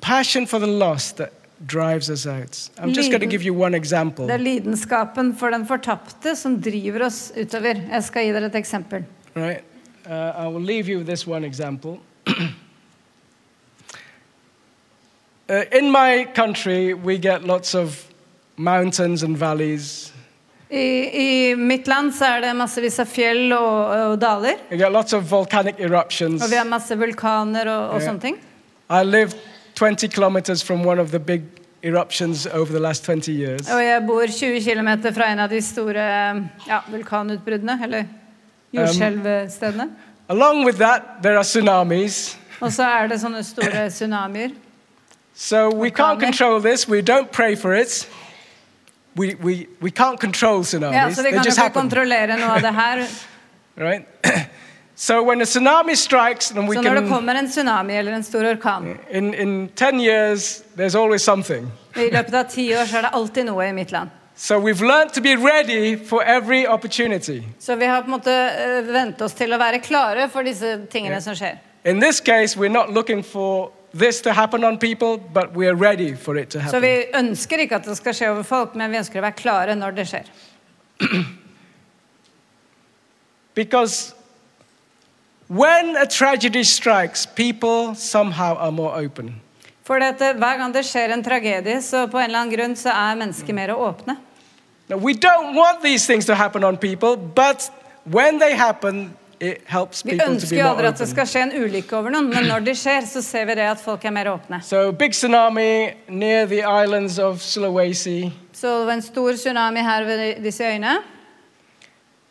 passion 0.00 0.46
for 0.46 0.58
the 0.58 0.66
lost 0.66 1.16
that 1.16 1.32
drives 1.66 2.10
us 2.10 2.26
out. 2.26 2.70
I'm 2.78 2.92
just 2.92 3.10
going 3.10 3.20
to 3.20 3.26
give 3.26 3.42
you 3.42 3.54
one 3.54 3.74
example. 3.74 4.26
Det 4.26 4.34
er 4.34 4.38
lidenskapen 4.38 5.36
for 5.36 5.50
den 5.50 5.66
fortapte 5.66 6.36
som 6.36 6.60
driver 6.62 7.06
oss 7.06 7.32
utover. 7.36 7.74
Jeg 7.90 8.04
skal 8.04 8.24
gi 8.26 8.32
dere 8.32 8.46
et 8.46 8.54
eksempel. 8.54 9.04
Right? 9.34 9.64
Uh, 10.06 10.32
I 10.44 10.46
will 10.48 10.62
leave 10.62 10.88
you 10.88 10.98
with 10.98 11.08
this 11.08 11.26
one 11.26 11.44
example. 11.44 11.98
uh, 15.48 15.64
in 15.72 15.90
my 15.90 16.26
country, 16.34 16.94
we 16.94 17.18
get 17.18 17.44
lots 17.44 17.74
of 17.74 18.06
mountains 18.56 19.22
and 19.22 19.36
valleys. 19.36 20.12
I, 20.68 20.76
I 20.78 21.54
mitt 21.56 21.86
land 21.86 22.14
så 22.14 22.24
er 22.36 22.40
det 22.42 22.54
massevis 22.58 22.98
av 22.98 23.06
fjell 23.06 23.52
og, 23.54 23.92
og 24.12 24.16
daler. 24.20 24.58
We 24.70 24.80
get 24.80 24.92
lots 24.92 25.14
of 25.14 25.28
volcanic 25.30 25.78
eruptions. 25.78 26.42
Og 26.42 26.50
vi 26.50 26.58
har 26.58 26.66
masse 26.66 26.96
vulkaner 26.98 27.70
og, 27.70 27.94
og 27.94 28.02
sånne 28.02 28.20
ting. 28.24 28.40
I 28.90 29.04
lived 29.04 29.36
20 29.78 30.08
kilometers 30.08 30.62
from 30.64 30.84
one 30.86 30.98
of 30.98 31.10
the 31.10 31.20
big 31.20 31.42
eruptions 31.82 32.46
over 32.46 32.72
the 32.72 32.80
last 32.80 33.04
20 33.04 33.32
years. 33.32 33.70
Og 33.70 33.84
jeg 33.84 34.02
bor 34.06 34.26
20 34.26 34.60
km 34.60 34.90
fra 35.14 35.30
en 35.32 35.38
av 35.38 35.50
de 35.50 35.62
store 35.62 36.06
ja, 36.66 36.80
vulkanutbruddene, 36.90 37.78
eller 37.84 38.04
jordskjelvstedene. 38.74 39.90
Along 40.28 40.64
with 40.66 40.78
that, 40.78 41.02
there 41.22 41.36
are 41.36 41.44
tsunamis. 41.44 42.38
Og 42.60 42.72
så 42.72 42.82
er 42.82 43.06
det 43.12 43.20
sånne 43.20 43.44
store 43.44 43.86
tsunamier. 43.92 44.50
So 45.34 45.68
we 45.70 45.90
can't 45.90 46.18
control 46.18 46.62
this. 46.62 46.88
We 46.88 47.02
don't 47.02 47.30
pray 47.30 47.54
for 47.54 47.74
it. 47.74 48.08
We, 49.16 49.34
we, 49.34 49.66
we 49.80 49.90
can't 49.90 50.20
control 50.20 50.62
tsunamis. 50.62 50.92
Yeah, 50.92 51.12
so 51.12 51.22
they 51.22 51.32
just 51.32 51.58
happen. 51.58 51.88
noe 51.88 52.50
av 52.50 52.62
det 52.62 52.74
her. 52.74 53.06
Right? 53.78 54.06
so 54.94 55.22
when 55.22 55.40
a 55.42 55.44
tsunami 55.44 55.96
strikes, 55.96 56.48
then 56.48 56.66
we 56.66 56.76
Så 56.76 56.82
når 56.82 56.94
det 57.00 57.08
kommer 57.08 57.34
en 57.34 57.48
tsunami 57.48 57.92
eller 57.92 58.12
en 58.12 58.24
stor 58.24 58.44
orkan, 58.44 58.98
In, 59.10 59.34
in 59.34 59.68
10 59.68 60.00
years, 60.00 60.62
there's 60.76 60.94
always 60.94 61.22
something. 61.22 61.70
i 61.96 62.10
løpet 62.10 62.34
av 62.34 62.44
ti 62.44 62.74
år 62.74 62.84
så 62.84 62.96
er 62.96 63.02
det 63.02 63.10
alltid 63.12 63.44
noe 63.44 63.68
i 63.68 63.72
mitt 63.72 63.92
land. 63.92 64.10
So 64.36 64.58
we've 64.58 64.80
learned 64.80 65.12
to 65.14 65.20
be 65.20 65.36
ready 65.36 65.96
for 65.96 66.22
every 66.22 66.66
opportunity. 66.66 67.42
Så 67.58 67.76
vi 67.76 67.86
har 67.86 68.02
på 68.02 68.06
en 68.06 68.10
måte 68.10 68.32
eh, 68.32 68.92
vent 68.92 69.20
oss 69.20 69.32
til 69.32 69.52
å 69.52 69.58
være 69.58 69.78
klare 69.78 70.28
for 70.28 70.42
disse 70.42 70.78
tingene 70.92 71.20
som 71.20 71.34
skjer. 71.34 71.56
In 71.84 72.00
this 72.00 72.20
case, 72.20 72.56
we're 72.56 72.72
not 72.72 72.92
looking 72.92 73.22
for 73.22 73.70
this 73.98 74.20
to 74.22 74.32
happen 74.32 74.64
on 74.64 74.78
people, 74.78 75.18
but 75.18 75.54
we 75.54 75.66
are 75.68 75.74
ready 75.74 76.14
for 76.14 76.36
it 76.36 76.50
to 76.50 76.60
Så 76.60 76.80
vi 76.80 77.04
ønsker 77.14 77.58
ikke 77.58 77.76
at 77.76 77.84
det 77.84 77.96
skal 77.96 78.14
skje 78.14 78.30
over 78.30 78.42
folk, 78.42 78.74
men 78.74 78.90
vi 78.90 78.98
ønsker 78.98 79.20
å 79.20 79.22
være 79.22 79.38
klare 79.38 79.76
når 79.76 79.96
det 79.96 80.06
skjer. 80.10 80.30
Because 83.54 84.14
when 85.48 85.96
a 85.96 86.06
tragedy 86.06 86.62
strikes, 86.64 87.26
people 87.26 87.94
somehow 87.94 88.56
are 88.56 88.72
more 88.72 88.92
open. 89.04 89.40
For 89.86 90.02
at 90.02 90.20
eh, 90.20 90.34
hver 90.34 90.58
gang 90.58 90.74
det 90.74 90.82
skjer 90.84 91.14
en 91.14 91.22
tragedie, 91.24 91.80
så 91.82 92.06
på 92.10 92.18
en 92.18 92.26
eller 92.26 92.42
annen 92.42 92.56
grunn 92.56 92.74
så 92.76 92.90
er 92.90 93.20
mennesker 93.20 93.54
mer 93.54 93.72
åpne. 93.74 94.16
Now, 94.88 94.98
we 94.98 95.14
don't 95.14 95.54
want 95.54 95.82
these 95.82 96.06
things 96.06 96.26
to 96.26 96.34
happen 96.34 96.64
on 96.64 96.76
people, 96.76 97.16
but 97.16 97.70
when 98.04 98.38
they 98.38 98.54
happen, 98.54 99.16
Vi 99.40 100.16
ønsker 100.16 100.56
jo 100.56 100.68
aldri 100.70 100.88
at 100.88 101.00
det 101.00 101.08
skal 101.10 101.26
skje 101.28 101.42
en 101.44 101.52
ulykke 101.60 101.96
over 101.98 102.14
noen, 102.14 102.30
men 102.32 102.46
når 102.48 102.62
det 102.64 102.76
skjer, 102.80 103.04
så 103.04 103.20
ser 103.24 103.44
vi 103.50 103.56
det 103.58 103.66
at 103.68 103.82
folk 103.82 104.04
er 104.04 104.14
mer 104.16 104.30
åpne. 104.32 104.62
So, 104.64 104.92
big 104.96 105.12
tsunami 105.12 105.92
near 106.08 106.46
the 106.48 106.62
islands 106.64 107.18
of 107.18 107.42
Sulawesi. 107.44 108.32
Så 108.56 108.78
det 108.78 108.86
var 108.86 108.92
en 108.92 109.02
stor 109.02 109.36
tsunami 109.36 109.84
her 109.84 110.04
ved 110.08 110.42
disse 110.44 110.64
øyene. 110.64 110.96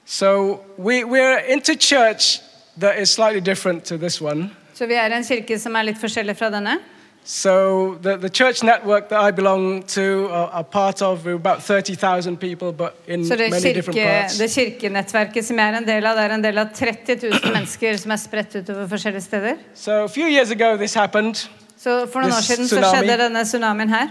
So, 0.06 0.60
we, 0.78 1.04
we're 1.04 1.38
into 1.48 1.76
church 1.76 2.42
that 2.80 3.00
is 3.00 3.10
slightly 3.10 3.42
different 3.42 3.86
to 3.86 3.98
this 3.98 4.22
one. 4.22 4.50
Så 4.74 4.86
vi 4.86 4.94
er 4.94 5.14
en 5.14 5.24
kirke 5.24 5.60
som 5.60 5.76
er 5.76 5.92
litt 5.92 6.02
forskjellig 6.02 6.36
fra 6.38 6.50
denne. 6.50 6.80
So, 7.28 7.98
the, 8.04 8.18
the 8.18 8.30
church 8.30 8.62
network 8.62 9.10
that 9.10 9.20
I 9.20 9.32
belong 9.32 9.82
to, 9.96 10.28
are, 10.30 10.50
are 10.54 10.64
part 10.64 11.02
of, 11.02 11.26
we're 11.26 11.34
about 11.34 11.64
30,000 11.64 12.38
people, 12.38 12.72
but 12.72 12.96
in 13.08 13.26
Så 13.26 13.36
det, 13.36 13.50
many 13.50 13.74
different 13.74 14.00
parts. 14.00 14.38
det 14.38 14.52
kirkenettverket 14.52 15.46
som 15.46 15.58
jeg 15.58 15.74
er 15.74 15.78
en 15.78 15.88
del 15.88 16.06
av, 16.06 16.16
det 16.16 16.24
er 16.24 16.34
en 16.36 16.44
del 16.44 16.58
av 16.58 16.68
30 16.74 17.18
000 17.24 17.54
mennesker 17.56 17.98
som 17.98 18.12
er 18.12 18.20
spredt 18.22 18.56
utover 18.56 18.88
forskjellige 18.88 19.22
steder. 19.22 19.56
So, 19.74 20.04
a 20.04 20.08
few 20.08 20.28
years 20.28 20.52
ago, 20.52 20.78
this 20.78 20.94
happened. 20.94 21.48
Så 21.78 22.06
for 22.14 22.22
noen 22.22 22.34
år 22.34 22.46
siden 22.46 22.68
så 22.68 22.76
tsunami. 22.76 23.08
skjedde 23.08 23.18
denne 23.24 23.44
tsunamien 23.46 23.90
her. 23.90 24.08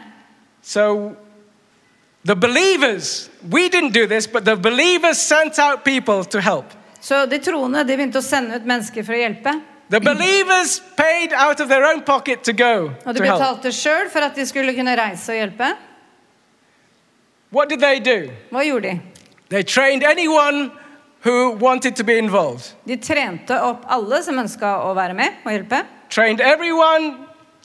So 0.62 1.12
the 2.24 2.34
believers, 2.34 3.30
we 3.52 3.68
didn't 3.68 3.94
do 3.94 4.06
this, 4.06 4.26
but 4.26 4.44
the 4.44 4.56
believers 4.56 5.16
sent 5.18 5.58
out 5.58 5.84
people 5.84 6.24
to 6.24 6.40
help. 6.40 6.64
Så 7.00 7.26
de 7.26 7.38
troende 7.38 7.84
de 7.84 7.96
begynte 7.96 8.18
å 8.18 8.24
sende 8.24 8.56
ut 8.56 8.66
mennesker 8.66 9.06
for 9.06 9.14
å 9.14 9.22
hjelpe. 9.22 9.54
The 9.90 10.00
believers 10.00 10.80
paid 10.96 11.32
out 11.34 11.60
of 11.60 11.68
their 11.68 11.84
own 11.84 12.02
pocket 12.02 12.42
to 12.44 12.52
go 12.52 12.90
Og 13.06 13.14
de 13.14 13.18
to 13.18 13.24
help. 13.24 13.38
betalte 13.38 13.72
sjøl 13.72 14.10
for 14.10 14.20
at 14.20 14.34
de 14.36 14.46
skulle 14.46 14.74
kunne 14.74 14.96
reise 14.96 15.28
og 15.32 15.36
hjelpe. 15.36 15.74
What 17.52 17.68
did 17.68 17.78
they 17.80 17.98
do? 18.00 18.30
Hva 18.50 18.64
gjorde 18.64 18.82
de? 18.88 19.00
They 19.50 19.62
trained 19.62 20.02
anyone 20.02 20.70
who 21.24 21.50
wanted 21.60 21.96
to 21.96 22.04
be 22.04 22.18
involved. 22.18 22.72
De 22.88 22.96
trente 22.96 23.54
opp 23.60 23.84
alle 23.88 24.22
som 24.22 24.38
ønska 24.38 24.72
å 24.88 24.94
være 24.96 25.14
med 25.14 25.44
og 25.44 25.52
hjelpe. 25.52 25.84
Trained 26.10 26.40
everyone 26.40 27.14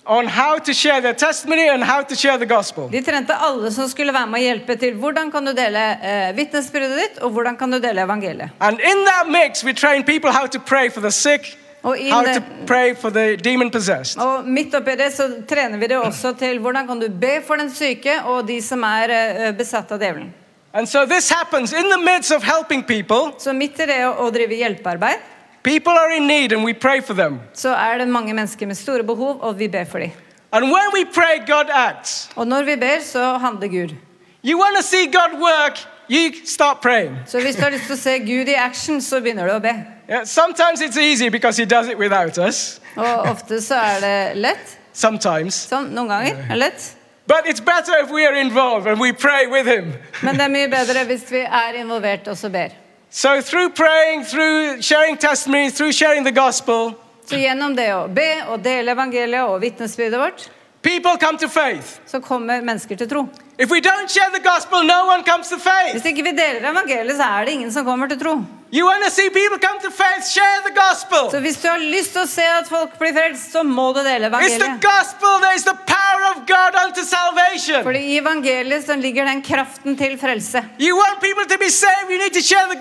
on 0.06 0.28
how 0.28 0.58
to 0.58 0.74
share 0.74 1.02
their 1.02 1.14
testimony 1.14 1.68
and 1.70 1.84
how 1.84 2.02
to 2.04 2.16
share 2.16 2.38
the 2.38 2.46
gospel. 2.46 2.90
De 2.90 3.02
trente 3.02 3.34
alle 3.34 3.72
som 3.72 3.88
skulle 3.90 4.14
være 4.14 4.28
med 4.28 4.40
og 4.40 4.46
hjelpe 4.46 4.76
til 4.82 4.94
hvordan 5.02 5.32
kan 5.32 5.46
du 5.46 5.54
dele 5.54 5.80
eh, 6.02 6.30
vitnesbyrdet 6.38 6.98
ditt, 7.00 7.18
og 7.24 7.32
hvordan 7.32 7.58
kan 7.58 7.72
du 7.72 7.80
dele 7.80 8.02
evangeliet. 8.06 8.50
And 8.60 8.80
in 8.80 9.06
that 9.06 9.28
mix, 9.30 9.64
we 9.64 9.74
trained 9.74 10.06
people 10.06 10.32
how 10.32 10.46
to 10.48 10.60
pray 10.60 10.90
for 10.90 11.02
the 11.02 11.12
sick, 11.12 11.58
how 11.84 12.24
det, 12.24 12.34
to 12.36 12.42
pray 12.68 12.96
for 12.96 13.10
the 13.10 13.36
demon 13.38 13.72
possessed. 13.72 14.22
og 14.22 14.48
midt 14.48 14.74
oppi 14.76 14.96
det 14.96 15.12
så 15.16 15.30
trener 15.48 15.78
vi 15.78 15.88
det 15.88 15.98
også 15.98 16.34
til 16.38 16.60
hvordan 16.60 16.88
kan 16.88 17.00
du 17.00 17.10
be 17.10 17.42
for 17.48 17.56
den 17.56 17.72
syke 17.74 18.22
og 18.26 18.48
de 18.48 18.62
som 18.62 18.84
er 18.84 19.10
eh, 19.10 19.52
besatt 19.52 19.92
av 19.92 20.00
djevelen. 20.00 20.34
And 20.74 20.88
so 20.88 21.06
this 21.06 21.30
happens 21.30 21.74
in 21.74 21.90
the 21.90 21.98
midst 21.98 22.32
of 22.32 22.44
helping 22.44 22.84
people. 22.84 23.32
Så 23.40 23.54
midt 23.54 23.80
i 23.80 23.86
det 23.90 24.06
å 24.06 24.30
drive 24.32 24.56
hjelpearbeid, 24.56 25.20
People 25.64 25.92
are 25.92 26.16
in 26.16 26.26
need 26.28 26.54
and 26.54 26.64
we 26.64 26.74
pray 26.74 27.02
for 27.02 27.14
them. 27.14 27.40
så 27.54 27.70
er 27.76 27.98
det 27.98 28.08
mange 28.08 28.34
mennesker 28.34 28.68
med 28.68 28.76
store 28.76 29.04
behov, 29.04 29.40
og 29.42 29.60
vi 29.60 29.68
ber 29.68 29.84
for 29.84 30.00
dem. 30.00 30.12
And 30.52 30.66
when 30.66 30.94
we 30.94 31.06
pray, 31.06 31.46
God 31.48 31.70
acts. 31.74 32.30
Og 32.36 32.48
når 32.48 32.64
vi 32.64 32.76
ber, 32.76 33.00
så 33.04 33.38
handler 33.38 33.68
Gud. 33.68 33.96
You 34.44 34.58
want 34.60 34.78
to 34.78 34.84
see 34.84 35.06
God 35.06 35.40
work, 35.40 35.78
you 36.10 36.32
start 36.46 36.82
praying. 36.82 37.18
Så 37.28 37.40
hvis 37.42 37.56
du 37.56 37.62
har 37.62 37.70
lyst 37.70 37.86
til 37.86 37.94
å 37.94 37.98
se 38.00 38.20
Gud 38.20 38.48
i 38.48 38.54
action, 38.58 39.02
så 39.02 39.20
begynner 39.22 39.48
du 39.48 39.54
å 39.56 39.60
be. 39.60 39.74
Yeah, 40.10 40.24
sometimes 40.26 40.82
it's 40.82 40.98
easy 40.98 41.30
because 41.30 41.58
He 41.62 41.66
does 41.66 41.88
it 41.88 41.98
without 41.98 42.38
us. 42.38 42.82
Og 42.96 43.20
ofte 43.30 43.62
så 43.62 43.76
er 43.76 44.00
det 44.00 44.42
lett. 44.42 44.78
Sometimes. 44.94 45.56
Som, 45.70 45.86
noen 45.94 46.10
ganger 46.10 46.32
er 46.34 46.48
det 46.50 46.58
lett. 46.58 46.96
But 47.28 47.46
it's 47.46 47.62
better 47.62 47.94
if 48.04 48.10
we 48.12 48.26
are 48.26 48.34
involved 48.42 48.88
and 48.88 49.00
we 49.00 49.14
pray 49.14 49.46
with 49.48 49.68
Him. 49.68 49.94
Men 50.24 50.36
det 50.36 50.44
er 50.44 50.50
mye 50.50 50.68
bedre 50.72 51.04
hvis 51.06 51.28
vi 51.32 51.44
er 51.46 51.78
involvert 51.78 52.28
og 52.28 52.38
så 52.38 52.50
ber. 52.50 52.74
So, 53.12 53.42
through 53.42 53.70
praying, 53.74 54.26
through 54.26 54.82
sharing 54.82 55.18
testimony, 55.18 55.70
through 55.70 55.92
sharing 55.94 56.26
the 56.26 56.42
gospel, 56.42 56.94
Så 57.30 57.38
gjennom 57.38 57.76
det 57.78 57.92
å 57.94 58.08
be 58.08 58.28
og 58.50 58.64
dele 58.66 58.92
evangeliet 58.92 59.44
og 59.46 59.62
vitnesbyrdet 59.62 60.20
vårt, 60.20 60.50
people 60.82 61.12
come 61.22 61.38
to 61.38 61.48
faith. 61.48 62.00
så 62.06 62.20
kommer 62.20 62.62
mennesker 62.62 62.96
til 62.96 63.10
tro. 63.10 63.28
If 63.60 63.70
we 63.70 63.82
don't 63.82 64.10
share 64.10 64.32
the 64.32 64.40
gospel, 64.40 64.84
no 64.86 65.06
one 65.08 65.26
comes 65.26 65.50
to 65.50 65.58
faith. 65.58 65.92
Hvis 65.92 66.06
ikke 66.06 66.24
vi 66.24 66.32
deler 66.32 66.70
evangeliet, 66.72 67.18
så 67.20 67.24
er 67.24 67.46
det 67.46 67.58
ingen 67.58 67.72
som 67.72 67.86
kommer 67.86 68.08
til 68.08 68.20
tro. 68.20 68.38
You 68.72 68.86
want 68.86 69.04
to 69.04 69.10
see 69.10 69.30
people 69.32 69.58
come 69.58 69.80
to 69.82 69.90
faith, 69.90 70.24
share 70.24 70.62
the 70.62 70.72
gospel. 70.72 71.32
Så 71.32 71.40
hvis 71.40 71.58
du 71.58 71.68
har 71.68 71.82
lyst 71.82 72.12
til 72.14 72.22
å 72.22 72.28
se 72.30 72.44
at 72.46 72.68
folk 72.70 72.94
blir 73.02 73.16
frelst, 73.16 73.50
så 73.50 73.64
må 73.66 73.88
du 73.98 74.04
dele 74.06 74.30
It's 74.30 74.62
the 74.62 74.68
evangeliet. 74.68 74.84
gospel 74.84 75.46
is 75.56 75.64
the 75.66 75.74
power 75.90 76.24
of 76.30 76.46
God 76.46 76.78
unto 76.86 77.02
salvation. 77.02 77.82
Fordi 77.84 78.00
i 78.14 78.18
evangeliet 78.22 78.86
så 78.86 78.96
ligger 78.96 79.26
den 79.26 79.42
kraften 79.42 79.98
til 79.98 80.14
frelse. 80.22 80.62
You 80.80 80.94
want 80.98 81.18
people 81.20 81.46
to 81.50 81.58
be 81.58 81.70
saved, 81.70 82.14
you 82.14 82.20
need 82.22 82.34
to 82.38 82.46
share 82.46 82.70
the 82.70 82.78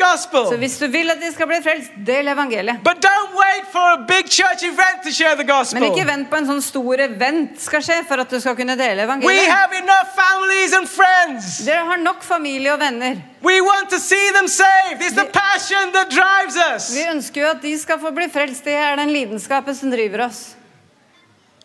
Så 0.52 0.56
hvis 0.56 0.78
du 0.78 0.86
vil 0.86 1.10
at 1.10 1.22
de 1.24 1.32
skal 1.32 1.46
bli 1.46 1.62
frelst, 1.64 1.90
del 2.06 2.28
evangeliet. 2.28 2.84
But 2.84 3.00
don't 3.00 3.32
wait 3.32 3.64
for 3.72 3.86
a 3.96 4.04
big 4.04 4.28
church 4.28 4.62
event 4.62 4.98
to 5.04 5.10
share 5.10 5.36
the 5.40 5.48
Men 5.72 5.88
ikke 5.88 6.06
vent 6.06 6.28
på 6.30 6.36
en 6.36 6.46
sånn 6.46 6.62
stor 6.62 7.00
event 7.00 7.56
skal 7.60 7.80
skje 7.80 8.04
for 8.08 8.20
at 8.20 8.28
du 8.30 8.40
skal 8.40 8.56
kunne 8.56 8.76
dele 8.76 9.08
evangeliet. 9.08 9.24
We 9.24 9.40
evangeliet. 9.40 9.56
have 9.56 9.72
enough 9.72 10.08
families 10.12 10.67
and 10.72 10.88
friends. 10.88 11.58
Dere 11.66 11.84
har 11.86 11.96
nok 12.02 12.22
familie 12.22 12.72
og 12.72 12.80
venner. 12.80 13.20
We 13.42 13.60
want 13.60 13.90
to 13.90 13.98
see 13.98 14.32
them 14.32 14.48
saved. 14.48 15.02
It's 15.02 15.14
the 15.14 15.28
passion 15.32 15.92
that 15.92 16.10
drives 16.10 16.56
us. 16.56 16.90
Vi 16.94 17.04
ønsker 17.10 17.42
jo 17.42 17.50
at 17.50 17.62
de 17.62 17.78
skal 17.78 18.00
få 18.00 18.10
bli 18.14 18.28
frelst. 18.32 18.64
Det 18.64 18.74
er 18.74 18.96
den 18.96 19.12
lidenskapen 19.12 19.74
som 19.74 19.90
driver 19.90 20.26
oss. 20.26 20.54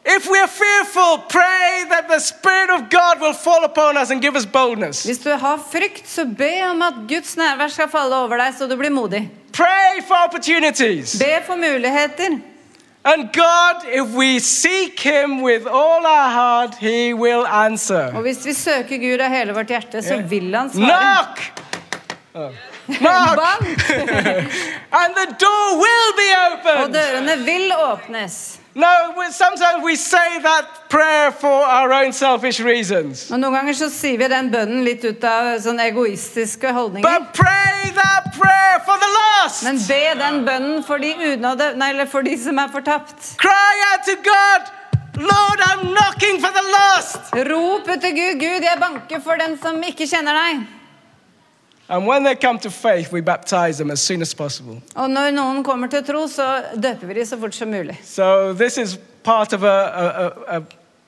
If 0.06 0.28
we 0.30 0.38
are 0.38 0.48
fearful, 0.48 1.24
pray 1.30 1.86
that 1.90 2.10
the 2.10 2.20
Spirit 2.20 2.70
of 2.70 2.90
God 2.90 3.22
will 3.22 3.34
fall 3.34 3.64
upon 3.64 3.98
us 3.98 4.12
and 4.12 4.22
give 4.22 4.36
us 4.36 4.46
boldness. 4.46 5.06
Hvis 5.06 5.20
du 5.24 5.30
har 5.32 5.58
frykt, 5.72 6.10
så 6.10 6.26
be 6.26 6.52
om 6.70 6.82
at 6.82 6.94
Guds 7.08 7.38
nærvær 7.38 7.72
skal 7.72 7.88
falle 7.90 8.16
over 8.16 8.38
deg, 8.38 8.56
så 8.58 8.68
du 8.68 8.76
blir 8.76 8.92
modig. 8.92 9.30
Pray 9.54 10.02
for 10.08 10.16
opportunities. 10.26 11.16
Be 11.20 11.40
for 11.46 11.56
muligheter. 11.56 12.53
And 13.06 13.34
God, 13.34 13.84
if 13.86 14.16
we 14.16 14.40
seek 14.40 15.00
Him 15.00 15.42
with 15.42 15.66
all 15.68 16.06
our 16.06 16.30
heart, 16.32 16.76
He 16.80 17.14
will 17.14 17.46
answer. 17.46 18.12
Og 18.16 18.22
hvis 18.22 18.46
vi 18.46 18.54
søker 18.54 18.98
Gud 18.98 19.20
av 19.22 19.30
hele 19.34 19.54
vårt 19.54 19.68
hjerte, 19.68 20.02
så 20.02 20.22
vil 20.30 20.56
han 20.56 20.70
svare. 20.72 20.88
Knock! 20.88 21.42
Oh. 22.34 22.50
Knock! 22.88 23.36
Bank! 23.38 23.90
and 25.00 25.16
the 25.20 25.28
door 25.40 25.68
will 25.84 26.12
be 26.18 26.30
Og 26.38 26.54
opened. 26.54 26.94
dørene 26.96 27.38
vil 27.46 27.72
åpnes. 27.92 28.60
No, 28.76 29.14
sometimes 29.30 29.84
we 29.84 29.96
say 29.96 30.42
that 30.42 30.90
prayer 30.90 31.32
for 31.32 31.52
our 31.52 31.94
own 31.94 32.12
selfish 32.12 32.60
reasons. 32.60 33.30
Og 33.32 33.38
Noen 33.40 33.54
ganger 33.54 33.78
så 33.78 33.90
sier 33.94 34.18
vi 34.18 34.30
den 34.32 34.50
bønnen 34.54 34.82
litt 34.86 35.06
ut 35.06 35.24
av 35.30 35.52
sånne 35.62 35.86
egoistiske 35.92 36.74
holdninger. 36.74 37.06
But 37.06 37.36
pray 37.38 37.92
that 37.94 38.34
prayer 38.34 38.80
for 38.88 38.98
the 38.98 39.12
lost. 39.14 39.64
Men 39.68 39.78
be 39.78 40.02
den 40.18 40.42
bønnen 40.48 40.84
for 40.88 40.98
de, 40.98 41.14
unådde, 41.36 41.74
nei, 41.78 41.92
eller 41.94 42.10
for 42.10 42.26
de 42.26 42.34
som 42.42 42.58
er 42.58 42.72
fortapt. 42.74 43.36
Cry 43.42 43.74
out 43.92 44.08
to 44.10 44.18
God, 44.26 44.72
Lord, 45.22 45.62
I'm 45.70 45.92
knocking 45.94 46.42
for 46.42 46.50
the 46.50 46.66
lost. 46.74 47.34
Rop 47.50 47.90
ut 47.90 48.02
til 48.02 48.16
Gud. 48.18 48.40
Gud, 48.42 48.66
jeg 48.66 48.82
banker 48.82 49.22
for 49.22 49.38
den 49.38 49.60
som 49.62 49.78
ikke 49.86 50.10
kjenner 50.10 50.34
deg. 50.34 50.66
And 51.94 52.08
when 52.08 52.24
they 52.26 52.36
come 52.36 52.58
to 52.60 52.70
faith, 52.72 53.12
we 53.14 53.22
baptize 53.22 53.78
them 53.78 53.92
as 53.92 54.00
soon 54.02 54.22
as 54.22 54.34
possible. 54.34 54.80
Og 54.96 55.10
når 55.14 55.32
noen 55.36 55.60
kommer 55.64 55.88
til 55.94 56.02
tro, 56.08 56.24
så 56.28 56.48
døper 56.74 57.08
vi 57.08 57.14
dem 57.20 57.26
så 57.30 57.38
fort 57.38 57.54
som 57.56 57.70
mulig. 57.70 58.00
So 58.04 58.54
this 58.54 58.78
is 58.82 58.96
part 59.24 59.54
of 59.54 59.64
a, 59.64 59.68
a, 59.68 60.06
a, 60.26 60.58
a 60.58 60.62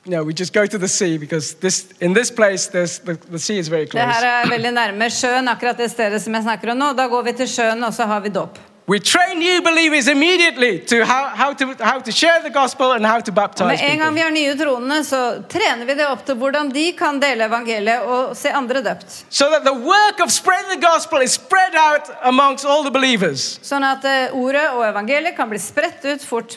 you 0.06 0.12
know, 0.14 0.24
we 0.24 0.34
just 0.34 0.54
go 0.54 0.66
to 0.68 0.78
the 0.78 0.88
sea 0.88 1.18
because 1.18 1.56
this 1.56 1.88
in 2.00 2.14
this 2.14 2.30
place, 2.32 2.68
the, 2.68 2.86
the 3.32 3.40
sea 3.40 3.58
is 3.58 3.68
very 3.68 3.86
Det 3.86 4.00
her 4.00 4.12
close. 4.12 4.26
er 4.26 4.50
veldig 4.54 4.72
nærme 4.78 5.10
sjøen, 5.10 5.48
akkurat 5.48 5.78
det 5.82 5.90
stedet 5.92 6.22
som 6.22 6.34
jeg 6.38 6.44
snakker 6.46 6.72
om 6.72 6.78
nå. 6.78 6.94
Da 6.94 7.08
går 7.08 7.24
vi 7.32 7.34
til 7.42 7.48
sjøen, 7.50 7.84
og 7.84 7.94
så 7.94 8.06
har 8.06 8.20
vi 8.22 8.30
dåp. 8.30 8.60
We 8.88 9.00
train 9.00 9.40
new 9.40 9.64
believers 9.64 10.08
immediately 10.08 10.78
to 10.78 11.06
how, 11.06 11.30
how 11.30 11.54
to 11.54 11.66
how 11.80 12.00
to 12.00 12.12
share 12.12 12.44
the 12.44 12.52
gospel 12.52 12.92
and 12.92 13.04
how 13.04 13.20
to 13.20 13.32
baptize 13.32 13.68
med 13.68 13.80
en 13.82 14.00
gang 14.00 14.14
vi 14.14 14.22
har 14.22 14.32
nye 14.32 14.56
troende, 14.56 15.04
så 15.04 15.42
trener 15.50 15.86
vi 15.86 15.94
det 15.94 16.06
opp 16.08 16.22
til 16.26 16.38
hvordan 16.38 16.70
de 16.70 16.92
kan 16.94 17.18
dele 17.20 17.48
evangeliet 17.50 18.06
og 18.06 18.36
se 18.38 18.52
andre 18.54 18.84
døpt. 18.86 19.26
So 19.30 19.50
that 19.50 19.66
the 19.66 19.74
work 19.74 20.22
of 20.22 20.30
spreading 20.30 20.70
the 20.70 20.88
gospel 20.88 21.26
is 21.26 21.34
spread 21.34 21.74
out 21.74 22.14
amongst 22.22 22.66
all 22.66 22.84
the 22.84 22.94
believers. 22.94 23.58
Sånn 23.66 23.82
at 23.90 24.06
eh, 24.06 24.38
ordet 24.38 24.70
og 24.78 24.86
evangeliet 24.92 25.34
kan 25.34 25.50
bli 25.50 25.58
spredt 25.60 26.06
ut 26.06 26.22
fort 26.22 26.54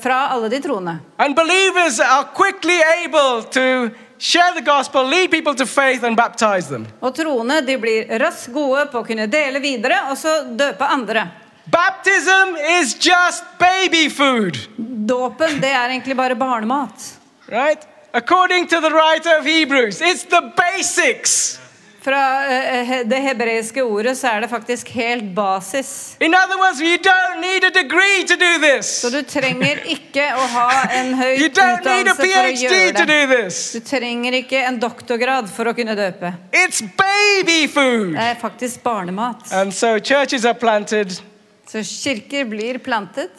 fra 0.00 0.20
alle 0.32 0.48
de 0.48 0.64
troende. 0.64 0.98
And 1.18 1.36
believers 1.36 2.00
are 2.00 2.24
quickly 2.32 2.80
able 3.04 3.44
to 3.52 3.92
share 4.16 4.54
the 4.56 4.64
gospel, 4.64 5.04
lead 5.04 5.30
people 5.30 5.54
to 5.54 5.66
faith, 5.66 6.02
and 6.04 6.16
baptize 6.16 6.72
them. 6.72 6.88
Og 7.04 7.12
troende 7.20 7.60
de 7.60 7.76
blir 7.76 8.16
raskt 8.16 8.54
gode 8.56 8.88
på 8.88 9.04
å 9.04 9.04
kunne 9.04 9.28
dele 9.28 9.60
videre 9.60 10.06
og 10.08 10.16
så 10.16 10.40
døpe 10.56 10.88
andre. 10.88 11.28
Baptism 11.70 12.56
is 12.80 12.94
just 12.94 13.44
baby 13.58 14.08
food, 14.10 14.56
Dåpen 15.06 15.60
det 15.60 15.70
er 15.70 15.88
egentlig 15.88 16.16
bare 16.16 16.34
barnemat. 16.34 17.18
right? 17.48 17.86
According 18.12 18.66
to 18.68 18.80
the 18.80 18.90
writer 18.90 19.38
of 19.38 19.44
Hebrews, 19.44 20.00
it's 20.00 20.24
the 20.24 20.52
basics. 20.56 21.60
Fra 22.00 22.46
eh, 22.46 23.02
det 23.04 23.18
hebreiske 23.18 23.82
ordet 23.82 24.14
så 24.18 24.28
er 24.28 24.40
det 24.40 24.48
faktisk 24.48 24.88
helt 24.94 25.34
basis. 25.34 26.16
In 26.20 26.34
other 26.34 26.56
words, 26.58 26.80
you 26.80 26.96
don't 27.02 27.40
need 27.40 27.64
a 27.64 27.70
degree 27.70 28.22
to 28.28 28.36
do 28.36 28.52
this. 28.62 28.86
Så 28.86 29.10
du 29.10 29.22
trenger 29.22 29.82
ikke 29.90 30.28
å 30.38 30.46
ha 30.54 30.68
en 31.00 31.14
høy 31.18 31.34
utdannelse 31.48 32.14
for 32.14 32.46
å 32.46 32.52
gjøre 32.62 33.06
det. 33.10 33.52
Du 33.74 33.80
trenger 33.90 34.38
ikke 34.38 34.62
en 34.68 34.78
doktorgrad 34.78 35.50
for 35.50 35.66
å 35.66 35.74
kunne 35.74 35.98
døpe. 35.98 36.30
It's 36.52 36.80
baby 36.80 37.66
food. 37.66 38.14
Det 38.14 38.28
er 38.30 38.38
faktisk 38.40 38.82
barnemat. 38.86 39.50
And 39.52 39.74
so 39.74 39.98
churches 39.98 40.44
are 40.46 40.54
planted. 40.54 41.18
Så 41.66 41.82
kirker 41.82 42.44
blir 42.44 42.78
plantet. 42.78 43.30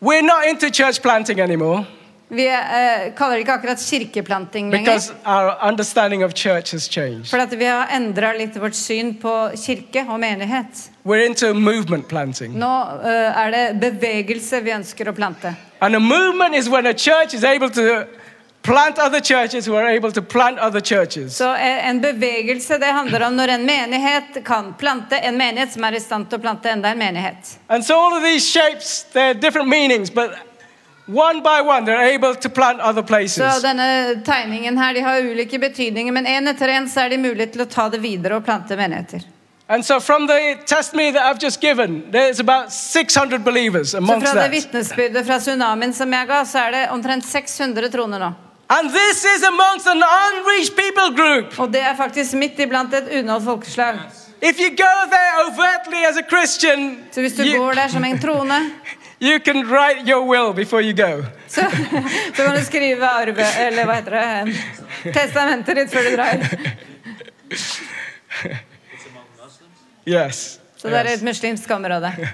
We're 0.00 0.22
not 0.22 0.46
into 0.46 0.70
church 0.70 1.02
planting 1.02 1.40
anymore 1.40 1.84
Vi 2.28 2.46
uh, 2.48 3.14
kaller 3.14 3.36
det 3.36 3.44
ikke 3.44 3.52
akkurat 3.54 3.78
kirkeplanting 3.78 4.70
lenger. 4.70 4.84
because 4.84 5.12
our 5.24 5.56
understanding 5.62 6.24
of 6.24 6.34
church 6.34 6.72
has 6.72 6.88
changed. 6.88 7.30
For 7.30 7.56
vi 7.56 7.64
har 7.64 7.86
endra 7.94 8.32
litt 8.32 8.56
vårt 8.56 8.74
syn 8.74 9.14
på 9.14 9.50
kirke 9.54 10.02
og 10.08 10.18
menighet. 10.20 10.90
We're 11.04 11.26
into 11.26 11.54
movement 11.54 12.08
planting. 12.08 12.58
Nå 12.58 12.66
uh, 12.66 13.44
er 13.44 13.50
det 13.54 13.80
bevegelse 13.80 14.60
vi 14.60 14.74
ønsker 14.74 15.08
å 15.08 15.14
plante. 15.14 15.54
And 15.80 15.94
a 15.94 16.00
movement 16.00 16.56
is 16.56 16.68
when 16.68 16.86
a 16.86 16.94
church 16.94 17.34
is 17.34 17.44
able 17.44 17.70
to 17.70 18.06
plant 18.66 18.98
other 18.98 19.20
churches 19.20 19.68
who 19.68 19.76
are 19.76 19.86
able 19.96 20.12
to 20.12 20.22
plant 20.22 20.58
other 20.58 20.80
churches. 20.80 21.36
Så 21.36 21.54
eh, 21.54 21.88
en 21.88 22.00
bevegelse 22.00 22.78
det 22.78 22.86
handler 22.86 23.26
om 23.26 23.36
når 23.36 23.48
en 23.48 23.66
menighet 23.66 24.44
kan 24.44 24.74
plante 24.78 25.16
en 25.18 25.38
menighet 25.38 25.72
som 25.72 25.84
er 25.84 25.96
i 25.96 26.00
stand 26.00 26.28
til 26.30 26.38
å 26.40 26.42
plante 26.42 26.70
enda 26.70 26.90
en 26.90 26.98
menighet. 26.98 27.56
And 27.68 27.84
so 27.84 27.94
all 27.94 28.16
of 28.16 28.22
these 28.22 28.44
shapes, 28.50 29.06
they're 29.12 29.34
different 29.34 29.68
meanings, 29.68 30.10
but 30.10 30.34
one 31.06 31.40
by 31.42 31.60
one, 31.62 31.84
they're 31.84 32.14
able 32.14 32.34
to 32.34 32.48
plant 32.48 32.80
other 32.80 33.02
Så 33.02 33.06
places. 33.06 33.62
denne 33.62 34.22
tegningen 34.26 34.78
her, 34.78 34.94
de 34.94 35.00
har 35.00 35.20
ulike 35.20 35.58
betydninger, 35.58 36.12
men 36.12 36.26
en 36.26 36.48
etter 36.48 36.68
en 36.68 36.88
så 36.88 37.06
er 37.06 37.08
de 37.08 37.18
mulig 37.18 37.52
til 37.52 37.62
å 37.62 37.70
ta 37.70 37.88
det 37.88 38.02
videre 38.02 38.36
og 38.36 38.44
plante 38.44 38.76
menigheter. 38.76 39.22
And 39.68 39.84
so 39.84 40.00
from 40.00 40.26
the 40.28 40.58
testimony 40.66 41.10
that 41.10 41.22
I've 41.22 41.42
just 41.42 41.60
given, 41.60 42.10
there's 42.12 42.38
about 42.40 42.72
600 42.72 43.38
believers 43.44 43.90
Så 43.90 43.96
amongst 43.98 44.28
fra 44.32 44.42
det 44.42 44.48
vittnesbyrdet 44.48 45.26
fra 45.26 45.40
tsunamien 45.40 45.92
som 45.92 46.12
jeg 46.12 46.26
ga, 46.26 46.44
så 46.46 46.58
er 46.58 46.70
det 46.72 46.82
omtrent 46.94 47.26
600 47.26 47.90
troner 47.90 48.22
nå. 48.22 48.32
And 48.68 48.90
this 48.90 49.24
is 49.24 49.42
amongst 49.42 49.86
an 49.86 50.02
unreached 50.02 50.76
people 50.76 51.14
group. 51.16 51.58
Og 51.60 51.72
det 51.72 51.80
er 51.82 51.96
faktisk 51.96 52.32
midt 52.34 52.58
iblant 52.58 52.94
et 52.94 53.08
unådd 53.20 53.44
folkeslag. 53.44 53.98
If 54.42 54.58
you 54.60 54.70
go 54.70 54.92
there 55.10 55.32
overtly 55.46 56.04
as 56.10 56.16
a 56.16 56.22
Christian, 56.28 56.98
Så 57.12 57.20
hvis 57.20 57.32
du 57.32 57.42
you, 57.42 57.56
går 57.58 57.72
der 57.72 57.88
som 57.88 58.04
en 58.04 58.18
troende, 58.18 58.58
you 59.28 59.38
can 59.38 59.64
write 59.66 60.08
your 60.10 60.20
will 60.26 60.52
before 60.64 60.82
you 60.82 60.92
go. 61.06 61.22
så, 61.48 61.60
så 62.36 62.44
kan 62.44 62.56
du 62.58 62.64
skrive 62.64 63.06
arve... 63.06 63.44
Eller 63.66 63.84
hva 63.84 63.92
heter 63.94 64.10
det? 64.10 64.54
Testamentet 65.14 65.76
ditt 65.76 65.90
før 65.92 66.02
du 66.10 66.16
drar. 66.16 66.36
Yes. 70.08 70.60
Så 70.76 70.88
det 70.88 70.96
er 70.98 71.04
Yes. 71.04 71.14
et 71.18 71.22
muslimsk 71.22 71.70
område. 71.70 72.12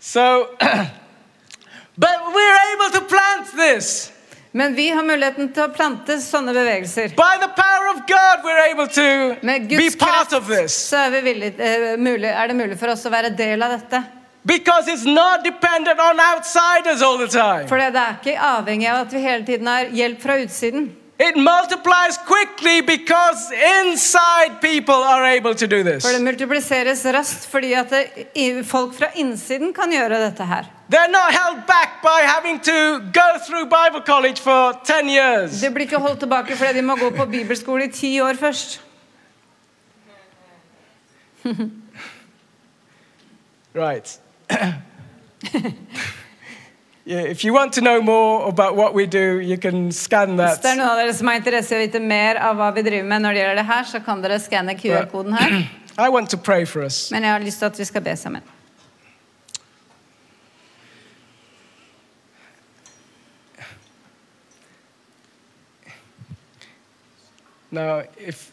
So, 0.00 0.46
but 2.04 2.16
we're 2.34 2.58
able 2.74 2.90
to 2.92 3.00
plant 3.08 3.46
this. 3.58 4.12
Men 4.56 4.74
vi 4.74 4.90
har 4.94 5.02
muligheten 5.02 5.48
til 5.50 5.64
å 5.64 5.70
plante 5.74 6.14
sånne 6.22 6.52
bevegelser. 6.54 7.16
By 7.18 7.40
the 7.42 7.48
power 7.56 7.88
of 7.90 8.04
God, 8.06 8.44
we're 8.46 8.62
able 8.70 8.86
to 8.86 9.36
Med 9.42 9.66
be 9.68 9.76
Guds 9.76 9.96
part 9.96 10.28
kraft 10.28 10.32
of 10.32 10.46
this. 10.46 10.76
så 10.90 10.96
er, 10.96 11.10
vi 11.10 11.20
villige, 11.26 11.58
eh, 11.58 11.96
mulig, 11.98 12.30
er 12.30 12.46
det 12.48 12.54
mulig 12.54 12.78
for 12.78 12.92
oss 12.92 13.02
å 13.04 13.10
være 13.10 13.32
del 13.34 13.62
av 13.66 13.74
dette. 13.74 14.04
Because 14.46 14.86
it's 14.86 15.04
not 15.04 15.42
dependent 15.42 15.98
on 15.98 16.20
outsiders 16.20 17.02
all 17.02 17.18
the 17.18 17.26
time. 17.26 17.66
For 17.66 17.78
det 17.78 17.96
er 17.96 18.18
ikke 18.20 18.36
avhengig 18.38 18.90
av 18.92 19.06
at 19.06 19.12
vi 19.12 19.24
hele 19.24 19.44
tiden 19.44 19.66
har 19.66 19.90
hjelp 19.90 20.22
fra 20.22 20.38
utsiden. 20.38 20.92
It 21.18 21.36
multiplies 21.36 22.18
quickly 22.18 22.80
because 22.80 23.52
inside 23.52 24.60
people 24.60 24.94
are 24.94 25.24
able 25.24 25.54
to 25.54 25.66
do 25.66 25.84
this. 25.84 26.02
For 26.02 26.12
det 26.12 26.22
multipliseres 26.22 27.04
raskt 27.04 27.46
fordi 27.46 27.72
at 27.72 27.90
det, 27.90 28.66
folk 28.66 28.94
fra 28.94 29.12
innsiden 29.14 29.70
kan 29.74 29.92
gjøre 29.92 30.18
dette 30.18 30.44
her. 30.44 30.64
They're 30.90 31.10
not 31.10 31.30
held 31.30 31.66
back 31.66 32.02
by 32.02 32.26
having 32.26 32.58
to 32.60 32.98
go 33.14 33.38
through 33.46 33.66
Bible 33.70 34.02
college 34.02 34.40
for 34.40 34.72
10 34.84 35.08
years. 35.08 35.60
De 35.60 35.70
blir 35.70 35.86
ikke 35.86 36.02
holdt 36.02 36.18
tilbake 36.18 36.56
fordi 36.56 36.72
de 36.72 36.82
må 36.82 36.96
gå 36.96 37.10
på 37.10 37.26
bibelskole 37.26 37.84
i 37.84 37.92
10 37.92 38.20
år 38.20 38.34
først. 38.34 38.80
Right. 43.74 44.18
If 47.06 47.44
you 47.44 47.52
want 47.52 47.74
to 47.74 47.82
know 47.82 48.00
more 48.00 48.48
about 48.48 48.76
what 48.76 48.94
we 48.94 49.04
do, 49.04 49.38
you 49.38 49.58
can 49.58 49.92
scan 49.92 50.36
Hvis 50.38 50.58
det 50.62 50.70
er 50.70 50.74
that. 50.74 50.76
noen 50.78 50.88
av 50.88 50.96
dere 50.96 51.12
som 51.14 51.28
er 51.28 51.36
interesse 51.36 51.74
i 51.74 51.76
å 51.76 51.82
vite 51.82 52.00
mer 52.00 52.38
av 52.40 52.56
hva 52.56 52.70
vi 52.72 52.82
driver 52.86 53.04
med 53.10 53.20
når 53.22 53.34
det 53.36 53.40
gjelder 53.42 53.58
det 53.60 53.64
her, 53.68 53.84
så 53.90 54.00
kan 54.06 54.22
dere 54.24 54.38
skanne 54.40 54.74
QR-koden 54.78 55.36
her. 55.36 55.56
I 55.98 56.08
want 56.08 56.30
to 56.30 56.38
pray 56.38 56.64
for 56.64 56.82
us. 56.82 57.10
Men 57.12 57.22
jeg 57.22 57.32
har 57.32 57.44
lyst 57.44 57.58
til 57.60 57.66
at 57.66 57.78
vi 57.78 57.84
skal 57.84 58.02
be 58.02 58.16
sammen. 58.16 58.42
Now, 67.70 68.04
if 68.18 68.52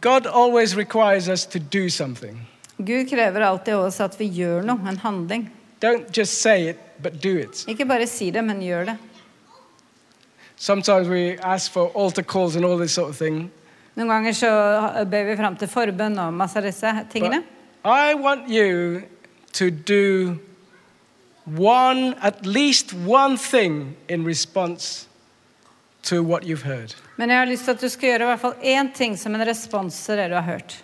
God 0.00 0.26
always 0.26 0.76
requires 0.76 1.28
us 1.28 1.44
to 1.46 1.58
do 1.58 1.90
something, 1.90 2.46
Gud 2.78 3.08
krever 3.10 3.40
alltid 3.40 3.74
av 3.74 3.84
oss 3.86 4.00
at 4.00 4.18
vi 4.20 4.28
gjør 4.28 4.62
noe, 4.62 4.80
en 4.88 4.98
handling. 5.00 5.46
Don't 5.82 6.10
just 6.18 6.40
say 6.42 6.68
it, 6.68 6.78
but 7.02 7.22
do 7.22 7.36
it. 7.38 7.64
Ikke 7.68 7.84
bare 7.84 8.06
si 8.06 8.30
det, 8.30 8.44
men 8.44 8.60
gjør 8.60 8.84
det. 8.84 8.96
Sometimes 10.56 11.08
we 11.08 11.38
ask 11.42 11.72
for 11.72 11.90
altar 11.94 12.22
calls 12.22 12.56
and 12.56 12.64
all 12.64 12.78
this 12.78 12.92
sort 12.92 13.10
of 13.10 13.16
thing. 13.16 13.50
Noen 13.96 14.08
ganger 14.08 14.32
så 14.32 14.50
ber 15.10 15.24
vi 15.24 15.36
fram 15.36 15.56
til 15.56 15.68
forbønn 15.68 16.18
og 16.18 16.32
masse 16.34 16.56
av 16.56 16.64
disse 16.64 16.92
tingene. 17.12 17.42
But 17.82 17.92
I 17.92 18.14
want 18.14 18.48
you 18.48 19.02
to 19.52 19.70
do 19.70 20.38
one, 21.46 22.14
at 22.20 22.46
least 22.46 22.92
one 22.92 23.36
thing 23.38 23.96
in 24.08 24.24
response 24.26 25.08
to 26.02 26.22
what 26.22 26.44
you've 26.44 26.62
heard. 26.62 26.94
Men 27.16 27.30
jeg 27.32 27.38
har 27.38 27.46
lyst 27.48 27.64
til 27.64 27.72
at 27.72 27.80
du 27.80 27.88
skal 27.88 28.08
gjøre 28.10 28.26
i 28.26 28.28
hvert 28.28 28.40
fall 28.42 28.54
én 28.60 28.90
ting 28.92 29.14
som 29.16 29.34
en 29.34 29.44
respons 29.48 29.96
til 30.04 30.18
det 30.20 30.26
du 30.28 30.34
har 30.36 30.44
hørt. 30.44 30.74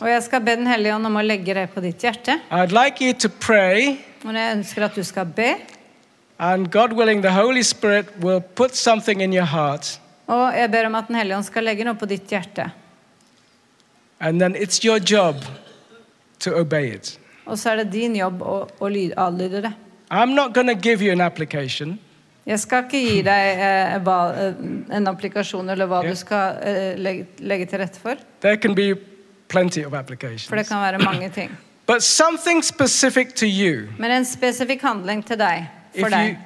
Og 0.00 0.08
jeg 0.08 0.22
skal 0.24 0.40
be 0.40 0.54
Den 0.56 0.66
hellige 0.66 0.94
ånd 0.96 1.06
om 1.06 1.16
å 1.20 1.22
legge 1.22 1.52
det 1.54 1.66
på 1.74 1.82
ditt 1.84 2.00
hjerte. 2.00 2.38
Like 2.72 3.12
Og 4.24 4.34
jeg 4.34 4.56
ønsker 4.56 4.82
at 4.86 4.94
du 4.96 5.02
skal 5.04 5.26
be. 5.26 5.50
willing, 6.96 7.20
Og 10.28 10.54
jeg 10.56 10.70
ber 10.70 10.86
om 10.86 10.94
at 10.94 11.06
Den 11.08 11.16
hellige 11.16 11.36
ånd 11.36 11.44
skal 11.44 11.64
legge 11.64 11.84
noe 11.84 11.94
på 11.94 12.06
ditt 12.08 12.26
hjerte. 12.30 12.70
Og 17.46 17.58
så 17.58 17.72
er 17.72 17.76
det 17.82 17.90
din 17.92 18.14
jobb 18.16 18.40
å, 18.42 18.68
å 18.80 18.88
lyd- 18.88 19.14
adlyde 19.18 19.62
det. 19.62 19.72
I'm 20.10 20.34
not 20.34 20.54
going 20.54 20.68
to 20.68 20.74
give 20.74 21.02
you 21.02 21.12
an 21.12 21.20
application. 21.20 21.98
Jeg 22.46 22.58
skal 22.58 22.86
ikke 22.86 22.98
gi 22.98 23.18
deg 23.22 23.60
eh, 23.62 23.96
hva, 24.02 24.18
eh, 24.34 24.62
en 24.96 25.06
applikasjon 25.06 25.68
eller 25.70 25.86
hva 25.86 26.00
yeah. 26.02 26.10
du 26.10 26.18
skal 26.18 26.56
eh, 26.66 26.94
legge, 26.98 27.26
legge 27.38 27.68
til 27.70 27.82
rette 27.84 28.02
for. 28.02 28.18
There 28.42 28.58
can 28.58 28.74
be 28.74 28.94
plenty 29.48 29.84
of 29.84 29.92
For 29.92 30.56
det 30.56 30.66
kan 30.66 30.80
være 30.82 30.98
mange 30.98 31.30
ting. 31.30 31.50
But 31.86 32.02
something 32.02 32.64
specific 32.64 33.34
to 33.34 33.46
you. 33.46 33.88
Men 33.98 34.10
en 34.10 34.24
spesifikk 34.24 34.82
handling 34.82 35.24
til 35.26 35.38
deg. 35.38 35.68
For 35.98 36.08
you, 36.08 36.10
deg. 36.10 36.38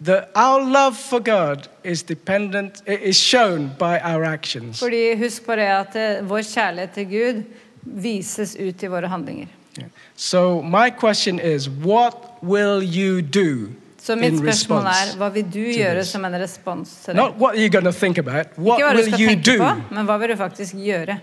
the, 0.00 0.26
our 0.34 0.60
love 0.60 0.96
for 0.96 1.20
God 1.20 1.68
is 1.84 2.02
dependent, 2.02 2.82
it 2.86 3.00
is 3.02 3.16
shown 3.16 3.70
by 3.78 3.98
our 4.04 4.24
actions. 4.24 4.80
Fordi 4.80 5.16
husk 5.16 5.46
på 5.46 5.56
det 5.56 5.68
at 5.72 5.96
eh, 5.96 6.28
vår 6.28 6.42
kjærlighet 6.42 6.90
til 6.90 7.06
Gud 7.06 7.42
vises 7.84 8.56
ut 8.60 8.82
i 8.82 8.86
våre 8.86 9.08
handlinger. 9.08 9.46
Yeah. 9.78 9.88
So 10.16 10.62
my 10.62 10.90
question 10.90 11.40
is, 11.40 11.68
what 11.70 12.14
will 12.42 12.82
you 12.82 13.22
do 13.22 13.72
Så 14.08 14.14
mitt 14.16 14.38
spørsmål 14.40 14.86
er 14.88 15.10
hva 15.20 15.26
vil 15.34 15.44
du 15.52 15.64
gjøre 15.68 16.00
som 16.08 16.22
en 16.24 16.36
respons 16.40 16.94
til 17.04 17.12
det? 17.12 17.20
Not 17.20 17.34
what 17.36 17.58
you're 17.60 17.68
going 17.68 17.84
to 17.84 17.92
think 17.92 18.16
about. 18.18 18.54
Ikke 18.54 18.62
What 18.64 18.80
hva 18.80 18.94
du 18.96 19.02
skal 19.04 19.18
tenke 19.18 19.50
do? 19.50 19.56
på, 19.60 19.94
men 19.98 20.08
hva 20.08 20.16
vil 20.22 20.32
du 20.32 20.36
faktisk 20.40 20.78
gjøre? 20.80 21.18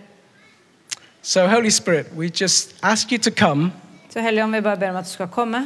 So 1.26 1.48
Holy 1.50 1.72
Spirit, 1.74 2.12
we 2.14 2.30
just 2.30 2.76
ask 2.84 3.12
you 3.12 3.18
to 3.18 3.32
come. 3.32 3.72
Så 4.14 4.22
Hellige 4.22 4.44
Ånd, 4.44 4.54
vi 4.56 4.62
bare 4.62 4.78
ber 4.78 4.94
om 4.94 5.00
at 5.02 5.10
du 5.10 5.10
skal 5.10 5.28
komme. 5.34 5.64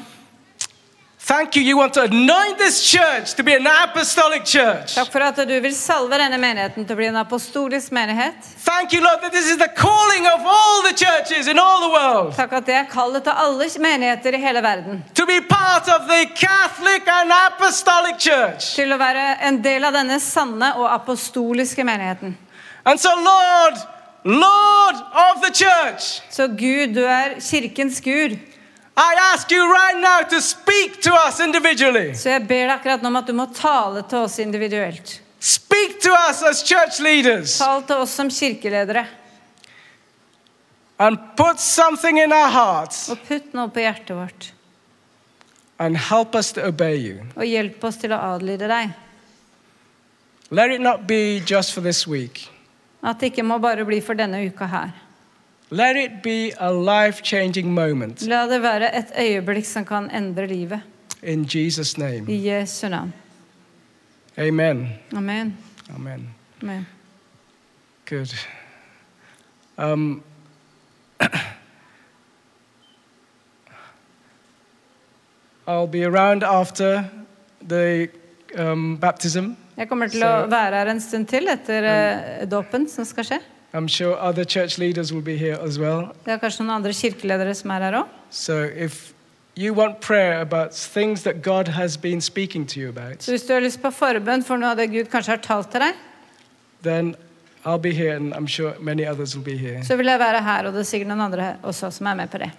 Thank 1.21 1.55
you. 1.57 1.61
You 1.61 1.77
want 1.77 1.93
to 1.95 2.03
anoint 2.03 2.57
this 2.57 2.81
church 2.81 3.33
to 3.35 3.43
be 3.43 3.53
an 3.53 3.67
apostolic 3.67 4.45
church. 4.45 4.95
Takk 4.95 5.11
for 5.11 5.21
at 5.21 5.35
du 5.35 5.59
vil 5.61 5.75
salve 5.75 6.15
denne 6.17 6.39
menigheten 6.39 6.85
til 6.87 6.95
å 6.95 6.97
bli 6.97 7.09
en 7.09 7.19
apostolisk 7.19 7.91
menighet. 7.91 8.39
Thank 8.63 8.93
you, 8.93 9.01
Lord, 9.03 9.21
that 9.21 9.33
this 9.35 9.51
is 9.51 9.57
the 9.57 9.67
calling 9.67 10.25
of 10.25 10.39
all 10.47 10.81
the 10.87 10.95
churches 10.95 11.47
in 11.47 11.59
all 11.59 11.81
the 11.83 11.91
world 11.91 12.33
Takk 12.39 12.53
at 12.61 12.65
det 12.65 12.75
er 12.79 12.87
kallet 12.89 13.27
til 13.27 13.35
alle 13.35 13.67
menigheter 13.83 14.33
i 14.33 14.41
hele 14.41 14.63
verden. 14.63 15.03
to 15.13 15.25
be 15.25 15.41
part 15.41 15.89
of 15.89 16.07
the 16.07 16.25
Catholic 16.33 17.03
and 17.07 17.31
Apostolic 17.51 18.17
Church. 18.17 18.75
Til 18.75 18.93
å 18.93 18.97
være 18.97 19.37
en 19.43 19.61
del 19.61 19.83
av 19.83 19.93
denne 19.93 20.19
sanne 20.23 20.71
og 20.77 20.87
apostoliske 20.93 21.83
menigheten. 21.83 22.37
And 22.85 22.97
so, 22.99 23.09
Lord, 23.19 23.75
Lord 24.23 24.95
of 25.13 25.41
the 25.43 25.51
church, 25.53 26.21
Så 26.31 26.47
Gud, 26.47 26.95
du 26.95 27.03
er 27.05 27.39
kirkens 27.39 27.99
Gud. 28.01 28.39
I 29.01 29.15
ask 29.33 29.49
you 29.51 29.63
right 29.71 29.97
now 30.01 30.27
to 30.29 30.41
speak 30.41 31.01
to 31.03 31.13
us 31.27 31.39
individually. 31.39 32.11
Så 32.19 32.29
jeg 32.33 32.43
ber 32.49 32.65
deg 32.67 32.73
akkurat 32.73 33.01
nå 33.05 33.07
om 33.07 33.15
at 33.21 33.27
du 33.29 33.33
må 33.37 33.45
tale 33.55 34.01
til 34.11 34.25
oss 34.25 34.35
individuelt. 34.43 35.13
Speak 35.39 36.01
to 36.03 36.11
us 36.27 36.41
as 36.43 36.59
church 36.67 36.99
leaders 36.99 37.53
Tal 37.61 37.83
til 37.87 37.95
oss 38.03 38.11
som 38.19 38.27
kirkeledere. 38.29 39.05
and 40.99 41.17
put 41.37 41.59
something 41.61 42.17
in 42.19 42.33
our 42.33 42.49
hearts 42.51 43.07
Og 43.09 43.17
putt 43.27 43.53
noe 43.55 43.69
på 43.71 43.79
hjertet 43.79 44.15
vårt. 44.17 44.51
and 45.79 45.95
help 45.97 46.35
us 46.35 46.51
to 46.51 46.61
obey 46.67 46.95
you. 46.97 47.21
Og 47.37 47.45
hjelp 47.47 47.83
oss 47.87 47.95
til 47.97 48.11
å 48.11 48.17
adlyde 48.35 48.67
deg. 48.67 48.89
Let 50.51 50.71
it 50.71 50.81
not 50.81 51.07
be 51.07 51.39
just 51.39 51.71
for 51.73 51.79
this 51.79 52.05
week. 52.07 52.49
At 53.01 53.19
det 53.19 53.31
ikke 53.31 53.45
må 53.47 53.61
bare 53.63 53.85
bli 53.85 54.01
for 54.01 54.13
denne 54.13 54.41
uka 54.45 54.65
her. 54.67 54.91
Let 55.71 55.95
it 55.95 56.11
be 56.23 56.51
a 56.59 56.71
life 56.71 57.21
changing 57.23 57.73
moment 57.73 58.21
La 58.27 58.47
det 58.47 58.61
være 58.61 58.97
et 58.97 59.05
øyeblikk 59.19 59.65
som 59.65 59.85
kan 59.85 60.09
endre 60.11 60.47
livet. 60.47 60.81
in 61.23 61.45
Jesus' 61.45 61.97
name. 61.97 62.25
I 62.33 62.47
Jesu 62.49 62.87
navn. 62.87 63.13
Amen. 64.37 64.89
Amen. 65.15 65.57
Amen. 65.95 66.29
Amen. 66.61 66.87
Good. 68.09 68.33
Um, 69.77 70.23
I'll 75.67 75.87
be 75.87 76.03
around 76.05 76.43
after 76.43 77.09
the 77.67 78.09
um, 78.57 78.97
baptism. 78.97 79.45
Jeg 79.77 79.89
kommer 79.89 80.07
til 80.07 80.19
Så- 80.19 80.27
å 80.45 80.47
være 80.49 80.75
her 80.75 80.85
en 80.91 80.99
stund 81.01 81.25
til 81.27 81.47
etter 81.47 81.83
eh, 81.83 82.45
dåpen 82.51 82.87
som 82.89 83.05
skal 83.05 83.23
skje. 83.23 83.39
I'm 83.73 83.87
sure 83.87 84.17
other 84.19 84.43
church 84.45 84.77
leaders 84.79 85.11
will 85.13 85.21
be 85.21 85.37
here 85.37 85.57
as 85.61 85.77
well. 85.79 86.07
Det 86.25 86.33
er 86.33 86.37
kanskje 86.41 86.63
noen 86.65 86.75
andre 86.79 86.93
kirkeledere 86.93 87.53
som 87.55 87.71
er 87.71 87.79
her 87.79 87.97
også. 87.99 88.09
So 88.31 88.63
if 88.63 89.13
you 89.57 89.73
want 89.73 89.99
prayer 90.01 90.41
about 90.41 90.71
things 90.73 91.21
that 91.23 91.41
God 91.43 91.67
has 91.67 91.97
been 91.97 92.21
speaking 92.21 92.65
to 92.67 92.79
you 92.79 92.89
about, 92.89 93.21
Så 93.23 93.31
hvis 93.31 93.41
du 93.43 93.53
har 93.53 93.59
lyst 93.59 93.81
på 93.81 93.91
forbønn 93.91 94.43
for 94.43 94.57
noe 94.57 94.71
av 94.71 94.77
det 94.77 94.89
Gud 94.91 95.05
kanskje 95.11 95.29
har 95.35 95.37
talt 95.43 95.71
til 95.71 95.79
deg, 95.81 95.93
then 96.83 97.15
I'll 97.65 97.77
be 97.77 97.91
here, 97.91 98.15
and 98.15 98.33
I'm 98.33 98.47
sure 98.47 98.73
many 98.79 99.05
others 99.05 99.35
will 99.35 99.43
be 99.45 99.57
here. 99.57 99.83
så 99.83 99.95
vil 99.97 100.05
jeg 100.07 100.19
være 100.19 100.41
her, 100.43 100.65
og 100.67 100.73
det 100.73 100.79
er 100.79 100.83
sikkert 100.83 101.07
noen 101.11 101.21
andre 101.27 101.41
her 101.43 101.55
også 101.63 101.91
som 101.91 102.07
er 102.07 102.13
med 102.15 102.27
på 102.31 102.37
det. 102.37 102.49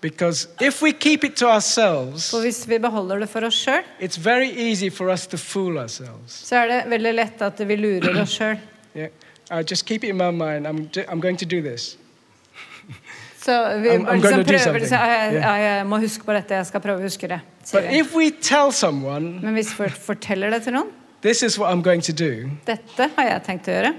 Because 0.00 0.48
if 0.60 0.82
we 0.82 0.92
keep 0.92 1.24
it 1.24 1.34
to 1.36 1.46
ourselves, 1.48 2.30
For 2.30 2.40
hvis 2.40 2.68
vi 2.68 2.78
beholder 2.78 3.18
det 3.18 3.28
for 3.28 3.40
oss 3.44 3.54
sjøl, 3.54 3.82
it's 4.00 4.16
very 4.24 4.48
easy 4.70 4.88
for 4.90 5.10
us 5.12 5.26
to 5.26 5.36
fool 5.36 5.78
ourselves. 5.78 6.32
så 6.46 6.56
er 6.56 6.66
det 6.68 6.90
veldig 6.90 7.14
lett 7.14 7.42
at 7.42 7.68
vi 7.68 7.76
lurer 7.76 8.22
oss 8.22 8.30
sjøl. 8.38 8.56
Yeah, 8.96 9.08
uh, 9.50 9.62
just 9.62 9.86
keep 9.86 10.04
it 10.04 10.10
in 10.10 10.16
my 10.16 10.30
mind. 10.30 10.66
I'm, 10.66 10.90
I'm 11.08 11.20
going 11.20 11.36
to 11.38 11.44
do 11.46 11.60
this. 11.62 11.96
Så 13.46 13.78
vi 13.78 13.88
I'm- 13.88 14.06
I'm 14.06 14.12
liksom 14.14 14.38
do 14.38 14.44
prøver 14.44 14.58
something. 14.58 14.80
liksom, 14.80 14.98
jeg, 14.98 15.30
jeg, 15.34 15.60
jeg 15.62 15.86
må 15.86 15.98
huske 15.98 16.24
på 16.24 16.32
dette, 16.32 16.54
jeg 16.54 16.66
skal 16.66 16.80
prøve 16.80 16.98
å 16.98 17.02
huske 17.02 17.28
det. 17.28 17.40
But 17.72 17.82
vi. 17.84 17.98
if 18.00 18.14
we 18.14 18.30
tell 18.42 18.72
someone, 18.72 19.40
Men 19.42 19.54
hvis 19.54 19.80
vi 19.80 19.88
forteller 19.88 20.50
det 20.50 20.62
til 20.62 20.72
noen 20.72 20.88
this 21.22 21.42
is 21.42 21.58
what 21.58 21.72
I'm 21.72 21.82
going 21.82 22.02
to 22.02 22.12
do, 22.12 22.50
Dette 22.66 23.10
har 23.16 23.24
jeg 23.28 23.42
tenkt 23.46 23.68
å 23.68 23.72
gjøre. 23.72 23.94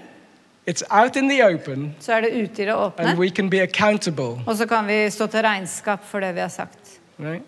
it's 0.68 0.84
out 0.90 1.16
in 1.16 1.30
the 1.30 1.44
open, 1.44 1.96
Så 2.00 2.14
er 2.14 2.22
det 2.22 2.30
ute 2.44 2.62
i 2.62 2.66
det 2.66 2.74
åpne. 2.76 3.06
and 3.10 3.20
we 3.20 3.30
can 3.30 3.50
be 3.50 3.62
accountable, 3.62 4.42
Og 4.46 4.58
så 4.58 4.66
kan 4.66 4.88
vi 4.88 5.10
stå 5.10 5.28
til 5.28 5.42
regnskap 5.42 6.04
for 6.06 6.20
det 6.20 6.34
vi 6.36 6.40
har 6.40 6.50
sagt. 6.50 7.00
right? 7.20 7.44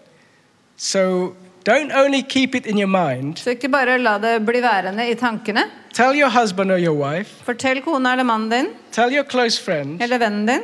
So 0.77 1.33
don't 1.69 1.91
only 2.05 2.21
keep 2.21 2.55
it 2.55 2.65
in 2.65 2.77
your 2.79 2.87
mind. 2.89 3.37
Så 3.37 3.49
ikke 3.49 3.69
bare 3.69 3.97
la 4.01 4.17
det 4.17 4.45
bli 4.45 4.61
værende 4.61 5.09
i 5.11 5.15
tankene. 5.15 5.63
Tell 5.93 6.15
your 6.21 6.29
husband 6.29 6.71
or 6.71 6.77
your 6.79 6.95
wife. 6.97 7.43
Fortell 7.45 7.81
kona 7.81 8.11
eller 8.11 8.23
mannen 8.23 8.49
din 8.51 8.67
Tell 8.91 9.13
your 9.13 9.23
close 9.29 9.63
friends. 9.63 10.03
eller 10.03 10.17
vennen 10.17 10.45
din. 10.47 10.61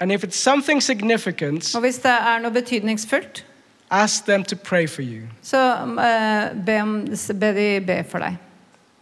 And 0.00 0.12
if 0.12 0.24
it's 0.24 0.36
something 0.36 0.82
significant, 0.82 1.74
Og 1.74 1.80
hvis 1.80 1.98
det 1.98 2.10
er 2.10 2.38
noe 2.42 2.50
betydningsfullt, 2.50 3.44
ask 3.90 4.24
them 4.26 4.44
to 4.44 4.56
pray 4.56 4.86
for 4.88 5.02
you. 5.02 5.20
så 5.42 5.72
eh, 5.82 6.64
be, 6.66 6.80
om, 6.82 7.06
be 7.40 7.52
de 7.54 7.80
be 7.86 8.04
for 8.10 8.18
deg. 8.18 8.36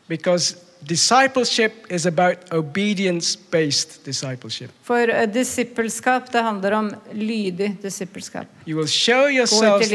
Because 0.08 0.56
discipleship 0.86 1.72
is 1.88 2.06
about 2.06 2.52
obedience 2.52 3.36
based 3.50 4.04
discipleship. 4.04 4.70
For 4.82 5.08
eh, 5.08 5.26
disippelskap, 5.28 6.32
det 6.32 6.42
handler 6.42 6.72
om 6.72 6.90
lydig 7.12 7.76
disippelskap. 7.82 8.46
You 8.66 8.76
will 8.76 8.88
show 8.88 9.28
yourselves 9.28 9.92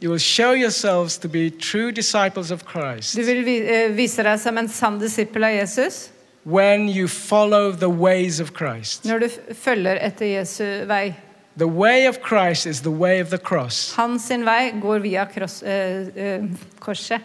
you 0.00 0.10
will 0.10 0.18
show 0.20 0.54
yourselves 0.54 1.18
to 1.18 1.28
be 1.28 1.50
true 1.50 1.92
disciples 1.92 2.50
of 2.50 2.64
Christ 2.72 3.16
Du 3.16 3.22
vil 3.22 3.44
vi, 3.44 3.56
eh, 3.60 3.90
vise 3.90 4.22
deg 4.22 4.40
som 4.40 4.58
en 4.58 4.68
sann 4.68 4.98
disippel 5.00 5.44
av 5.44 5.50
Jesus 5.50 6.10
when 6.44 6.88
you 6.88 7.08
follow 7.08 7.72
the 7.72 7.90
ways 7.90 8.40
of 8.40 8.52
Christ. 8.52 9.04
når 9.04 9.18
du 9.18 9.28
følger 9.54 9.98
etter 10.00 10.26
Jesu 10.26 10.64
vei. 10.86 11.14
The 11.56 11.68
way 11.68 12.06
of 12.08 12.18
Christ 12.22 12.66
is 12.66 12.80
the 12.80 12.90
way 12.90 13.20
of 13.20 13.28
the 13.28 13.38
cross. 13.38 13.92
Hans 13.96 14.24
sin 14.24 14.44
vei 14.44 14.72
går 14.80 14.98
via 14.98 15.26
kross, 15.26 15.62
eh, 15.62 16.44
korset. 16.80 17.20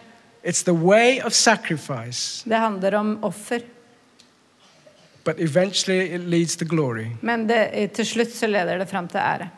It's 0.48 0.62
the 0.62 0.72
way 0.72 1.20
of 1.24 1.32
sacrifice, 1.32 2.44
Det 2.44 2.56
handler 2.56 2.94
om 2.94 3.18
offer. 3.24 3.60
but 5.24 5.34
eventually 5.38 6.14
it 6.14 6.20
leads 6.20 6.56
to 6.56 6.64
glory. 6.64 7.06
Men 7.20 7.48
det, 7.48 7.92
til 7.92 8.06
slutt 8.06 8.32
så 8.34 8.46
leder 8.46 8.78
det 8.78 8.88
fram 8.88 9.08
til 9.08 9.18
ære. 9.18 9.48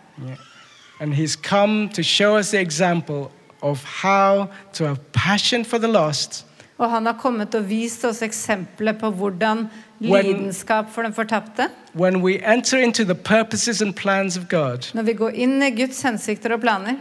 And 1.00 1.14
he's 1.14 1.36
come 1.42 1.88
to 1.88 2.02
show 2.02 2.36
us 2.38 2.48
the 2.50 2.60
example 2.60 3.30
of 3.62 3.84
how 4.02 4.46
to 4.72 4.84
have 4.84 4.96
passion 5.12 5.64
for 5.64 5.78
the 5.78 5.88
lost 5.88 6.46
Og 6.78 6.90
han 6.90 7.06
har 7.06 7.12
kommet 7.12 7.54
og 7.54 7.68
vist 7.68 8.04
oss 8.04 8.22
eksempler 8.22 8.92
på 8.92 9.10
hvordan 9.10 9.66
lidenskap 10.00 10.86
for 10.92 11.02
den 11.02 11.14
fortapte 11.14 11.68
God. 14.48 14.94
Når 14.94 15.02
vi 15.02 15.12
går 15.12 15.28
inn 15.28 15.62
i 15.62 15.70
Guds 15.70 16.02
hensikter 16.02 16.52
og 16.54 16.60
planer, 16.60 16.94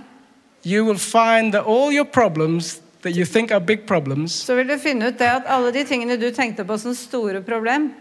You 0.65 0.85
will 0.85 0.99
find 0.99 1.53
that 1.53 1.63
all 1.67 1.95
your 1.95 2.03
problems 2.03 2.81
that 3.01 3.15
you 3.15 3.25
think 3.25 3.51
are 3.51 3.59
big 3.59 3.87
problems 3.87 4.31
så 4.31 4.55
vil 4.55 4.67
du 4.67 4.77
finne 4.77 5.07
ut 5.07 5.19
det 5.19 5.27
at 5.27 5.43
alle 5.47 5.71
de 5.73 5.83
tingene 5.83 6.17
du 6.17 6.31
tenkte 6.31 6.65
på 6.65 6.77
som 6.77 6.95
store 6.95 7.41
problem, 7.41 7.93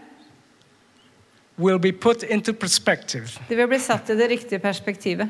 will 1.59 1.79
be 1.79 1.91
put 1.91 2.23
into 2.23 2.53
perspective. 2.53 3.27
de 3.49 3.55
vil 3.55 3.67
bli 3.67 3.79
satt 3.79 4.09
i 4.09 4.15
det 4.15 4.29
riktige 4.29 4.59
perspektivet. 4.59 5.29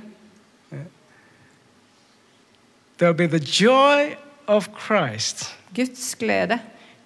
There'll 2.99 3.13
be 3.13 3.27
the 3.27 3.39
joy 3.39 4.17
of 4.47 4.67
Christ. 4.85 5.55
Guds 5.75 6.15
glede. 6.15 6.59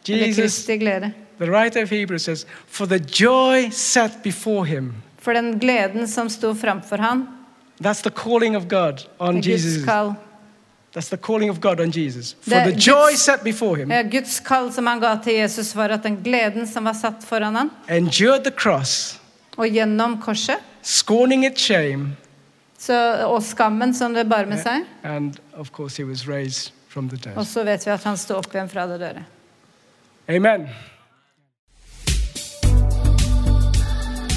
Eller 0.08 0.28
Jesus, 0.28 0.42
Kristi 0.44 0.78
glede. 0.78 1.14
the 1.40 1.52
writer 1.52 1.84
of 1.84 1.90
Hebrews 1.90 2.24
says, 2.24 2.46
For 2.68 2.86
the 2.86 3.00
joy 3.00 3.70
set 3.70 4.24
before 4.24 4.66
him. 4.66 4.94
For 5.18 5.34
den 5.34 5.60
gleden 5.60 6.08
som 6.08 6.30
sto 6.30 6.54
framfor 6.56 6.98
han, 6.98 7.28
That's 7.82 8.02
the 8.02 8.10
calling 8.10 8.56
of 8.56 8.68
God 8.68 9.08
on 9.20 9.38
er 9.38 9.42
Guds 9.42 9.48
Jesus. 9.48 9.86
kall. 9.86 10.14
That's 10.94 11.10
the 11.10 11.18
calling 11.18 11.50
of 11.50 11.60
God 11.60 11.80
on 11.80 11.92
Jesus. 11.92 12.36
For 12.42 12.50
det, 12.52 12.64
the 12.64 12.80
joy 12.92 13.12
Guds- 13.12 13.22
set 13.22 13.44
before 13.44 13.78
him, 13.78 13.90
Guds 14.12 14.40
kall 14.40 14.72
som 14.74 14.86
han 14.88 15.00
ga 15.02 15.16
til 15.24 15.34
Jesus, 15.34 15.76
var 15.76 15.90
at 15.90 16.04
den 16.04 16.20
gleden 16.24 16.68
som 16.68 16.86
var 16.86 16.94
satt 16.94 17.26
foran 17.26 17.56
han, 17.56 17.72
endured 17.90 18.44
the 18.44 18.52
cross, 18.52 19.20
og 19.58 19.66
gjennom 19.68 20.20
korset, 20.22 20.62
scorning 20.84 21.46
its 21.46 21.62
shame, 21.62 22.16
så, 22.78 23.26
og 23.26 23.42
skammen 23.44 23.94
som 23.94 24.14
det 24.14 24.28
bar 24.30 24.46
med 24.46 24.62
seg, 24.62 24.86
and 25.04 25.40
of 25.58 25.72
course, 25.72 25.98
he 25.98 26.06
was 26.06 26.28
raised 26.28 26.72
from 26.90 27.10
the 27.10 27.18
og 27.36 27.46
så 27.48 27.64
vet 27.66 27.86
vi 27.86 27.92
at 27.92 28.04
han 28.04 28.18
sto 28.18 28.38
opp 28.38 28.54
igjen 28.54 28.70
fra 28.70 28.86
det 28.88 29.00
døde. 29.02 29.26
Amen. 30.30 30.70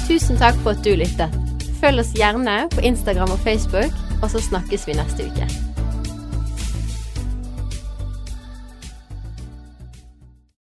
Tusen 0.07 0.39
takk 0.39 0.57
for 0.63 0.73
at 0.73 0.81
du 0.81 0.95
lyttet. 0.97 1.37
Følg 1.77 2.01
oss 2.01 2.15
gjerne 2.17 2.63
på 2.73 2.81
Instagram 2.81 3.29
og 3.35 3.39
Facebook, 3.45 3.93
og 4.23 4.31
så 4.33 4.41
snakkes 4.41 4.87
vi 4.87 4.97
neste 4.97 5.29
uke. 5.29 5.66